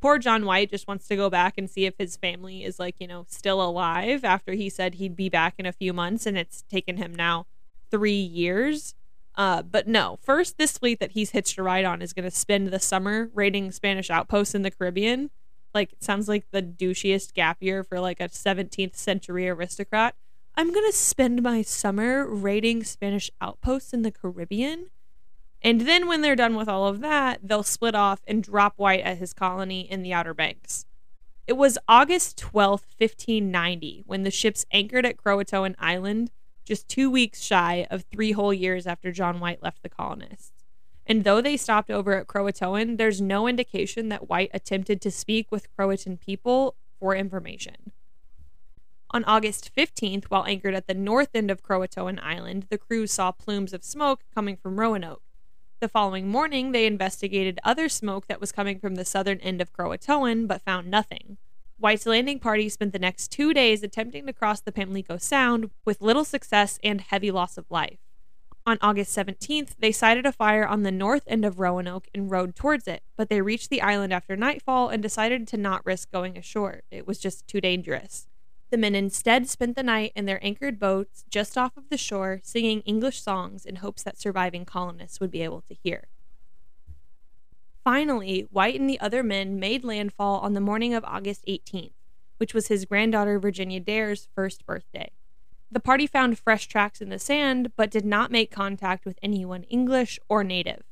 Poor 0.00 0.16
John 0.16 0.46
White 0.46 0.70
just 0.70 0.88
wants 0.88 1.06
to 1.08 1.16
go 1.16 1.28
back 1.28 1.58
and 1.58 1.68
see 1.68 1.84
if 1.84 1.92
his 1.98 2.16
family 2.16 2.64
is, 2.64 2.78
like, 2.78 2.94
you 3.00 3.06
know, 3.06 3.26
still 3.28 3.60
alive 3.60 4.24
after 4.24 4.52
he 4.52 4.70
said 4.70 4.94
he'd 4.94 5.14
be 5.14 5.28
back 5.28 5.56
in 5.58 5.66
a 5.66 5.72
few 5.72 5.92
months, 5.92 6.24
and 6.24 6.38
it's 6.38 6.62
taken 6.70 6.96
him 6.96 7.14
now 7.14 7.44
three 7.90 8.12
years. 8.12 8.94
Uh, 9.36 9.62
but 9.62 9.86
no, 9.86 10.18
first, 10.22 10.56
this 10.56 10.78
fleet 10.78 10.98
that 10.98 11.12
he's 11.12 11.30
hitched 11.30 11.58
a 11.58 11.62
ride 11.62 11.84
on 11.84 12.00
is 12.00 12.12
going 12.12 12.24
to 12.24 12.30
spend 12.30 12.68
the 12.68 12.80
summer 12.80 13.30
raiding 13.34 13.70
Spanish 13.70 14.10
outposts 14.10 14.54
in 14.54 14.62
the 14.62 14.70
Caribbean. 14.70 15.30
Like, 15.74 15.92
sounds 16.00 16.26
like 16.26 16.46
the 16.50 16.62
douchiest 16.62 17.34
gap 17.34 17.58
year 17.60 17.84
for 17.84 18.00
like 18.00 18.18
a 18.20 18.28
17th 18.28 18.96
century 18.96 19.48
aristocrat. 19.48 20.14
I'm 20.54 20.72
going 20.72 20.90
to 20.90 20.96
spend 20.96 21.42
my 21.42 21.60
summer 21.60 22.26
raiding 22.26 22.82
Spanish 22.82 23.30
outposts 23.42 23.92
in 23.92 24.00
the 24.00 24.10
Caribbean. 24.10 24.86
And 25.60 25.82
then 25.82 26.06
when 26.06 26.22
they're 26.22 26.36
done 26.36 26.56
with 26.56 26.68
all 26.68 26.86
of 26.86 27.00
that, 27.00 27.40
they'll 27.42 27.62
split 27.62 27.94
off 27.94 28.20
and 28.26 28.42
drop 28.42 28.74
White 28.76 29.00
at 29.00 29.18
his 29.18 29.34
colony 29.34 29.80
in 29.80 30.02
the 30.02 30.14
Outer 30.14 30.32
Banks. 30.32 30.86
It 31.46 31.58
was 31.58 31.76
August 31.86 32.38
12th, 32.38 32.86
1590, 32.98 34.02
when 34.06 34.22
the 34.22 34.30
ships 34.30 34.64
anchored 34.72 35.04
at 35.04 35.16
Croatoan 35.16 35.74
Island 35.78 36.30
just 36.66 36.88
two 36.88 37.10
weeks 37.10 37.40
shy 37.40 37.86
of 37.90 38.04
three 38.12 38.32
whole 38.32 38.52
years 38.52 38.86
after 38.86 39.12
John 39.12 39.40
White 39.40 39.62
left 39.62 39.82
the 39.82 39.88
colonists. 39.88 40.52
And 41.06 41.22
though 41.22 41.40
they 41.40 41.56
stopped 41.56 41.90
over 41.90 42.18
at 42.18 42.26
Croatoan, 42.26 42.98
there's 42.98 43.20
no 43.20 43.46
indication 43.46 44.08
that 44.08 44.28
White 44.28 44.50
attempted 44.52 45.00
to 45.00 45.10
speak 45.10 45.52
with 45.52 45.74
Croatan 45.76 46.18
people 46.18 46.74
for 46.98 47.14
information. 47.14 47.92
On 49.10 49.24
August 49.24 49.70
15th, 49.74 50.24
while 50.24 50.44
anchored 50.44 50.74
at 50.74 50.88
the 50.88 50.94
north 50.94 51.30
end 51.32 51.50
of 51.50 51.62
Croatoan 51.62 52.18
Island, 52.20 52.66
the 52.68 52.78
crew 52.78 53.06
saw 53.06 53.30
plumes 53.30 53.72
of 53.72 53.84
smoke 53.84 54.24
coming 54.34 54.56
from 54.56 54.80
Roanoke. 54.80 55.22
The 55.78 55.88
following 55.88 56.28
morning, 56.28 56.72
they 56.72 56.86
investigated 56.86 57.60
other 57.62 57.88
smoke 57.88 58.26
that 58.26 58.40
was 58.40 58.50
coming 58.50 58.80
from 58.80 58.96
the 58.96 59.04
southern 59.04 59.38
end 59.40 59.60
of 59.60 59.72
Croatoan, 59.72 60.48
but 60.48 60.62
found 60.62 60.90
nothing. 60.90 61.36
White's 61.78 62.06
landing 62.06 62.38
party 62.38 62.70
spent 62.70 62.94
the 62.94 62.98
next 62.98 63.28
two 63.28 63.52
days 63.52 63.82
attempting 63.82 64.24
to 64.26 64.32
cross 64.32 64.62
the 64.62 64.72
Pamlico 64.72 65.18
Sound 65.18 65.70
with 65.84 66.00
little 66.00 66.24
success 66.24 66.78
and 66.82 67.02
heavy 67.02 67.30
loss 67.30 67.58
of 67.58 67.66
life. 67.68 67.98
On 68.64 68.78
August 68.80 69.14
17th, 69.14 69.74
they 69.78 69.92
sighted 69.92 70.24
a 70.24 70.32
fire 70.32 70.66
on 70.66 70.84
the 70.84 70.90
north 70.90 71.22
end 71.26 71.44
of 71.44 71.60
Roanoke 71.60 72.08
and 72.14 72.30
rowed 72.30 72.56
towards 72.56 72.88
it, 72.88 73.02
but 73.14 73.28
they 73.28 73.42
reached 73.42 73.68
the 73.68 73.82
island 73.82 74.12
after 74.14 74.36
nightfall 74.36 74.88
and 74.88 75.02
decided 75.02 75.46
to 75.48 75.58
not 75.58 75.84
risk 75.84 76.10
going 76.10 76.38
ashore. 76.38 76.80
It 76.90 77.06
was 77.06 77.18
just 77.18 77.46
too 77.46 77.60
dangerous. 77.60 78.26
The 78.70 78.78
men 78.78 78.94
instead 78.94 79.46
spent 79.46 79.76
the 79.76 79.82
night 79.82 80.12
in 80.16 80.24
their 80.24 80.44
anchored 80.44 80.78
boats 80.78 81.24
just 81.30 81.58
off 81.58 81.76
of 81.76 81.90
the 81.90 81.98
shore, 81.98 82.40
singing 82.42 82.80
English 82.80 83.22
songs 83.22 83.66
in 83.66 83.76
hopes 83.76 84.02
that 84.02 84.18
surviving 84.18 84.64
colonists 84.64 85.20
would 85.20 85.30
be 85.30 85.42
able 85.42 85.60
to 85.68 85.74
hear. 85.74 86.08
Finally, 87.86 88.48
White 88.50 88.80
and 88.80 88.90
the 88.90 88.98
other 88.98 89.22
men 89.22 89.60
made 89.60 89.84
landfall 89.84 90.40
on 90.40 90.54
the 90.54 90.60
morning 90.60 90.92
of 90.92 91.04
August 91.04 91.44
18th. 91.46 91.92
which 92.38 92.52
was 92.52 92.66
his 92.66 92.84
granddaughter 92.84 93.38
Virginia 93.38 93.78
Dare's 93.78 94.28
first 94.34 94.66
birthday. 94.66 95.12
The 95.70 95.78
party 95.78 96.08
found 96.08 96.36
fresh 96.36 96.66
tracks 96.66 97.00
in 97.00 97.10
the 97.10 97.18
sand, 97.20 97.70
but 97.76 97.92
did 97.92 98.04
not 98.04 98.32
make 98.32 98.50
contact 98.50 99.06
with 99.06 99.20
anyone 99.22 99.62
English 99.70 100.18
or 100.28 100.42
native. 100.42 100.82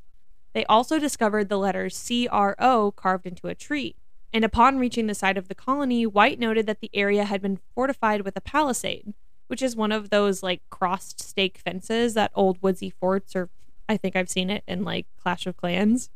They 0.53 0.64
also 0.66 1.01
discovered 1.01 1.49
the 1.49 1.59
letters 1.59 2.01
CRO 2.01 2.92
carved 2.92 3.26
into 3.26 3.49
a 3.49 3.57
tree, 3.57 3.97
and 4.32 4.45
upon 4.45 4.78
reaching 4.78 5.09
the 5.09 5.16
site 5.16 5.36
of 5.36 5.49
the 5.49 5.55
colony, 5.57 6.07
White 6.07 6.38
noted 6.38 6.66
that 6.66 6.78
the 6.78 6.90
area 6.95 7.24
had 7.24 7.42
been 7.42 7.59
fortified 7.74 8.20
with 8.20 8.36
a 8.36 8.40
palisade, 8.40 9.14
which 9.49 9.62
is 9.62 9.74
one 9.74 9.90
of 9.90 10.11
those 10.11 10.45
like 10.45 10.62
crossed 10.70 11.20
stake 11.20 11.59
fences 11.59 12.14
that 12.14 12.30
old 12.36 12.62
woodsy 12.62 12.88
forts, 12.88 13.34
or 13.34 13.51
I 13.88 13.97
think 13.97 14.14
I've 14.14 14.30
seen 14.30 14.49
it 14.49 14.62
in 14.68 14.84
like 14.84 15.07
Clash 15.20 15.49
of 15.49 15.57
Clans. 15.57 16.09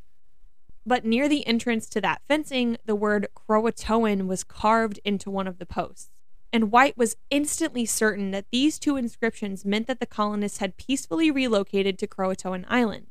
But 0.89 1.05
near 1.05 1.29
the 1.29 1.47
entrance 1.47 1.87
to 1.91 2.01
that 2.01 2.23
fencing, 2.27 2.79
the 2.87 2.95
word 2.95 3.29
Croatoan 3.37 4.27
was 4.27 4.43
carved 4.43 4.99
into 5.05 5.31
one 5.31 5.47
of 5.47 5.59
the 5.59 5.67
posts. 5.67 6.09
And 6.51 6.73
White 6.73 6.97
was 6.97 7.19
instantly 7.29 7.85
certain 7.85 8.31
that 8.31 8.47
these 8.51 8.79
two 8.79 8.97
inscriptions 8.97 9.67
meant 9.67 9.87
that 9.87 10.01
the 10.01 10.07
colonists 10.07 10.61
had 10.61 10.79
peacefully 10.79 11.31
relocated 11.31 11.99
to 11.99 12.07
Croatoan 12.07 12.65
Island. 12.69 13.09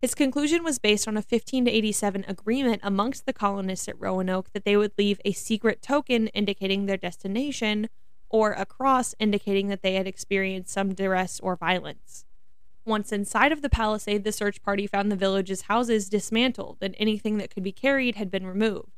His 0.00 0.14
conclusion 0.14 0.62
was 0.62 0.78
based 0.78 1.08
on 1.08 1.14
a 1.16 1.26
1587 1.26 2.24
agreement 2.28 2.82
amongst 2.84 3.26
the 3.26 3.32
colonists 3.32 3.88
at 3.88 3.98
Roanoke 3.98 4.52
that 4.52 4.64
they 4.64 4.76
would 4.76 4.92
leave 4.96 5.20
a 5.24 5.32
secret 5.32 5.82
token 5.82 6.28
indicating 6.28 6.86
their 6.86 6.96
destination 6.96 7.88
or 8.30 8.52
a 8.52 8.64
cross 8.64 9.16
indicating 9.18 9.66
that 9.66 9.82
they 9.82 9.94
had 9.94 10.06
experienced 10.06 10.72
some 10.72 10.94
duress 10.94 11.40
or 11.40 11.56
violence. 11.56 12.26
Once 12.88 13.12
inside 13.12 13.52
of 13.52 13.60
the 13.60 13.68
palisade, 13.68 14.24
the 14.24 14.32
search 14.32 14.62
party 14.62 14.86
found 14.86 15.12
the 15.12 15.16
village's 15.16 15.62
houses 15.62 16.08
dismantled 16.08 16.78
and 16.80 16.94
anything 16.98 17.36
that 17.36 17.50
could 17.50 17.62
be 17.62 17.70
carried 17.70 18.14
had 18.14 18.30
been 18.30 18.46
removed. 18.46 18.88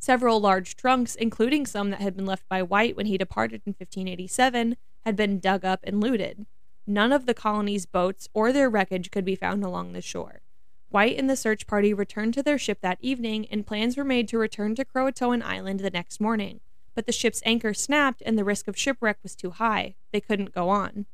Several 0.00 0.40
large 0.40 0.74
trunks, 0.76 1.14
including 1.14 1.64
some 1.64 1.90
that 1.90 2.00
had 2.00 2.16
been 2.16 2.26
left 2.26 2.48
by 2.48 2.60
White 2.60 2.96
when 2.96 3.06
he 3.06 3.16
departed 3.16 3.62
in 3.64 3.70
1587, 3.70 4.76
had 5.04 5.14
been 5.14 5.38
dug 5.38 5.64
up 5.64 5.78
and 5.84 6.00
looted. 6.00 6.44
None 6.88 7.12
of 7.12 7.26
the 7.26 7.34
colony's 7.34 7.86
boats 7.86 8.28
or 8.34 8.52
their 8.52 8.68
wreckage 8.68 9.12
could 9.12 9.24
be 9.24 9.36
found 9.36 9.62
along 9.62 9.92
the 9.92 10.02
shore. 10.02 10.40
White 10.88 11.16
and 11.16 11.30
the 11.30 11.36
search 11.36 11.68
party 11.68 11.94
returned 11.94 12.34
to 12.34 12.42
their 12.42 12.58
ship 12.58 12.80
that 12.80 12.98
evening, 13.00 13.46
and 13.48 13.66
plans 13.66 13.96
were 13.96 14.04
made 14.04 14.26
to 14.28 14.38
return 14.38 14.74
to 14.74 14.84
Croatoan 14.84 15.42
Island 15.42 15.80
the 15.80 15.90
next 15.90 16.20
morning. 16.20 16.58
But 16.96 17.06
the 17.06 17.12
ship's 17.12 17.42
anchor 17.44 17.74
snapped, 17.74 18.24
and 18.26 18.36
the 18.36 18.44
risk 18.44 18.66
of 18.66 18.76
shipwreck 18.76 19.18
was 19.22 19.36
too 19.36 19.50
high. 19.50 19.94
They 20.10 20.20
couldn't 20.20 20.52
go 20.52 20.68
on. 20.68 21.06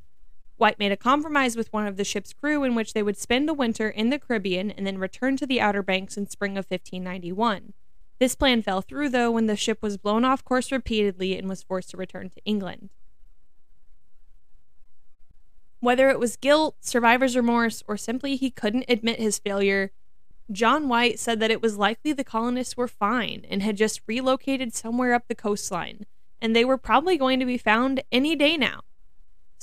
White 0.56 0.78
made 0.78 0.92
a 0.92 0.96
compromise 0.96 1.56
with 1.56 1.72
one 1.72 1.86
of 1.86 1.96
the 1.96 2.04
ship's 2.04 2.32
crew 2.32 2.62
in 2.62 2.74
which 2.74 2.92
they 2.92 3.02
would 3.02 3.16
spend 3.16 3.48
the 3.48 3.54
winter 3.54 3.88
in 3.88 4.10
the 4.10 4.18
Caribbean 4.18 4.70
and 4.70 4.86
then 4.86 4.98
return 4.98 5.36
to 5.36 5.46
the 5.46 5.60
Outer 5.60 5.82
Banks 5.82 6.16
in 6.16 6.28
spring 6.28 6.52
of 6.52 6.66
1591. 6.68 7.72
This 8.18 8.34
plan 8.36 8.62
fell 8.62 8.82
through, 8.82 9.08
though, 9.08 9.32
when 9.32 9.46
the 9.46 9.56
ship 9.56 9.78
was 9.82 9.96
blown 9.96 10.24
off 10.24 10.44
course 10.44 10.70
repeatedly 10.70 11.36
and 11.36 11.48
was 11.48 11.62
forced 11.62 11.90
to 11.90 11.96
return 11.96 12.30
to 12.30 12.44
England. 12.44 12.90
Whether 15.80 16.10
it 16.10 16.20
was 16.20 16.36
guilt, 16.36 16.76
survivor's 16.80 17.34
remorse, 17.34 17.82
or 17.88 17.96
simply 17.96 18.36
he 18.36 18.50
couldn't 18.50 18.84
admit 18.88 19.18
his 19.18 19.40
failure, 19.40 19.90
John 20.52 20.88
White 20.88 21.18
said 21.18 21.40
that 21.40 21.50
it 21.50 21.60
was 21.60 21.76
likely 21.76 22.12
the 22.12 22.22
colonists 22.22 22.76
were 22.76 22.86
fine 22.86 23.44
and 23.50 23.62
had 23.62 23.76
just 23.76 24.00
relocated 24.06 24.72
somewhere 24.74 25.14
up 25.14 25.26
the 25.26 25.34
coastline, 25.34 26.06
and 26.40 26.54
they 26.54 26.64
were 26.64 26.78
probably 26.78 27.16
going 27.16 27.40
to 27.40 27.46
be 27.46 27.58
found 27.58 28.04
any 28.12 28.36
day 28.36 28.56
now. 28.56 28.82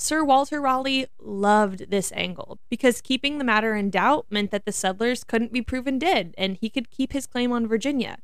Sir 0.02 0.24
Walter 0.24 0.62
Raleigh 0.62 1.08
loved 1.18 1.90
this 1.90 2.10
angle 2.12 2.58
because 2.70 3.02
keeping 3.02 3.36
the 3.36 3.44
matter 3.44 3.76
in 3.76 3.90
doubt 3.90 4.24
meant 4.30 4.50
that 4.50 4.64
the 4.64 4.72
settlers 4.72 5.24
couldn't 5.24 5.52
be 5.52 5.60
proven 5.60 5.98
dead 5.98 6.34
and 6.38 6.56
he 6.56 6.70
could 6.70 6.90
keep 6.90 7.12
his 7.12 7.26
claim 7.26 7.52
on 7.52 7.68
Virginia. 7.68 8.16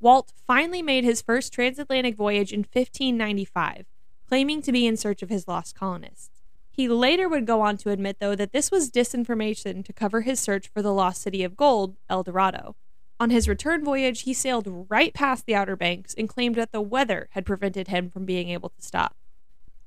Walt 0.00 0.34
finally 0.46 0.82
made 0.82 1.02
his 1.02 1.22
first 1.22 1.50
transatlantic 1.50 2.14
voyage 2.14 2.52
in 2.52 2.60
1595, 2.60 3.86
claiming 4.28 4.60
to 4.60 4.70
be 4.70 4.86
in 4.86 4.98
search 4.98 5.22
of 5.22 5.30
his 5.30 5.48
lost 5.48 5.74
colonists. 5.74 6.42
He 6.70 6.88
later 6.88 7.26
would 7.26 7.46
go 7.46 7.62
on 7.62 7.78
to 7.78 7.90
admit, 7.90 8.18
though, 8.20 8.36
that 8.36 8.52
this 8.52 8.70
was 8.70 8.90
disinformation 8.90 9.82
to 9.86 9.94
cover 9.94 10.20
his 10.20 10.38
search 10.38 10.68
for 10.68 10.82
the 10.82 10.92
lost 10.92 11.22
city 11.22 11.42
of 11.42 11.56
gold, 11.56 11.96
El 12.10 12.22
Dorado. 12.22 12.76
On 13.18 13.30
his 13.30 13.48
return 13.48 13.82
voyage, 13.82 14.22
he 14.22 14.34
sailed 14.34 14.86
right 14.90 15.14
past 15.14 15.46
the 15.46 15.54
Outer 15.54 15.74
Banks 15.74 16.12
and 16.12 16.28
claimed 16.28 16.56
that 16.56 16.72
the 16.72 16.82
weather 16.82 17.28
had 17.30 17.46
prevented 17.46 17.88
him 17.88 18.10
from 18.10 18.26
being 18.26 18.50
able 18.50 18.68
to 18.68 18.82
stop. 18.82 19.16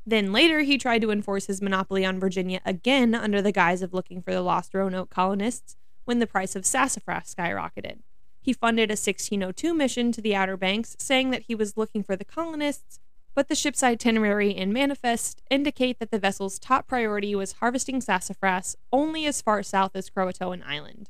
Then 0.10 0.32
later, 0.32 0.62
he 0.62 0.78
tried 0.78 1.02
to 1.02 1.12
enforce 1.12 1.48
his 1.48 1.62
monopoly 1.62 2.06
on 2.06 2.18
Virginia 2.18 2.62
again 2.66 3.14
under 3.14 3.42
the 3.42 3.52
guise 3.52 3.82
of 3.82 3.94
looking 3.94 4.22
for 4.22 4.32
the 4.32 4.42
lost 4.42 4.74
Roanoke 4.74 5.10
colonists 5.10 5.76
when 6.06 6.20
the 6.20 6.26
price 6.26 6.56
of 6.56 6.66
sassafras 6.66 7.36
skyrocketed. 7.38 7.98
He 8.42 8.54
funded 8.54 8.90
a 8.90 8.94
1602 8.94 9.74
mission 9.74 10.14
to 10.14 10.22
the 10.22 10.34
Outer 10.34 10.56
Banks, 10.56 10.96
saying 10.98 11.32
that 11.32 11.44
he 11.44 11.56
was 11.56 11.76
looking 11.76 12.04
for 12.04 12.16
the 12.16 12.24
colonists, 12.24 13.02
but 13.36 13.50
the 13.50 13.56
ship's 13.56 13.84
itinerary 13.84 14.56
and 14.56 14.72
manifest 14.72 15.42
indicate 15.52 16.00
that 16.00 16.10
the 16.10 16.20
vessel's 16.20 16.58
top 16.58 16.88
priority 16.88 17.36
was 17.36 17.54
harvesting 17.54 18.00
sassafras 18.00 18.78
only 18.94 19.26
as 19.26 19.42
far 19.42 19.62
south 19.62 19.94
as 19.94 20.10
Croatoan 20.10 20.64
Island. 20.66 21.10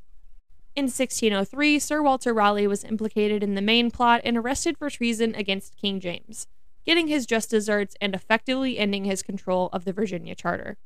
In 0.74 0.86
1603, 0.86 1.78
Sir 1.78 2.02
Walter 2.02 2.34
Raleigh 2.34 2.66
was 2.66 2.82
implicated 2.82 3.44
in 3.44 3.54
the 3.54 3.62
main 3.62 3.92
plot 3.92 4.22
and 4.24 4.36
arrested 4.36 4.76
for 4.76 4.90
treason 4.90 5.36
against 5.36 5.76
King 5.76 6.00
James 6.00 6.48
getting 6.88 7.08
his 7.08 7.26
just 7.26 7.50
desserts, 7.50 7.94
and 8.00 8.14
effectively 8.14 8.78
ending 8.78 9.04
his 9.04 9.22
control 9.22 9.68
of 9.74 9.84
the 9.84 9.92
Virginia 9.92 10.34
Charter. 10.34 10.78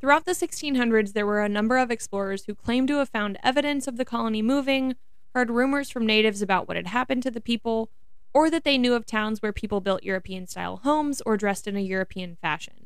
Throughout 0.00 0.24
the 0.24 0.32
1600s, 0.32 1.12
there 1.12 1.24
were 1.24 1.40
a 1.40 1.48
number 1.48 1.78
of 1.78 1.92
explorers 1.92 2.44
who 2.44 2.56
claimed 2.56 2.88
to 2.88 2.96
have 2.96 3.08
found 3.08 3.38
evidence 3.44 3.86
of 3.86 3.96
the 3.96 4.04
colony 4.04 4.42
moving, 4.42 4.96
heard 5.32 5.48
rumors 5.48 5.90
from 5.90 6.04
natives 6.04 6.42
about 6.42 6.66
what 6.66 6.76
had 6.76 6.88
happened 6.88 7.22
to 7.22 7.30
the 7.30 7.40
people, 7.40 7.88
or 8.32 8.50
that 8.50 8.64
they 8.64 8.78
knew 8.78 8.94
of 8.94 9.06
towns 9.06 9.40
where 9.40 9.52
people 9.52 9.80
built 9.80 10.02
European 10.02 10.48
style 10.48 10.78
homes 10.78 11.22
or 11.24 11.36
dressed 11.36 11.68
in 11.68 11.76
a 11.76 11.80
European 11.80 12.34
fashion. 12.34 12.83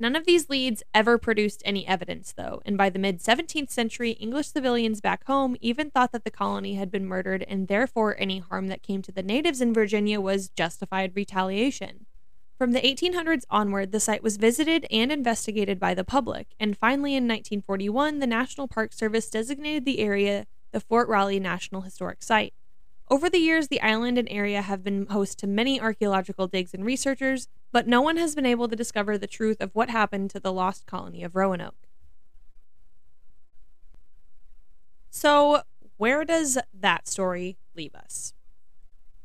None 0.00 0.14
of 0.14 0.26
these 0.26 0.48
leads 0.48 0.84
ever 0.94 1.18
produced 1.18 1.60
any 1.64 1.84
evidence, 1.84 2.32
though, 2.32 2.62
and 2.64 2.78
by 2.78 2.88
the 2.88 3.00
mid 3.00 3.18
17th 3.18 3.70
century, 3.70 4.12
English 4.12 4.46
civilians 4.46 5.00
back 5.00 5.26
home 5.26 5.56
even 5.60 5.90
thought 5.90 6.12
that 6.12 6.22
the 6.22 6.30
colony 6.30 6.74
had 6.74 6.88
been 6.88 7.04
murdered, 7.04 7.44
and 7.48 7.66
therefore 7.66 8.14
any 8.16 8.38
harm 8.38 8.68
that 8.68 8.84
came 8.84 9.02
to 9.02 9.10
the 9.10 9.24
natives 9.24 9.60
in 9.60 9.74
Virginia 9.74 10.20
was 10.20 10.50
justified 10.50 11.16
retaliation. 11.16 12.06
From 12.56 12.72
the 12.72 12.80
1800s 12.80 13.42
onward, 13.50 13.90
the 13.90 13.98
site 13.98 14.22
was 14.22 14.36
visited 14.36 14.86
and 14.88 15.10
investigated 15.10 15.80
by 15.80 15.94
the 15.94 16.04
public, 16.04 16.54
and 16.60 16.78
finally 16.78 17.14
in 17.14 17.24
1941, 17.24 18.20
the 18.20 18.26
National 18.28 18.68
Park 18.68 18.92
Service 18.92 19.28
designated 19.28 19.84
the 19.84 19.98
area 19.98 20.46
the 20.70 20.80
Fort 20.80 21.08
Raleigh 21.08 21.40
National 21.40 21.82
Historic 21.82 22.22
Site. 22.22 22.54
Over 23.10 23.30
the 23.30 23.38
years, 23.38 23.68
the 23.68 23.80
island 23.80 24.18
and 24.18 24.28
area 24.30 24.60
have 24.60 24.84
been 24.84 25.06
host 25.06 25.38
to 25.38 25.46
many 25.46 25.80
archaeological 25.80 26.46
digs 26.46 26.74
and 26.74 26.84
researchers, 26.84 27.48
but 27.72 27.86
no 27.86 28.00
one 28.00 28.16
has 28.16 28.34
been 28.34 28.46
able 28.46 28.68
to 28.68 28.76
discover 28.76 29.16
the 29.18 29.26
truth 29.26 29.60
of 29.60 29.74
what 29.74 29.90
happened 29.90 30.30
to 30.30 30.40
the 30.40 30.52
lost 30.52 30.86
colony 30.86 31.22
of 31.22 31.36
Roanoke. 31.36 31.88
So, 35.10 35.62
where 35.96 36.24
does 36.24 36.58
that 36.72 37.08
story 37.08 37.58
leave 37.74 37.94
us? 37.94 38.34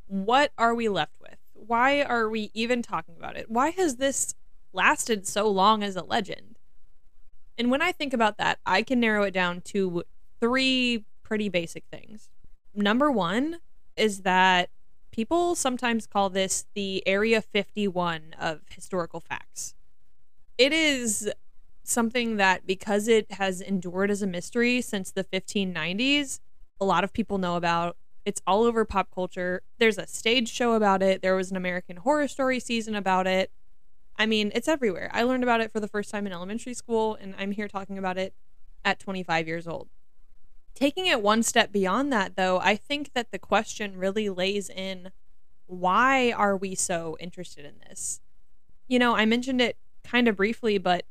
What 0.08 0.52
are 0.58 0.74
we 0.74 0.90
left 0.90 1.16
with? 1.22 1.38
Why 1.54 2.02
are 2.02 2.30
we 2.30 2.52
even 2.54 2.82
talking 2.82 3.16
about 3.18 3.38
it? 3.38 3.50
Why 3.50 3.70
has 3.72 3.98
this 3.98 4.36
lasted 4.74 5.28
so 5.28 5.48
long 5.48 5.84
as 5.84 5.96
a 5.96 6.04
legend? 6.04 6.58
And 7.58 7.70
when 7.70 7.82
I 7.82 7.92
think 7.92 8.14
about 8.14 8.38
that, 8.38 8.60
I 8.66 8.82
can 8.82 9.00
narrow 9.00 9.24
it 9.24 9.32
down 9.32 9.62
to 9.66 10.04
three 10.40 11.06
pretty 11.22 11.50
basic 11.50 11.84
things. 11.92 12.30
Number 12.74 13.12
one, 13.12 13.60
is 13.96 14.22
that 14.22 14.70
people 15.14 15.56
sometimes 15.56 16.08
call 16.08 16.30
this 16.30 16.66
the 16.74 17.08
Area 17.08 17.42
51 17.42 18.36
of 18.40 18.62
historical 18.70 19.22
facts. 19.22 19.76
It 20.58 20.74
is 20.74 21.32
something 21.84 22.38
that, 22.38 22.66
because 22.66 23.08
it 23.08 23.32
has 23.34 23.62
endured 23.62 24.10
as 24.10 24.22
a 24.22 24.28
mystery 24.28 24.82
since 24.82 25.12
the 25.12 25.24
1590s, 25.24 26.40
a 26.82 26.86
lot 26.86 27.04
of 27.04 27.14
people 27.14 27.38
know 27.38 27.56
about. 27.56 27.96
It's 28.26 28.42
all 28.48 28.64
over 28.64 28.86
pop 28.86 29.10
culture. 29.14 29.62
There's 29.78 29.98
a 29.98 30.08
stage 30.08 30.52
show 30.52 30.74
about 30.74 31.04
it, 31.04 31.22
there 31.22 31.36
was 31.36 31.52
an 31.52 31.58
American 31.58 31.98
Horror 31.98 32.28
Story 32.28 32.60
season 32.60 32.96
about 32.96 33.28
it. 33.28 33.52
I 34.18 34.26
mean, 34.26 34.52
it's 34.56 34.68
everywhere. 34.68 35.10
I 35.14 35.24
learned 35.24 35.44
about 35.44 35.62
it 35.62 35.72
for 35.72 35.80
the 35.80 35.88
first 35.88 36.10
time 36.10 36.26
in 36.26 36.34
elementary 36.34 36.74
school, 36.74 37.18
and 37.20 37.36
I'm 37.38 37.52
here 37.52 37.68
talking 37.68 37.98
about 37.98 38.18
it 38.18 38.34
at 38.86 39.00
25 39.00 39.48
years 39.48 39.68
old. 39.68 39.90
Taking 40.76 41.06
it 41.06 41.22
one 41.22 41.44
step 41.44 41.72
beyond 41.72 42.12
that, 42.12 42.36
though, 42.36 42.60
I 42.60 42.76
think 42.76 43.14
that 43.14 43.32
the 43.32 43.40
question 43.40 43.98
really 43.98 44.30
lays 44.30 44.70
in 44.70 45.12
why 45.68 46.32
are 46.32 46.58
we 46.58 46.76
so 46.76 47.16
interested 47.20 47.66
in 47.66 47.76
this? 47.88 48.22
You 48.88 49.00
know, 49.00 49.16
I 49.16 49.26
mentioned 49.26 49.62
it 49.62 49.78
kind 50.04 50.28
of 50.28 50.36
briefly, 50.36 50.78
but 50.78 51.06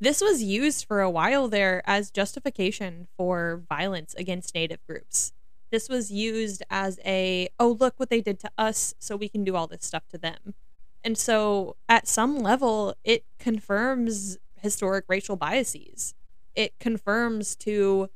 this 0.00 0.20
was 0.20 0.42
used 0.42 0.86
for 0.86 1.00
a 1.00 1.10
while 1.10 1.48
there 1.48 1.82
as 1.86 2.10
justification 2.10 3.08
for 3.16 3.62
violence 3.68 4.14
against 4.14 4.54
Native 4.54 4.84
groups. 4.86 5.32
This 5.70 5.88
was 5.88 6.10
used 6.10 6.62
as 6.70 7.00
a, 7.04 7.48
oh, 7.58 7.76
look 7.80 7.94
what 7.96 8.10
they 8.10 8.20
did 8.20 8.38
to 8.40 8.50
us, 8.56 8.94
so 8.98 9.16
we 9.16 9.28
can 9.28 9.42
do 9.42 9.56
all 9.56 9.66
this 9.66 9.84
stuff 9.84 10.06
to 10.10 10.18
them. 10.18 10.54
And 11.02 11.16
so, 11.16 11.76
at 11.88 12.06
some 12.06 12.38
level, 12.38 12.94
it 13.04 13.24
confirms 13.38 14.38
historic 14.60 15.04
racial 15.08 15.36
biases. 15.36 16.14
It 16.54 16.78
confirms 16.78 17.56
to 17.56 18.10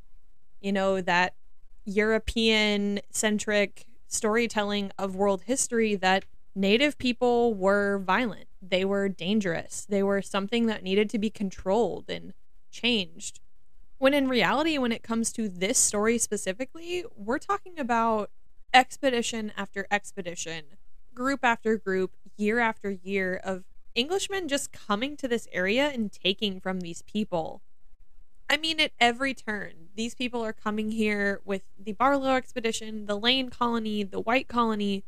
you 0.61 0.73
know, 0.73 1.01
that 1.01 1.35
European 1.85 3.01
centric 3.11 3.87
storytelling 4.07 4.91
of 4.99 5.15
world 5.15 5.43
history 5.43 5.95
that 5.97 6.25
native 6.55 6.99
people 6.99 7.55
were 7.55 7.99
violent, 7.99 8.47
they 8.61 8.85
were 8.85 9.09
dangerous, 9.09 9.87
they 9.89 10.03
were 10.03 10.21
something 10.21 10.67
that 10.67 10.83
needed 10.83 11.09
to 11.11 11.19
be 11.19 11.31
controlled 11.31 12.11
and 12.11 12.33
changed. 12.71 13.41
When 13.99 14.15
in 14.15 14.29
reality, 14.29 14.79
when 14.79 14.93
it 14.93 15.03
comes 15.03 15.33
to 15.33 15.49
this 15.49 15.79
story 15.79 16.19
specifically, 16.19 17.05
we're 17.17 17.39
talking 17.39 17.79
about 17.79 18.31
expedition 18.73 19.53
after 19.57 19.87
expedition, 19.91 20.65
group 21.15 21.41
after 21.43 21.77
group, 21.77 22.13
year 22.37 22.61
after 22.61 22.91
year 22.91 23.41
of 23.45 23.65
Englishmen 23.95 24.49
just 24.49 24.73
coming 24.73 25.17
to 25.17 25.29
this 25.29 25.49
area 25.53 25.89
and 25.89 26.13
taking 26.13 26.61
from 26.61 26.81
these 26.81 27.03
people. 27.03 27.61
I 28.51 28.57
mean, 28.57 28.81
at 28.81 28.91
every 28.99 29.33
turn, 29.33 29.73
these 29.95 30.17
people 30.17 30.45
are 30.45 30.53
coming 30.53 30.91
here 30.91 31.41
with 31.45 31.63
the 31.79 31.93
Barlow 31.93 32.35
expedition, 32.35 33.07
the 33.07 33.17
Lane 33.17 33.49
colony, 33.49 34.03
the 34.03 34.19
White 34.19 34.49
colony. 34.49 35.05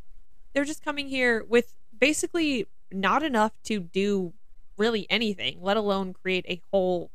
They're 0.53 0.65
just 0.65 0.85
coming 0.85 1.09
here 1.09 1.45
with 1.49 1.75
basically 1.99 2.69
not 2.93 3.25
enough 3.25 3.53
to 3.65 3.81
do 3.81 4.33
really 4.79 5.09
anything, 5.11 5.59
let 5.61 5.77
alone 5.77 6.13
create 6.13 6.47
a 6.49 6.63
whole, 6.71 7.11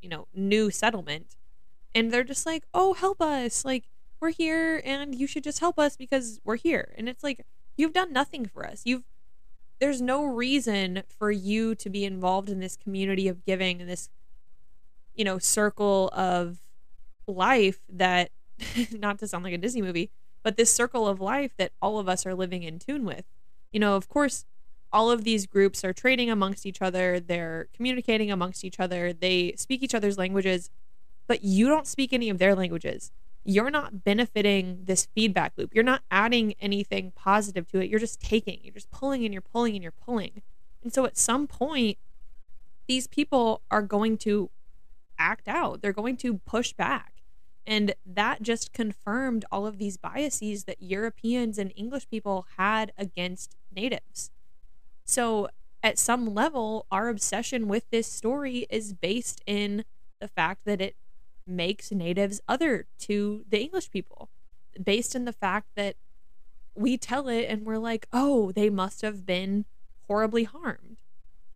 you 0.00 0.08
know, 0.08 0.26
new 0.34 0.70
settlement. 0.70 1.36
And 1.94 2.10
they're 2.10 2.24
just 2.24 2.46
like, 2.46 2.64
oh, 2.72 2.94
help 2.94 3.20
us. 3.20 3.62
Like, 3.62 3.84
we're 4.20 4.30
here 4.30 4.80
and 4.86 5.14
you 5.14 5.26
should 5.26 5.44
just 5.44 5.60
help 5.60 5.78
us 5.78 5.98
because 5.98 6.40
we're 6.44 6.56
here. 6.56 6.94
And 6.96 7.10
it's 7.10 7.22
like, 7.22 7.44
you've 7.76 7.92
done 7.92 8.10
nothing 8.10 8.46
for 8.46 8.66
us. 8.66 8.82
You've 8.86 9.04
there's 9.80 10.00
no 10.00 10.24
reason 10.24 11.02
for 11.18 11.30
you 11.30 11.74
to 11.76 11.88
be 11.88 12.04
involved 12.04 12.48
in 12.48 12.58
this 12.58 12.76
community 12.76 13.28
of 13.28 13.44
giving 13.44 13.80
and 13.80 13.88
this 13.88 14.08
you 15.18 15.24
know 15.24 15.38
circle 15.38 16.08
of 16.14 16.60
life 17.26 17.80
that 17.90 18.30
not 18.92 19.18
to 19.18 19.28
sound 19.28 19.44
like 19.44 19.52
a 19.52 19.58
disney 19.58 19.82
movie 19.82 20.10
but 20.42 20.56
this 20.56 20.72
circle 20.72 21.06
of 21.06 21.20
life 21.20 21.52
that 21.58 21.72
all 21.82 21.98
of 21.98 22.08
us 22.08 22.24
are 22.24 22.34
living 22.34 22.62
in 22.62 22.78
tune 22.78 23.04
with 23.04 23.26
you 23.70 23.78
know 23.78 23.94
of 23.96 24.08
course 24.08 24.46
all 24.90 25.10
of 25.10 25.24
these 25.24 25.44
groups 25.46 25.84
are 25.84 25.92
trading 25.92 26.30
amongst 26.30 26.64
each 26.64 26.80
other 26.80 27.20
they're 27.20 27.68
communicating 27.74 28.30
amongst 28.30 28.64
each 28.64 28.80
other 28.80 29.12
they 29.12 29.52
speak 29.56 29.82
each 29.82 29.94
other's 29.94 30.16
languages 30.16 30.70
but 31.26 31.44
you 31.44 31.68
don't 31.68 31.86
speak 31.86 32.14
any 32.14 32.30
of 32.30 32.38
their 32.38 32.54
languages 32.54 33.12
you're 33.48 33.70
not 33.70 34.04
benefiting 34.04 34.80
this 34.84 35.08
feedback 35.14 35.54
loop. 35.56 35.74
You're 35.74 35.82
not 35.82 36.02
adding 36.10 36.54
anything 36.60 37.12
positive 37.12 37.66
to 37.68 37.80
it. 37.80 37.88
You're 37.88 37.98
just 37.98 38.20
taking, 38.20 38.60
you're 38.62 38.74
just 38.74 38.90
pulling 38.90 39.24
and 39.24 39.32
you're 39.32 39.40
pulling 39.40 39.74
and 39.74 39.82
you're 39.82 39.90
pulling. 39.90 40.42
And 40.82 40.92
so 40.92 41.06
at 41.06 41.16
some 41.16 41.46
point, 41.46 41.96
these 42.86 43.06
people 43.06 43.62
are 43.70 43.80
going 43.80 44.18
to 44.18 44.50
act 45.18 45.48
out, 45.48 45.82
they're 45.82 45.92
going 45.92 46.16
to 46.18 46.38
push 46.38 46.72
back. 46.72 47.12
And 47.66 47.94
that 48.06 48.42
just 48.42 48.72
confirmed 48.72 49.44
all 49.52 49.66
of 49.66 49.78
these 49.78 49.96
biases 49.98 50.64
that 50.64 50.82
Europeans 50.82 51.58
and 51.58 51.72
English 51.76 52.08
people 52.08 52.46
had 52.56 52.92
against 52.96 53.56
natives. 53.74 54.30
So, 55.04 55.48
at 55.82 55.98
some 55.98 56.34
level, 56.34 56.86
our 56.90 57.08
obsession 57.08 57.68
with 57.68 57.88
this 57.90 58.06
story 58.06 58.66
is 58.68 58.94
based 58.94 59.42
in 59.46 59.84
the 60.20 60.26
fact 60.26 60.64
that 60.64 60.80
it 60.80 60.96
makes 61.46 61.92
natives 61.92 62.40
other 62.48 62.86
to 63.00 63.44
the 63.48 63.60
English 63.60 63.90
people 63.90 64.28
based 64.82 65.14
in 65.14 65.24
the 65.24 65.32
fact 65.32 65.68
that 65.76 65.96
we 66.74 66.96
tell 66.96 67.28
it 67.28 67.46
and 67.48 67.66
we're 67.66 67.78
like, 67.78 68.06
oh, 68.12 68.52
they 68.52 68.70
must 68.70 69.02
have 69.02 69.26
been 69.26 69.64
horribly 70.06 70.44
harmed, 70.44 70.98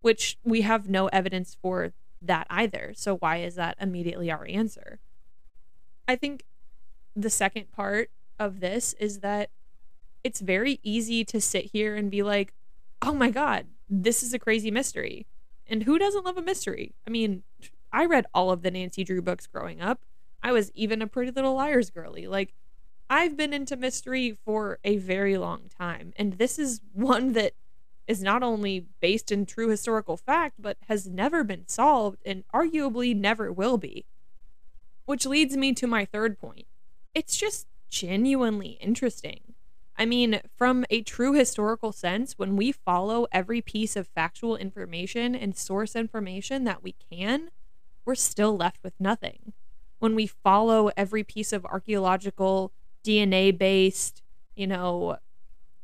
which 0.01 0.37
we 0.45 0.63
have 0.63 0.89
no 0.89 1.07
evidence 1.09 1.57
for 1.61 1.93
that 2.23 2.47
either. 2.51 2.93
So, 2.97 3.16
why 3.16 3.39
is 3.39 3.55
that 3.57 3.77
immediately 3.81 4.31
our 4.31 4.47
answer? 4.49 5.01
I 6.07 6.16
think 6.16 6.45
the 7.14 7.31
second 7.31 7.73
part 7.73 8.11
of 8.39 8.61
this 8.61 8.95
is 8.95 9.20
that 9.20 9.51
it's 10.25 10.41
very 10.41 10.81
easy 10.83 11.25
to 11.25 11.41
sit 11.41 11.66
here 11.66 11.97
and 11.97 12.11
be 12.11 12.23
like, 12.23 12.53
oh 13.01 13.12
my 13.12 13.31
God, 13.31 13.66
this 13.89 14.23
is 14.23 14.33
a 14.33 14.39
crazy 14.39 14.70
mystery. 14.70 15.27
And 15.66 15.83
who 15.83 15.99
doesn't 15.99 16.25
love 16.25 16.37
a 16.37 16.43
mystery? 16.43 16.95
I 17.07 17.11
mean, 17.11 17.43
I 17.93 18.05
read 18.07 18.27
all 18.33 18.51
of 18.51 18.62
the 18.62 18.70
Nancy 18.70 19.05
Drew 19.05 19.23
books 19.23 19.47
growing 19.47 19.81
up. 19.81 20.05
I 20.43 20.53
was 20.53 20.70
even 20.75 21.03
a 21.03 21.07
Pretty 21.07 21.31
Little 21.31 21.55
Liars 21.55 21.91
girly. 21.91 22.27
Like, 22.27 22.55
I've 23.09 23.37
been 23.37 23.53
into 23.53 23.77
mystery 23.77 24.39
for 24.45 24.79
a 24.85 24.97
very 24.97 25.37
long 25.37 25.68
time, 25.79 26.12
and 26.16 26.35
this 26.35 26.59
is 26.59 26.81
one 26.95 27.33
that 27.35 27.53
is 28.07 28.22
not 28.22 28.42
only 28.42 28.86
based 29.00 29.30
in 29.30 29.46
true 29.46 29.68
historical 29.68 30.16
fact, 30.16 30.57
but 30.59 30.76
has 30.88 31.07
never 31.07 31.44
been 31.44 31.68
solved 31.68 32.18
and 32.24 32.44
arguably 32.55 33.14
never 33.14 33.53
will 33.53 33.78
be. 33.78 34.05
Which 35.05 35.26
leads 35.26 35.57
me 35.57 35.72
to 35.74 35.86
my 35.86 36.05
third 36.05 36.38
point. 36.38 36.66
It's 37.14 37.36
just 37.36 37.66
genuinely 37.88 38.78
interesting. 38.80 39.55
I 39.96 40.07
mean, 40.07 40.40
from 40.57 40.84
a 40.90 41.03
true 41.03 41.34
historical 41.34 41.92
sense, 41.92 42.38
when 42.38 42.57
we 42.57 42.72
follow 42.72 43.26
every 43.30 43.61
piece 43.61 43.94
of 43.94 44.09
factual 44.09 44.57
information 44.57 45.34
and 45.34 45.57
source 45.57 45.94
information 45.94 46.64
that 46.64 46.82
we 46.82 46.96
can, 47.11 47.50
we're 48.05 48.14
still 48.14 48.57
left 48.57 48.78
with 48.82 48.94
nothing. 48.98 49.53
When 49.98 50.14
we 50.14 50.26
follow 50.26 50.90
every 50.96 51.22
piece 51.22 51.53
of 51.53 51.64
archaeological, 51.66 52.72
DNA 53.05 53.57
based, 53.57 54.22
you 54.57 54.66
know, 54.66 55.18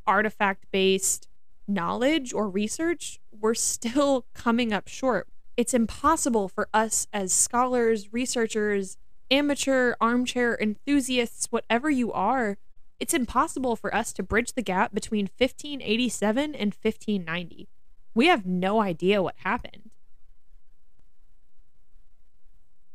artifact 0.07 0.65
based 0.73 1.28
knowledge 1.69 2.33
or 2.33 2.49
research, 2.49 3.21
we're 3.31 3.55
still 3.55 4.27
coming 4.35 4.73
up 4.73 4.89
short. 4.89 5.29
It's 5.57 5.75
impossible 5.75 6.49
for 6.49 6.69
us 6.73 7.07
as 7.13 7.33
scholars, 7.33 8.13
researchers, 8.13 8.97
amateur, 9.31 9.95
armchair 10.01 10.57
enthusiasts, 10.61 11.47
whatever 11.51 11.91
you 11.91 12.13
are, 12.13 12.57
it's 13.01 13.15
impossible 13.15 13.77
for 13.77 13.95
us 13.95 14.13
to 14.15 14.23
bridge 14.23 14.55
the 14.55 14.63
gap 14.63 14.93
between 14.93 15.29
1587 15.39 16.55
and 16.55 16.75
1590. 16.75 17.69
We 18.15 18.27
have 18.27 18.45
no 18.45 18.81
idea 18.81 19.23
what 19.23 19.37
happened. 19.45 19.91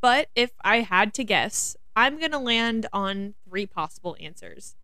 But 0.01 0.28
if 0.36 0.51
I 0.61 0.82
had 0.82 1.13
to 1.13 1.24
guess, 1.24 1.78
I'm 1.95 2.19
going 2.19 2.32
to 2.32 2.39
land 2.39 2.88
on 2.91 3.36
three 3.47 3.65
possible 3.65 4.17
answers. 4.19 4.76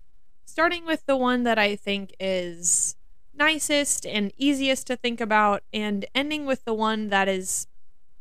Starting 0.46 0.86
with 0.86 1.06
the 1.06 1.18
one 1.18 1.44
that 1.44 1.60
I 1.60 1.76
think 1.76 2.14
is 2.20 2.96
nicest 3.40 4.06
and 4.06 4.32
easiest 4.38 4.86
to 4.88 4.96
think 4.96 5.20
about, 5.20 5.64
and 5.74 6.06
ending 6.14 6.46
with 6.46 6.66
the 6.66 6.74
one 6.74 7.08
that 7.10 7.28
is 7.28 7.66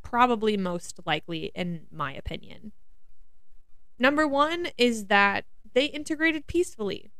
probably 0.02 0.56
most 0.56 1.00
likely, 1.04 1.50
in 1.54 1.82
my 1.92 2.14
opinion. 2.14 2.72
Number 3.98 4.26
one 4.26 4.68
is 4.78 5.06
that 5.06 5.44
they 5.74 5.86
integrated 5.86 6.46
peacefully. 6.46 7.10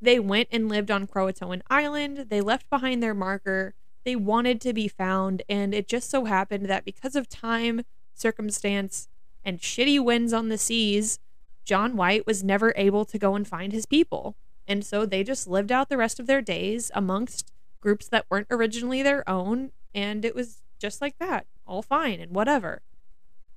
They 0.00 0.18
went 0.18 0.48
and 0.50 0.68
lived 0.68 0.90
on 0.90 1.06
Croatoan 1.06 1.60
Island, 1.68 2.26
they 2.30 2.40
left 2.40 2.70
behind 2.70 3.02
their 3.02 3.12
marker, 3.12 3.74
they 4.04 4.16
wanted 4.16 4.60
to 4.62 4.72
be 4.72 4.88
found, 4.88 5.42
and 5.48 5.74
it 5.74 5.86
just 5.86 6.08
so 6.08 6.24
happened 6.24 6.66
that 6.66 6.86
because 6.86 7.14
of 7.14 7.28
time, 7.28 7.82
circumstance, 8.14 9.08
and 9.44 9.60
shitty 9.60 10.02
winds 10.02 10.32
on 10.32 10.48
the 10.48 10.56
seas, 10.56 11.18
John 11.64 11.96
White 11.96 12.26
was 12.26 12.42
never 12.42 12.72
able 12.76 13.04
to 13.04 13.18
go 13.18 13.34
and 13.34 13.46
find 13.46 13.72
his 13.72 13.84
people. 13.84 14.36
And 14.70 14.84
so 14.84 15.04
they 15.04 15.24
just 15.24 15.48
lived 15.48 15.72
out 15.72 15.88
the 15.88 15.96
rest 15.96 16.20
of 16.20 16.26
their 16.26 16.40
days 16.40 16.92
amongst 16.94 17.52
groups 17.80 18.06
that 18.08 18.26
weren't 18.30 18.46
originally 18.50 19.02
their 19.02 19.28
own. 19.28 19.72
And 19.92 20.24
it 20.24 20.34
was 20.34 20.62
just 20.78 21.00
like 21.00 21.18
that, 21.18 21.46
all 21.66 21.82
fine 21.82 22.20
and 22.20 22.32
whatever. 22.32 22.82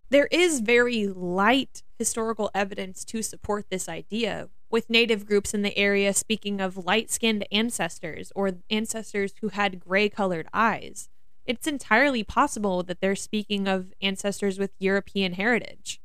There 0.09 0.27
is 0.31 0.59
very 0.59 1.05
light 1.07 1.83
historical 1.99 2.49
evidence 2.55 3.05
to 3.05 3.21
support 3.21 3.69
this 3.69 3.87
idea, 3.87 4.49
with 4.71 4.89
native 4.89 5.27
groups 5.27 5.53
in 5.53 5.61
the 5.61 5.77
area 5.77 6.13
speaking 6.13 6.59
of 6.59 6.85
light 6.85 7.11
skinned 7.11 7.45
ancestors 7.51 8.31
or 8.35 8.53
ancestors 8.71 9.33
who 9.41 9.49
had 9.49 9.79
gray 9.79 10.09
colored 10.09 10.47
eyes 10.51 11.09
it's 11.45 11.67
entirely 11.67 12.23
possible 12.23 12.83
that 12.83 13.01
they're 13.01 13.15
speaking 13.15 13.67
of 13.67 13.93
ancestors 14.01 14.57
with 14.57 14.71
European 14.79 15.33
heritage. 15.33 15.99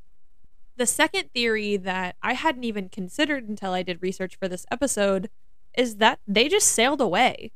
The 0.79 0.87
second 0.87 1.31
theory 1.35 1.77
that 1.77 2.17
I 2.23 2.33
hadn't 2.33 2.65
even 2.65 2.89
considered 2.89 3.49
until 3.49 3.73
I 3.73 3.83
did 3.83 4.01
research 4.01 4.37
for 4.37 4.49
this 4.49 4.65
episode 4.71 5.29
is 5.77 5.97
that 5.97 6.21
they 6.27 6.49
just 6.49 6.69
sailed 6.69 7.01
away. 7.01 7.53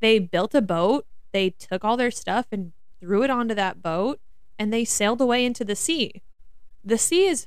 They 0.00 0.18
built 0.18 0.54
a 0.54 0.62
boat, 0.62 1.06
they 1.32 1.50
took 1.50 1.84
all 1.84 1.96
their 1.96 2.12
stuff 2.12 2.46
and 2.52 2.72
threw 3.00 3.22
it 3.24 3.30
onto 3.30 3.54
that 3.54 3.82
boat, 3.82 4.20
and 4.58 4.72
they 4.72 4.84
sailed 4.84 5.20
away 5.20 5.44
into 5.44 5.64
the 5.64 5.74
sea. 5.74 6.22
The 6.84 6.98
sea 6.98 7.26
is, 7.26 7.46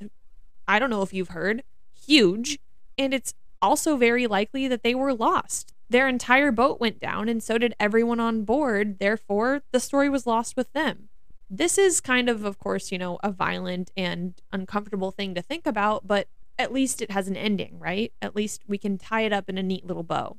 I 0.68 0.78
don't 0.78 0.90
know 0.90 1.02
if 1.02 1.14
you've 1.14 1.28
heard, 1.28 1.62
huge, 1.94 2.58
and 2.98 3.14
it's 3.14 3.34
also 3.62 3.96
very 3.96 4.26
likely 4.26 4.68
that 4.68 4.82
they 4.82 4.94
were 4.94 5.14
lost 5.14 5.74
their 5.94 6.08
entire 6.08 6.50
boat 6.50 6.80
went 6.80 6.98
down, 6.98 7.28
and 7.28 7.42
so 7.42 7.58
did 7.58 7.74
everyone 7.78 8.20
on 8.20 8.44
board. 8.44 8.98
Therefore, 8.98 9.62
the 9.70 9.80
story 9.80 10.08
was 10.08 10.26
lost 10.26 10.56
with 10.56 10.72
them. 10.72 11.08
This 11.56 11.78
is 11.78 12.00
kind 12.00 12.28
of, 12.28 12.44
of 12.44 12.58
course, 12.58 12.90
you 12.90 12.98
know, 12.98 13.18
a 13.22 13.30
violent 13.30 13.92
and 13.96 14.34
uncomfortable 14.52 15.12
thing 15.12 15.34
to 15.34 15.42
think 15.42 15.66
about, 15.66 16.04
but 16.04 16.26
at 16.58 16.72
least 16.72 17.00
it 17.00 17.12
has 17.12 17.28
an 17.28 17.36
ending, 17.36 17.78
right? 17.78 18.12
At 18.20 18.34
least 18.34 18.62
we 18.66 18.76
can 18.76 18.98
tie 18.98 19.22
it 19.22 19.32
up 19.32 19.48
in 19.48 19.56
a 19.56 19.62
neat 19.62 19.86
little 19.86 20.02
bow. 20.02 20.36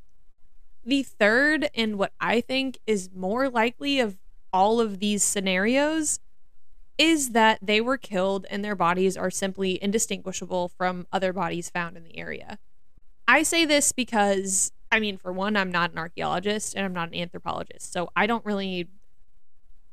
The 0.84 1.03
third, 1.03 1.70
and 1.74 1.97
what 1.97 2.11
I 2.20 2.41
think 2.41 2.80
is 2.86 3.09
more 3.16 3.49
likely 3.49 3.99
of 3.99 4.18
all 4.51 4.82
of 4.82 4.99
these 4.99 5.24
scenarios, 5.24 6.20
is 6.97 7.30
that 7.30 7.59
they 7.61 7.80
were 7.80 7.97
killed 7.97 8.45
and 8.49 8.63
their 8.63 8.76
bodies 8.76 9.16
are 9.16 9.32
simply 9.32 9.82
indistinguishable 9.82 10.70
from 10.70 11.07
other 11.11 11.32
bodies 11.32 11.70
found 11.70 11.95
in 11.95 12.03
the 12.03 12.18
area. 12.18 12.59
I 13.28 13.43
say 13.43 13.63
this 13.63 13.91
because, 13.93 14.72
I 14.91 14.99
mean, 14.99 15.18
for 15.18 15.32
one, 15.32 15.55
I'm 15.55 15.72
not 15.72 15.91
an 15.91 15.97
archaeologist 15.97 16.76
and 16.76 16.86
I'm 16.86 16.93
not 16.93 17.09
an 17.09 17.16
anthropologist. 17.16 17.91
So 17.91 18.09
I 18.16 18.28
don't 18.28 18.45
really, 18.45 18.88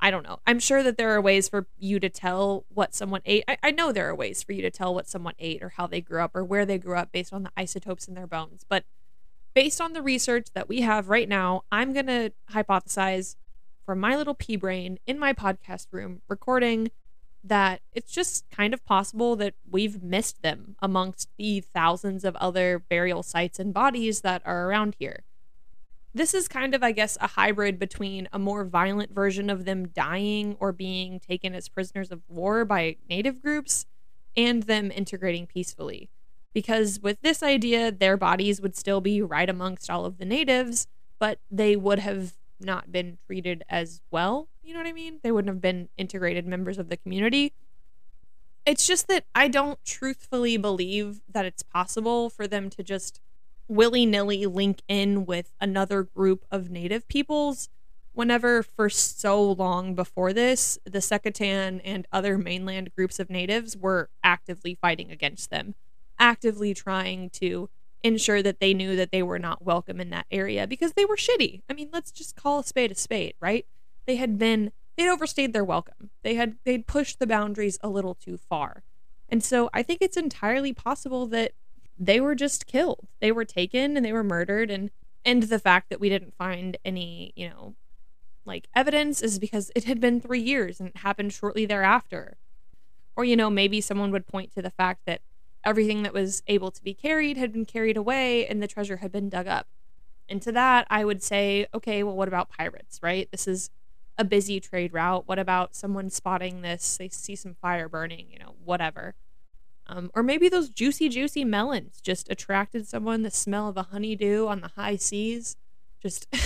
I 0.03 0.11
don't 0.11 0.25
know. 0.25 0.41
I'm 0.49 0.59
sure 0.59 0.83
that 0.83 0.99
there 0.99 1.11
are 1.15 1.21
ways 1.21 1.49
for 1.49 1.69
you 1.79 2.01
to 2.01 2.11
tell 2.11 2.65
what 2.69 2.93
someone 2.93 3.21
ate. 3.25 3.45
I, 3.47 3.57
I 3.63 3.71
know 3.71 3.93
there 3.93 4.09
are 4.09 4.15
ways 4.17 4.43
for 4.43 4.53
you 4.53 4.61
to 4.63 4.71
tell 4.71 4.93
what 4.93 5.09
someone 5.09 5.35
ate 5.39 5.63
or 5.63 5.71
how 5.71 5.87
they 5.87 6.01
grew 6.01 6.21
up 6.21 6.35
or 6.35 6.45
where 6.45 6.67
they 6.67 6.77
grew 6.77 6.97
up 6.97 7.13
based 7.13 7.33
on 7.33 7.45
the 7.45 7.53
isotopes 7.57 8.09
in 8.09 8.15
their 8.15 8.27
bones. 8.27 8.67
But 8.69 8.83
based 9.55 9.81
on 9.81 9.93
the 9.93 10.03
research 10.03 10.49
that 10.55 10.69
we 10.69 10.81
have 10.81 11.09
right 11.09 11.29
now, 11.29 11.63
I'm 11.71 11.93
going 11.93 12.07
to 12.07 12.33
hypothesize 12.51 13.37
from 13.87 14.01
my 14.01 14.17
little 14.17 14.35
pea 14.35 14.57
brain 14.57 14.99
in 15.07 15.21
my 15.21 15.33
podcast 15.33 15.87
room 15.93 16.21
recording 16.29 16.91
that 17.45 17.81
it's 17.93 18.11
just 18.11 18.51
kind 18.51 18.75
of 18.75 18.85
possible 18.85 19.37
that 19.37 19.55
we've 19.71 20.03
missed 20.03 20.43
them 20.43 20.75
amongst 20.83 21.29
the 21.39 21.61
thousands 21.61 22.25
of 22.25 22.35
other 22.37 22.81
burial 22.81 23.23
sites 23.23 23.61
and 23.61 23.73
bodies 23.73 24.23
that 24.23 24.43
are 24.45 24.67
around 24.69 24.97
here. 24.99 25.23
This 26.15 26.35
is 26.35 26.47
kind 26.47 26.75
of, 26.75 26.83
I 26.83 26.93
guess, 26.93 27.17
a 27.21 27.27
hybrid 27.29 27.79
between 27.79 28.29
a 28.33 28.39
more 28.39 28.65
violent 28.65 29.15
version 29.15 29.49
of 29.49 29.65
them 29.65 29.89
dying 29.89 30.57
or 30.61 30.73
being 30.73 31.19
taken 31.21 31.55
as 31.55 31.69
prisoners 31.69 32.11
of 32.11 32.21
war 32.29 32.65
by 32.65 32.97
native 33.09 33.41
groups 33.41 33.87
and 34.37 34.65
them 34.65 34.91
integrating 34.91 35.47
peacefully. 35.47 36.11
Because 36.53 37.01
with 37.01 37.21
this 37.23 37.43
idea, 37.43 37.91
their 37.91 38.19
bodies 38.19 38.61
would 38.61 38.77
still 38.77 39.01
be 39.01 39.23
right 39.23 39.49
amongst 39.49 39.89
all 39.89 40.05
of 40.05 40.19
the 40.19 40.27
natives, 40.27 40.87
but 41.19 41.39
they 41.51 41.77
would 41.77 41.99
have 42.01 42.35
not 42.61 42.93
been 42.93 43.17
treated 43.27 43.65
as 43.69 44.03
well 44.11 44.49
you 44.63 44.73
know 44.73 44.81
what 44.81 44.87
I 44.87 44.93
mean? 44.93 45.19
They 45.23 45.33
wouldn't 45.33 45.53
have 45.53 45.61
been 45.61 45.89
integrated 45.97 46.47
members 46.47 46.79
of 46.79 46.89
the 46.89 46.97
community. 46.97 47.53
It's 48.65 48.87
just 48.87 49.09
that 49.09 49.25
I 49.35 49.49
don't 49.49 49.85
truthfully 49.85 50.57
believe 50.57 51.21
that 51.29 51.45
it's 51.45 51.63
possible 51.63 52.31
for 52.31 52.47
them 52.47 52.71
to 52.71 52.83
just 52.83 53.21
willy 53.73 54.07
nilly 54.07 54.47
link 54.47 54.83
in 54.89 55.27
with 55.27 55.53
another 55.61 56.03
group 56.03 56.45
of 56.51 56.71
native 56.71 57.07
peoples 57.09 57.69
whenever 58.15 58.63
for 58.63 58.91
so 58.91 59.53
long 59.53 59.95
before 59.95 60.35
this, 60.35 60.79
the 60.85 61.01
Secotan 61.01 61.81
and 61.83 62.07
other 62.13 62.37
mainland 62.37 62.95
groups 62.95 63.19
of 63.19 63.31
natives 63.31 63.75
were 63.75 64.11
actively 64.23 64.75
fighting 64.75 65.11
against 65.11 65.49
them, 65.49 65.75
actively 66.19 66.75
trying 66.75 67.31
to 67.31 67.71
ensure 68.03 68.43
that 68.43 68.61
they 68.61 68.75
knew 68.75 68.97
that 68.97 69.13
they 69.13 69.23
were 69.23 69.39
not 69.39 69.65
welcome 69.65 69.99
in 69.99 70.11
that 70.11 70.27
area 70.31 70.67
because 70.67 70.93
they 70.93 71.07
were 71.07 71.17
shitty. 71.17 71.63
I 71.71 71.73
mean, 71.73 71.89
let's 71.91 72.13
just 72.13 72.37
call 72.37 72.59
a 72.59 72.65
spade 72.65 72.93
a 72.93 72.95
spade, 72.95 73.33
right? 73.41 73.65
they 74.07 74.17
had 74.17 74.39
been 74.39 74.73
they'd 74.97 75.09
overstayed 75.09 75.53
their 75.53 75.65
welcome. 75.65 76.11
They 76.23 76.35
had 76.35 76.57
they'd 76.65 76.87
pushed 76.87 77.19
the 77.19 77.27
boundaries 77.27 77.79
a 77.83 77.89
little 77.89 78.15
too 78.15 78.39
far. 78.39 78.83
And 79.29 79.43
so 79.43 79.71
I 79.73 79.83
think 79.83 80.03
it's 80.03 80.17
entirely 80.17 80.73
possible 80.73 81.27
that 81.29 81.53
they 81.99 82.21
were 82.21 82.35
just 82.35 82.67
killed. 82.67 83.09
They 83.21 83.33
were 83.33 83.45
taken 83.45 83.97
and 83.97 84.05
they 84.05 84.13
were 84.13 84.25
murdered 84.25 84.71
and 84.71 84.91
and 85.25 85.45
the 85.45 85.59
fact 85.59 85.89
that 85.89 86.01
we 86.01 86.09
didn't 86.09 86.35
find 86.35 86.77
any, 86.85 87.33
you 87.37 87.49
know, 87.49 87.75
like 88.45 88.67
evidence 88.75 89.23
is 89.23 89.39
because 89.39 89.71
it 89.77 89.85
had 89.85 90.01
been 90.01 90.21
3 90.21 90.41
years 90.41 90.81
and 90.81 90.89
it 90.89 90.97
happened 90.97 91.33
shortly 91.33 91.65
thereafter. 91.65 92.37
Or 93.17 93.25
you 93.25 93.37
know, 93.37 93.51
maybe 93.51 93.81
someone 93.81 94.11
would 94.11 94.27
point 94.27 94.53
to 94.55 94.63
the 94.63 94.71
fact 94.71 95.03
that 95.07 95.21
everything 95.65 96.03
that 96.03 96.13
was 96.13 96.43
able 96.49 96.73
to 96.73 96.83
be 96.83 96.95
carried 96.95 97.37
had 97.37 97.53
been 97.53 97.65
carried 97.65 97.97
away 97.97 98.47
and 98.47 98.61
the 98.61 98.67
treasure 98.67 98.97
had 98.97 99.13
been 99.13 99.29
dug 99.29 99.47
up. 99.47 99.69
And 100.29 100.43
to 100.43 100.53
that, 100.53 100.87
I 100.91 101.05
would 101.05 101.23
say, 101.23 101.67
okay, 101.75 102.03
well, 102.03 102.17
what 102.17 102.29
about 102.29 102.49
pirates, 102.49 103.01
right? 103.03 103.29
This 103.31 103.47
is 103.47 103.71
a 104.19 104.25
busy 104.25 104.61
trade 104.61 104.93
route? 104.93 105.27
What 105.27 105.39
about 105.39 105.75
someone 105.75 106.11
spotting 106.11 106.63
this? 106.63 106.97
They 106.97 107.09
see 107.09 107.37
some 107.37 107.55
fire 107.55 107.89
burning, 107.89 108.27
you 108.31 108.39
know, 108.39 108.55
whatever. 108.65 109.15
Um, 109.87 110.11
or 110.15 110.23
maybe 110.23 110.49
those 110.49 110.69
juicy, 110.69 111.09
juicy 111.09 111.45
melons 111.45 112.01
just 112.01 112.31
attracted 112.31 112.87
someone. 112.87 113.23
The 113.23 113.31
smell 113.31 113.69
of 113.69 113.77
a 113.77 113.85
honeydew 113.85 114.47
on 114.47 114.61
the 114.61 114.69
high 114.69 114.97
seas. 114.97 115.57
Just, 116.01 116.27
I 116.33 116.39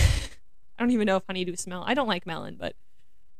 don't 0.79 0.91
even 0.91 1.05
know 1.05 1.17
if 1.17 1.23
honeydew 1.27 1.55
smell. 1.55 1.83
I 1.85 1.93
don't 1.93 2.07
like 2.07 2.25
melon, 2.25 2.57
but 2.59 2.75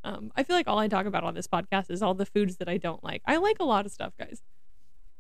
um, 0.04 0.32
I 0.36 0.44
feel 0.44 0.56
like 0.56 0.68
all 0.68 0.80
I 0.80 0.88
talk 0.88 1.06
about 1.06 1.24
on 1.24 1.34
this 1.34 1.48
podcast 1.48 1.90
is 1.92 2.02
all 2.02 2.14
the 2.14 2.26
foods 2.26 2.58
that 2.58 2.70
I 2.70 2.78
don't 2.78 3.04
like. 3.04 3.22
I 3.26 3.38
like 3.38 3.58
a 3.60 3.66
lot 3.66 3.86
of 3.86 3.92
stuff, 3.92 4.14
guys. 4.18 4.42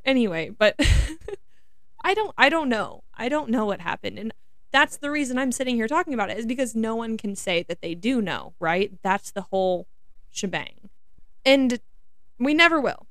Anyway, 0.06 0.50
but 0.50 0.76
I 2.04 2.14
don't, 2.14 2.34
I 2.38 2.50
don't 2.50 2.70
know. 2.70 3.04
I 3.14 3.28
don't 3.28 3.50
know 3.50 3.66
what 3.66 3.82
happened, 3.82 4.18
and 4.18 4.34
that's 4.72 4.98
the 4.98 5.12
reason 5.12 5.38
I'm 5.38 5.52
sitting 5.52 5.76
here 5.76 5.88
talking 5.88 6.14
about 6.14 6.30
it 6.30 6.38
is 6.38 6.46
because 6.46 6.76
no 6.76 6.96
one 6.96 7.18
can 7.18 7.36
say 7.36 7.64
that 7.68 7.82
they 7.82 7.96
do 7.96 8.22
know, 8.22 8.54
right? 8.60 8.92
That's 9.02 9.32
the 9.32 9.44
whole 9.44 9.88
shebang. 10.30 10.90
And 11.46 11.80
we 12.40 12.54
never 12.54 12.80
will, 12.80 13.08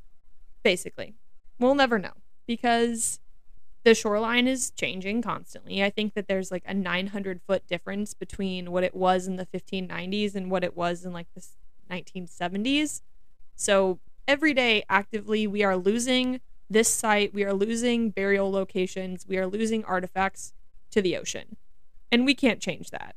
basically. 0.63 1.15
We'll 1.59 1.75
never 1.75 1.99
know 1.99 2.13
because 2.47 3.21
the 3.85 3.95
shoreline 3.95 4.49
is 4.49 4.71
changing 4.73 5.23
constantly. 5.23 5.83
I 5.83 5.91
think 5.91 6.15
that 6.15 6.27
there's 6.27 6.51
like 6.51 6.65
a 6.67 6.75
900 6.75 7.41
foot 7.47 7.67
difference 7.67 8.15
between 8.15 8.73
what 8.73 8.85
it 8.85 8.95
was 8.95 9.27
in 9.27 9.37
the 9.37 9.47
1590s 9.47 10.35
and 10.35 10.51
what 10.51 10.65
it 10.65 10.77
was 10.77 11.05
in 11.05 11.13
like 11.13 11.29
the 11.35 11.47
1970s. 11.91 13.03
So 13.55 14.01
every 14.27 14.53
day, 14.53 14.85
actively, 14.89 15.47
we 15.47 15.63
are 15.63 15.77
losing 15.77 16.41
this 16.69 16.89
site, 16.89 17.33
we 17.33 17.45
are 17.45 17.53
losing 17.53 18.11
burial 18.11 18.51
locations, 18.51 19.25
we 19.27 19.39
are 19.39 19.47
losing 19.47 19.85
artifacts 19.85 20.53
to 20.91 21.01
the 21.01 21.17
ocean. 21.17 21.57
And 22.11 22.25
we 22.25 22.35
can't 22.35 22.61
change 22.61 22.91
that. 22.91 23.15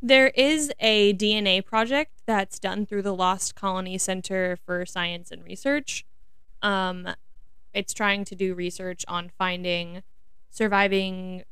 There 0.00 0.28
is 0.28 0.72
a 0.78 1.12
DNA 1.14 1.64
project 1.64 2.22
that's 2.24 2.58
done 2.58 2.86
through 2.86 3.02
the 3.02 3.14
Lost 3.14 3.54
Colony 3.54 3.98
Center 3.98 4.56
for 4.64 4.86
Science 4.86 5.30
and 5.30 5.44
Research. 5.44 6.06
Um, 6.62 7.08
it's 7.74 7.92
trying 7.92 8.24
to 8.26 8.34
do 8.34 8.54
research 8.54 9.04
on 9.08 9.30
finding 9.36 10.02
surviving 10.50 11.44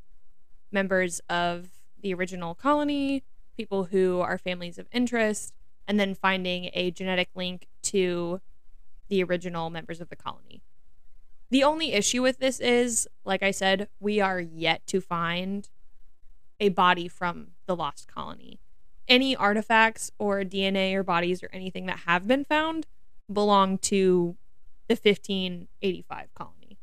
members 0.73 1.21
of 1.29 1.69
the 2.01 2.13
original 2.15 2.55
colony, 2.55 3.23
people 3.57 3.85
who 3.85 4.21
are 4.21 4.39
families 4.39 4.79
of 4.79 4.87
interest, 4.93 5.53
and 5.87 6.01
then 6.01 6.15
finding 6.15 6.71
a 6.73 6.91
genetic 6.91 7.29
link 7.35 7.69
to 7.83 8.41
the 9.09 9.23
original 9.23 9.71
members 9.71 10.01
of 10.01 10.09
the 10.09 10.17
colony. 10.17 10.63
The 11.51 11.63
only 11.63 11.93
issue 11.93 12.23
with 12.23 12.39
this 12.39 12.59
is, 12.59 13.07
like 13.25 13.43
I 13.43 13.53
said, 13.53 13.89
we 14.01 14.21
are 14.21 14.41
yet 14.41 14.87
to 14.89 15.01
find 15.01 15.69
a 16.59 16.71
body 16.71 17.07
from 17.07 17.49
the 17.67 17.77
lost 17.77 18.09
colony. 18.09 18.59
Any 19.07 19.37
artifacts 19.37 20.11
or 20.19 20.43
DNA 20.43 20.95
or 20.95 21.05
bodies 21.05 21.43
or 21.43 21.51
anything 21.53 21.87
that 21.87 22.01
have 22.01 22.27
been 22.27 22.45
found 22.45 22.87
belong 23.33 23.79
to 23.79 24.37
the 24.89 24.95
1585 24.95 26.35
colony. 26.35 26.79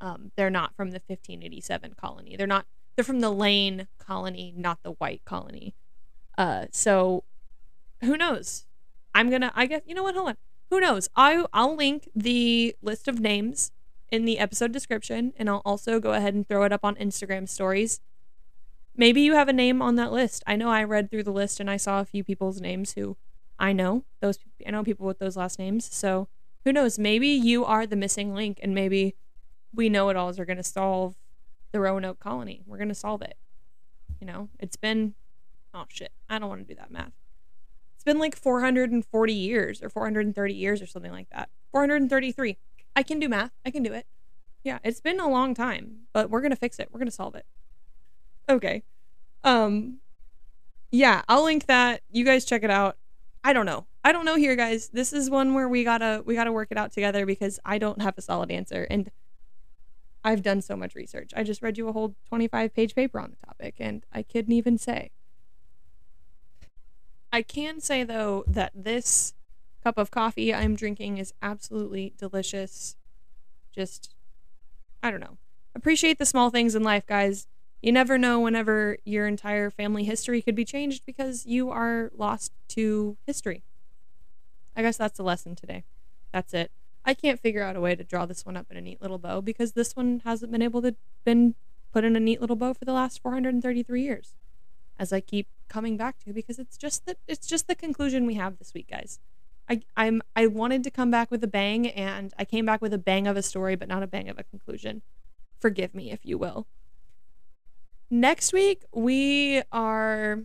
Um, 0.00 0.32
they're 0.36 0.50
not 0.50 0.76
from 0.76 0.90
the 0.90 1.00
1587 1.06 1.94
colony. 1.94 2.36
They're 2.36 2.46
not. 2.46 2.66
They're 2.94 3.04
from 3.04 3.20
the 3.20 3.30
Lane 3.30 3.88
colony, 3.98 4.52
not 4.56 4.82
the 4.82 4.92
White 4.92 5.22
colony. 5.24 5.74
Uh, 6.36 6.66
so 6.70 7.24
who 8.02 8.16
knows? 8.16 8.66
I'm 9.14 9.30
gonna. 9.30 9.52
I 9.54 9.66
guess 9.66 9.82
you 9.86 9.94
know 9.94 10.02
what? 10.02 10.14
Hold 10.14 10.28
on. 10.30 10.36
Who 10.70 10.80
knows? 10.80 11.08
I 11.16 11.44
I'll 11.52 11.76
link 11.76 12.08
the 12.14 12.76
list 12.82 13.08
of 13.08 13.20
names 13.20 13.72
in 14.10 14.24
the 14.24 14.38
episode 14.38 14.72
description, 14.72 15.32
and 15.36 15.48
I'll 15.48 15.62
also 15.64 16.00
go 16.00 16.12
ahead 16.12 16.34
and 16.34 16.46
throw 16.46 16.64
it 16.64 16.72
up 16.72 16.84
on 16.84 16.94
Instagram 16.96 17.48
stories. 17.48 18.00
Maybe 18.96 19.20
you 19.20 19.34
have 19.34 19.48
a 19.48 19.52
name 19.52 19.82
on 19.82 19.96
that 19.96 20.12
list. 20.12 20.42
I 20.46 20.56
know 20.56 20.70
I 20.70 20.82
read 20.82 21.10
through 21.10 21.24
the 21.24 21.32
list 21.32 21.60
and 21.60 21.70
I 21.70 21.76
saw 21.76 22.00
a 22.00 22.04
few 22.04 22.24
people's 22.24 22.60
names 22.60 22.92
who 22.92 23.16
I 23.58 23.72
know 23.72 24.04
those. 24.20 24.38
I 24.66 24.70
know 24.70 24.84
people 24.84 25.06
with 25.06 25.18
those 25.18 25.36
last 25.36 25.58
names. 25.58 25.88
So 25.92 26.28
who 26.66 26.72
knows? 26.72 26.98
Maybe 26.98 27.28
you 27.28 27.64
are 27.64 27.86
the 27.86 27.94
missing 27.94 28.34
link, 28.34 28.58
and 28.60 28.74
maybe 28.74 29.14
we 29.72 29.88
know 29.88 30.08
it 30.08 30.16
alls 30.16 30.40
are 30.40 30.44
going 30.44 30.56
to 30.56 30.64
solve 30.64 31.14
the 31.70 31.78
Roanoke 31.78 32.18
colony. 32.18 32.64
We're 32.66 32.76
going 32.76 32.88
to 32.88 32.94
solve 32.94 33.22
it. 33.22 33.36
You 34.20 34.26
know, 34.26 34.48
it's 34.58 34.74
been 34.76 35.14
oh 35.72 35.84
shit. 35.88 36.10
I 36.28 36.40
don't 36.40 36.48
want 36.48 36.66
to 36.66 36.74
do 36.74 36.76
that 36.80 36.90
math. 36.90 37.12
It's 37.94 38.02
been 38.02 38.18
like 38.18 38.34
440 38.34 39.32
years 39.32 39.80
or 39.80 39.88
430 39.88 40.54
years 40.54 40.82
or 40.82 40.86
something 40.86 41.12
like 41.12 41.30
that. 41.30 41.50
433. 41.70 42.56
I 42.96 43.02
can 43.04 43.20
do 43.20 43.28
math. 43.28 43.52
I 43.64 43.70
can 43.70 43.84
do 43.84 43.92
it. 43.92 44.06
Yeah, 44.64 44.80
it's 44.82 45.00
been 45.00 45.20
a 45.20 45.28
long 45.28 45.54
time, 45.54 46.06
but 46.12 46.30
we're 46.30 46.40
gonna 46.40 46.56
fix 46.56 46.80
it. 46.80 46.88
We're 46.90 46.98
gonna 46.98 47.12
solve 47.12 47.36
it. 47.36 47.46
Okay. 48.48 48.82
Um 49.44 49.98
yeah, 50.90 51.22
I'll 51.28 51.44
link 51.44 51.66
that. 51.66 52.00
You 52.10 52.24
guys 52.24 52.44
check 52.44 52.64
it 52.64 52.70
out. 52.70 52.96
I 53.46 53.52
don't 53.52 53.64
know. 53.64 53.86
I 54.02 54.10
don't 54.10 54.24
know 54.24 54.34
here, 54.34 54.56
guys. 54.56 54.88
This 54.88 55.12
is 55.12 55.30
one 55.30 55.54
where 55.54 55.68
we 55.68 55.84
gotta 55.84 56.20
we 56.26 56.34
gotta 56.34 56.50
work 56.50 56.66
it 56.72 56.76
out 56.76 56.90
together 56.90 57.24
because 57.24 57.60
I 57.64 57.78
don't 57.78 58.02
have 58.02 58.18
a 58.18 58.20
solid 58.20 58.50
answer 58.50 58.88
and 58.90 59.08
I've 60.24 60.42
done 60.42 60.60
so 60.62 60.74
much 60.74 60.96
research. 60.96 61.30
I 61.36 61.44
just 61.44 61.62
read 61.62 61.78
you 61.78 61.86
a 61.86 61.92
whole 61.92 62.16
25 62.28 62.74
page 62.74 62.96
paper 62.96 63.20
on 63.20 63.30
the 63.30 63.46
topic 63.46 63.76
and 63.78 64.04
I 64.12 64.24
couldn't 64.24 64.52
even 64.52 64.78
say. 64.78 65.12
I 67.32 67.42
can 67.42 67.78
say 67.78 68.02
though 68.02 68.42
that 68.48 68.72
this 68.74 69.32
cup 69.84 69.96
of 69.96 70.10
coffee 70.10 70.52
I'm 70.52 70.74
drinking 70.74 71.18
is 71.18 71.32
absolutely 71.40 72.14
delicious. 72.18 72.96
Just, 73.72 74.16
I 75.04 75.12
don't 75.12 75.20
know. 75.20 75.38
Appreciate 75.72 76.18
the 76.18 76.26
small 76.26 76.50
things 76.50 76.74
in 76.74 76.82
life, 76.82 77.06
guys. 77.06 77.46
You 77.86 77.92
never 77.92 78.18
know 78.18 78.40
whenever 78.40 78.98
your 79.04 79.28
entire 79.28 79.70
family 79.70 80.02
history 80.02 80.42
could 80.42 80.56
be 80.56 80.64
changed 80.64 81.06
because 81.06 81.46
you 81.46 81.70
are 81.70 82.10
lost 82.16 82.50
to 82.70 83.16
history. 83.28 83.62
I 84.74 84.82
guess 84.82 84.96
that's 84.96 85.18
the 85.18 85.22
lesson 85.22 85.54
today. 85.54 85.84
That's 86.32 86.52
it. 86.52 86.72
I 87.04 87.14
can't 87.14 87.38
figure 87.38 87.62
out 87.62 87.76
a 87.76 87.80
way 87.80 87.94
to 87.94 88.02
draw 88.02 88.26
this 88.26 88.44
one 88.44 88.56
up 88.56 88.66
in 88.72 88.76
a 88.76 88.80
neat 88.80 89.00
little 89.00 89.18
bow 89.18 89.40
because 89.40 89.74
this 89.74 89.94
one 89.94 90.20
hasn't 90.24 90.50
been 90.50 90.62
able 90.62 90.82
to 90.82 90.96
been 91.24 91.54
put 91.92 92.02
in 92.02 92.16
a 92.16 92.20
neat 92.20 92.40
little 92.40 92.56
bow 92.56 92.74
for 92.74 92.84
the 92.84 92.92
last 92.92 93.22
433 93.22 94.02
years. 94.02 94.34
As 94.98 95.12
I 95.12 95.20
keep 95.20 95.46
coming 95.68 95.96
back 95.96 96.18
to 96.24 96.32
because 96.32 96.58
it's 96.58 96.76
just 96.76 97.06
the 97.06 97.16
it's 97.28 97.46
just 97.46 97.68
the 97.68 97.76
conclusion 97.76 98.26
we 98.26 98.34
have 98.34 98.58
this 98.58 98.74
week, 98.74 98.90
guys. 98.90 99.20
I 99.70 99.82
I'm 99.96 100.22
I 100.34 100.48
wanted 100.48 100.82
to 100.82 100.90
come 100.90 101.12
back 101.12 101.30
with 101.30 101.44
a 101.44 101.46
bang 101.46 101.86
and 101.86 102.34
I 102.36 102.46
came 102.46 102.66
back 102.66 102.82
with 102.82 102.92
a 102.92 102.98
bang 102.98 103.28
of 103.28 103.36
a 103.36 103.42
story 103.42 103.76
but 103.76 103.86
not 103.86 104.02
a 104.02 104.08
bang 104.08 104.28
of 104.28 104.40
a 104.40 104.42
conclusion. 104.42 105.02
Forgive 105.60 105.94
me 105.94 106.10
if 106.10 106.26
you 106.26 106.36
will. 106.36 106.66
Next 108.10 108.52
week 108.52 108.84
we 108.92 109.62
are 109.72 110.42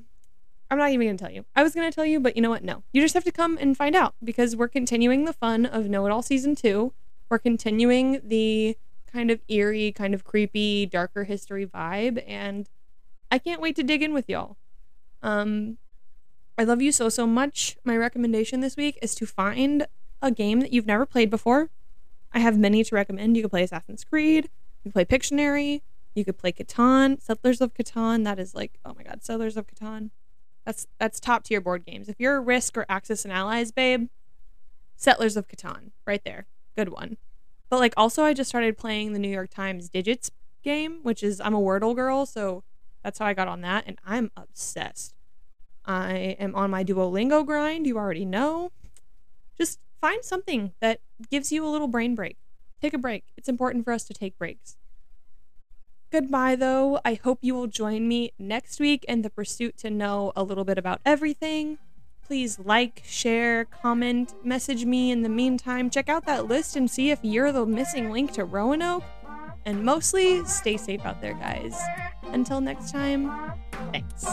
I'm 0.71 0.77
not 0.77 0.91
even 0.91 1.05
going 1.05 1.17
to 1.17 1.23
tell 1.23 1.33
you. 1.33 1.43
I 1.53 1.63
was 1.63 1.75
going 1.75 1.91
to 1.91 1.93
tell 1.93 2.05
you, 2.05 2.21
but 2.21 2.37
you 2.37 2.41
know 2.41 2.49
what? 2.49 2.63
No. 2.63 2.83
You 2.93 3.01
just 3.01 3.13
have 3.13 3.25
to 3.25 3.31
come 3.31 3.57
and 3.59 3.75
find 3.75 3.93
out 3.93 4.15
because 4.23 4.55
we're 4.55 4.69
continuing 4.69 5.25
the 5.25 5.33
fun 5.33 5.65
of 5.65 5.89
Know 5.89 6.05
et 6.05 6.11
al 6.11 6.21
Season 6.21 6.55
2. 6.55 6.93
We're 7.29 7.39
continuing 7.39 8.21
the 8.23 8.77
kind 9.11 9.29
of 9.29 9.41
eerie, 9.49 9.91
kind 9.91 10.13
of 10.13 10.23
creepy, 10.23 10.85
darker 10.85 11.25
history 11.25 11.65
vibe. 11.65 12.23
And 12.25 12.69
I 13.29 13.37
can't 13.37 13.61
wait 13.61 13.75
to 13.75 13.83
dig 13.83 14.01
in 14.01 14.13
with 14.13 14.29
y'all. 14.29 14.55
Um, 15.21 15.77
I 16.57 16.63
love 16.63 16.81
you 16.81 16.93
so, 16.93 17.09
so 17.09 17.27
much. 17.27 17.77
My 17.83 17.97
recommendation 17.97 18.61
this 18.61 18.77
week 18.77 18.97
is 19.01 19.13
to 19.15 19.25
find 19.25 19.87
a 20.21 20.31
game 20.31 20.61
that 20.61 20.71
you've 20.71 20.85
never 20.87 21.05
played 21.05 21.29
before. 21.29 21.69
I 22.31 22.39
have 22.39 22.57
many 22.57 22.81
to 22.85 22.95
recommend. 22.95 23.35
You 23.35 23.43
could 23.43 23.51
play 23.51 23.63
Assassin's 23.63 24.05
Creed, 24.05 24.49
you 24.83 24.91
could 24.91 24.93
play 24.93 25.05
Pictionary, 25.05 25.81
you 26.13 26.25
could 26.25 26.37
play 26.37 26.51
Catan, 26.51 27.21
Settlers 27.21 27.61
of 27.61 27.73
Catan. 27.73 28.23
That 28.23 28.39
is 28.39 28.53
like, 28.53 28.79
oh 28.85 28.93
my 28.95 29.03
god, 29.03 29.23
Settlers 29.23 29.57
of 29.57 29.67
Catan. 29.67 30.11
That's 30.65 30.87
that's 30.99 31.19
top 31.19 31.43
tier 31.43 31.61
board 31.61 31.85
games. 31.85 32.09
If 32.09 32.19
you're 32.19 32.37
a 32.37 32.41
Risk 32.41 32.77
or 32.77 32.85
Axis 32.89 33.25
and 33.25 33.33
Allies 33.33 33.71
babe, 33.71 34.09
Settlers 34.95 35.37
of 35.37 35.47
Catan, 35.47 35.91
right 36.05 36.23
there, 36.23 36.45
good 36.75 36.89
one. 36.89 37.17
But 37.69 37.79
like 37.79 37.93
also, 37.97 38.23
I 38.23 38.33
just 38.33 38.49
started 38.49 38.77
playing 38.77 39.13
the 39.13 39.19
New 39.19 39.29
York 39.29 39.49
Times 39.49 39.89
Digits 39.89 40.29
game, 40.63 40.99
which 41.03 41.23
is 41.23 41.41
I'm 41.41 41.55
a 41.55 41.61
Wordle 41.61 41.95
girl, 41.95 42.25
so 42.25 42.63
that's 43.03 43.19
how 43.19 43.25
I 43.25 43.33
got 43.33 43.47
on 43.47 43.61
that, 43.61 43.85
and 43.87 43.97
I'm 44.05 44.29
obsessed. 44.37 45.15
I 45.85 46.35
am 46.39 46.53
on 46.53 46.69
my 46.69 46.83
Duolingo 46.83 47.45
grind. 47.45 47.87
You 47.87 47.97
already 47.97 48.25
know. 48.25 48.71
Just 49.57 49.79
find 49.99 50.23
something 50.23 50.73
that 50.79 50.99
gives 51.29 51.51
you 51.51 51.65
a 51.65 51.69
little 51.69 51.87
brain 51.87 52.13
break. 52.13 52.37
Take 52.81 52.93
a 52.93 52.99
break. 52.99 53.25
It's 53.37 53.49
important 53.49 53.85
for 53.85 53.93
us 53.93 54.03
to 54.05 54.13
take 54.13 54.37
breaks. 54.37 54.77
Goodbye, 56.11 56.57
though. 56.57 56.99
I 57.05 57.13
hope 57.13 57.39
you 57.41 57.55
will 57.55 57.67
join 57.67 58.05
me 58.05 58.33
next 58.37 58.81
week 58.81 59.05
in 59.07 59.21
the 59.21 59.29
pursuit 59.29 59.77
to 59.77 59.89
know 59.89 60.33
a 60.35 60.43
little 60.43 60.65
bit 60.65 60.77
about 60.77 60.99
everything. 61.05 61.77
Please 62.21 62.59
like, 62.59 63.01
share, 63.05 63.63
comment, 63.63 64.33
message 64.43 64.83
me 64.83 65.11
in 65.11 65.21
the 65.21 65.29
meantime. 65.29 65.89
Check 65.89 66.09
out 66.09 66.25
that 66.25 66.47
list 66.47 66.75
and 66.75 66.91
see 66.91 67.11
if 67.11 67.19
you're 67.21 67.53
the 67.53 67.65
missing 67.65 68.11
link 68.11 68.33
to 68.33 68.43
Roanoke. 68.43 69.03
And 69.65 69.85
mostly, 69.85 70.43
stay 70.45 70.75
safe 70.75 71.05
out 71.05 71.21
there, 71.21 71.33
guys. 71.35 71.79
Until 72.23 72.59
next 72.59 72.91
time, 72.91 73.31
thanks. 73.93 74.25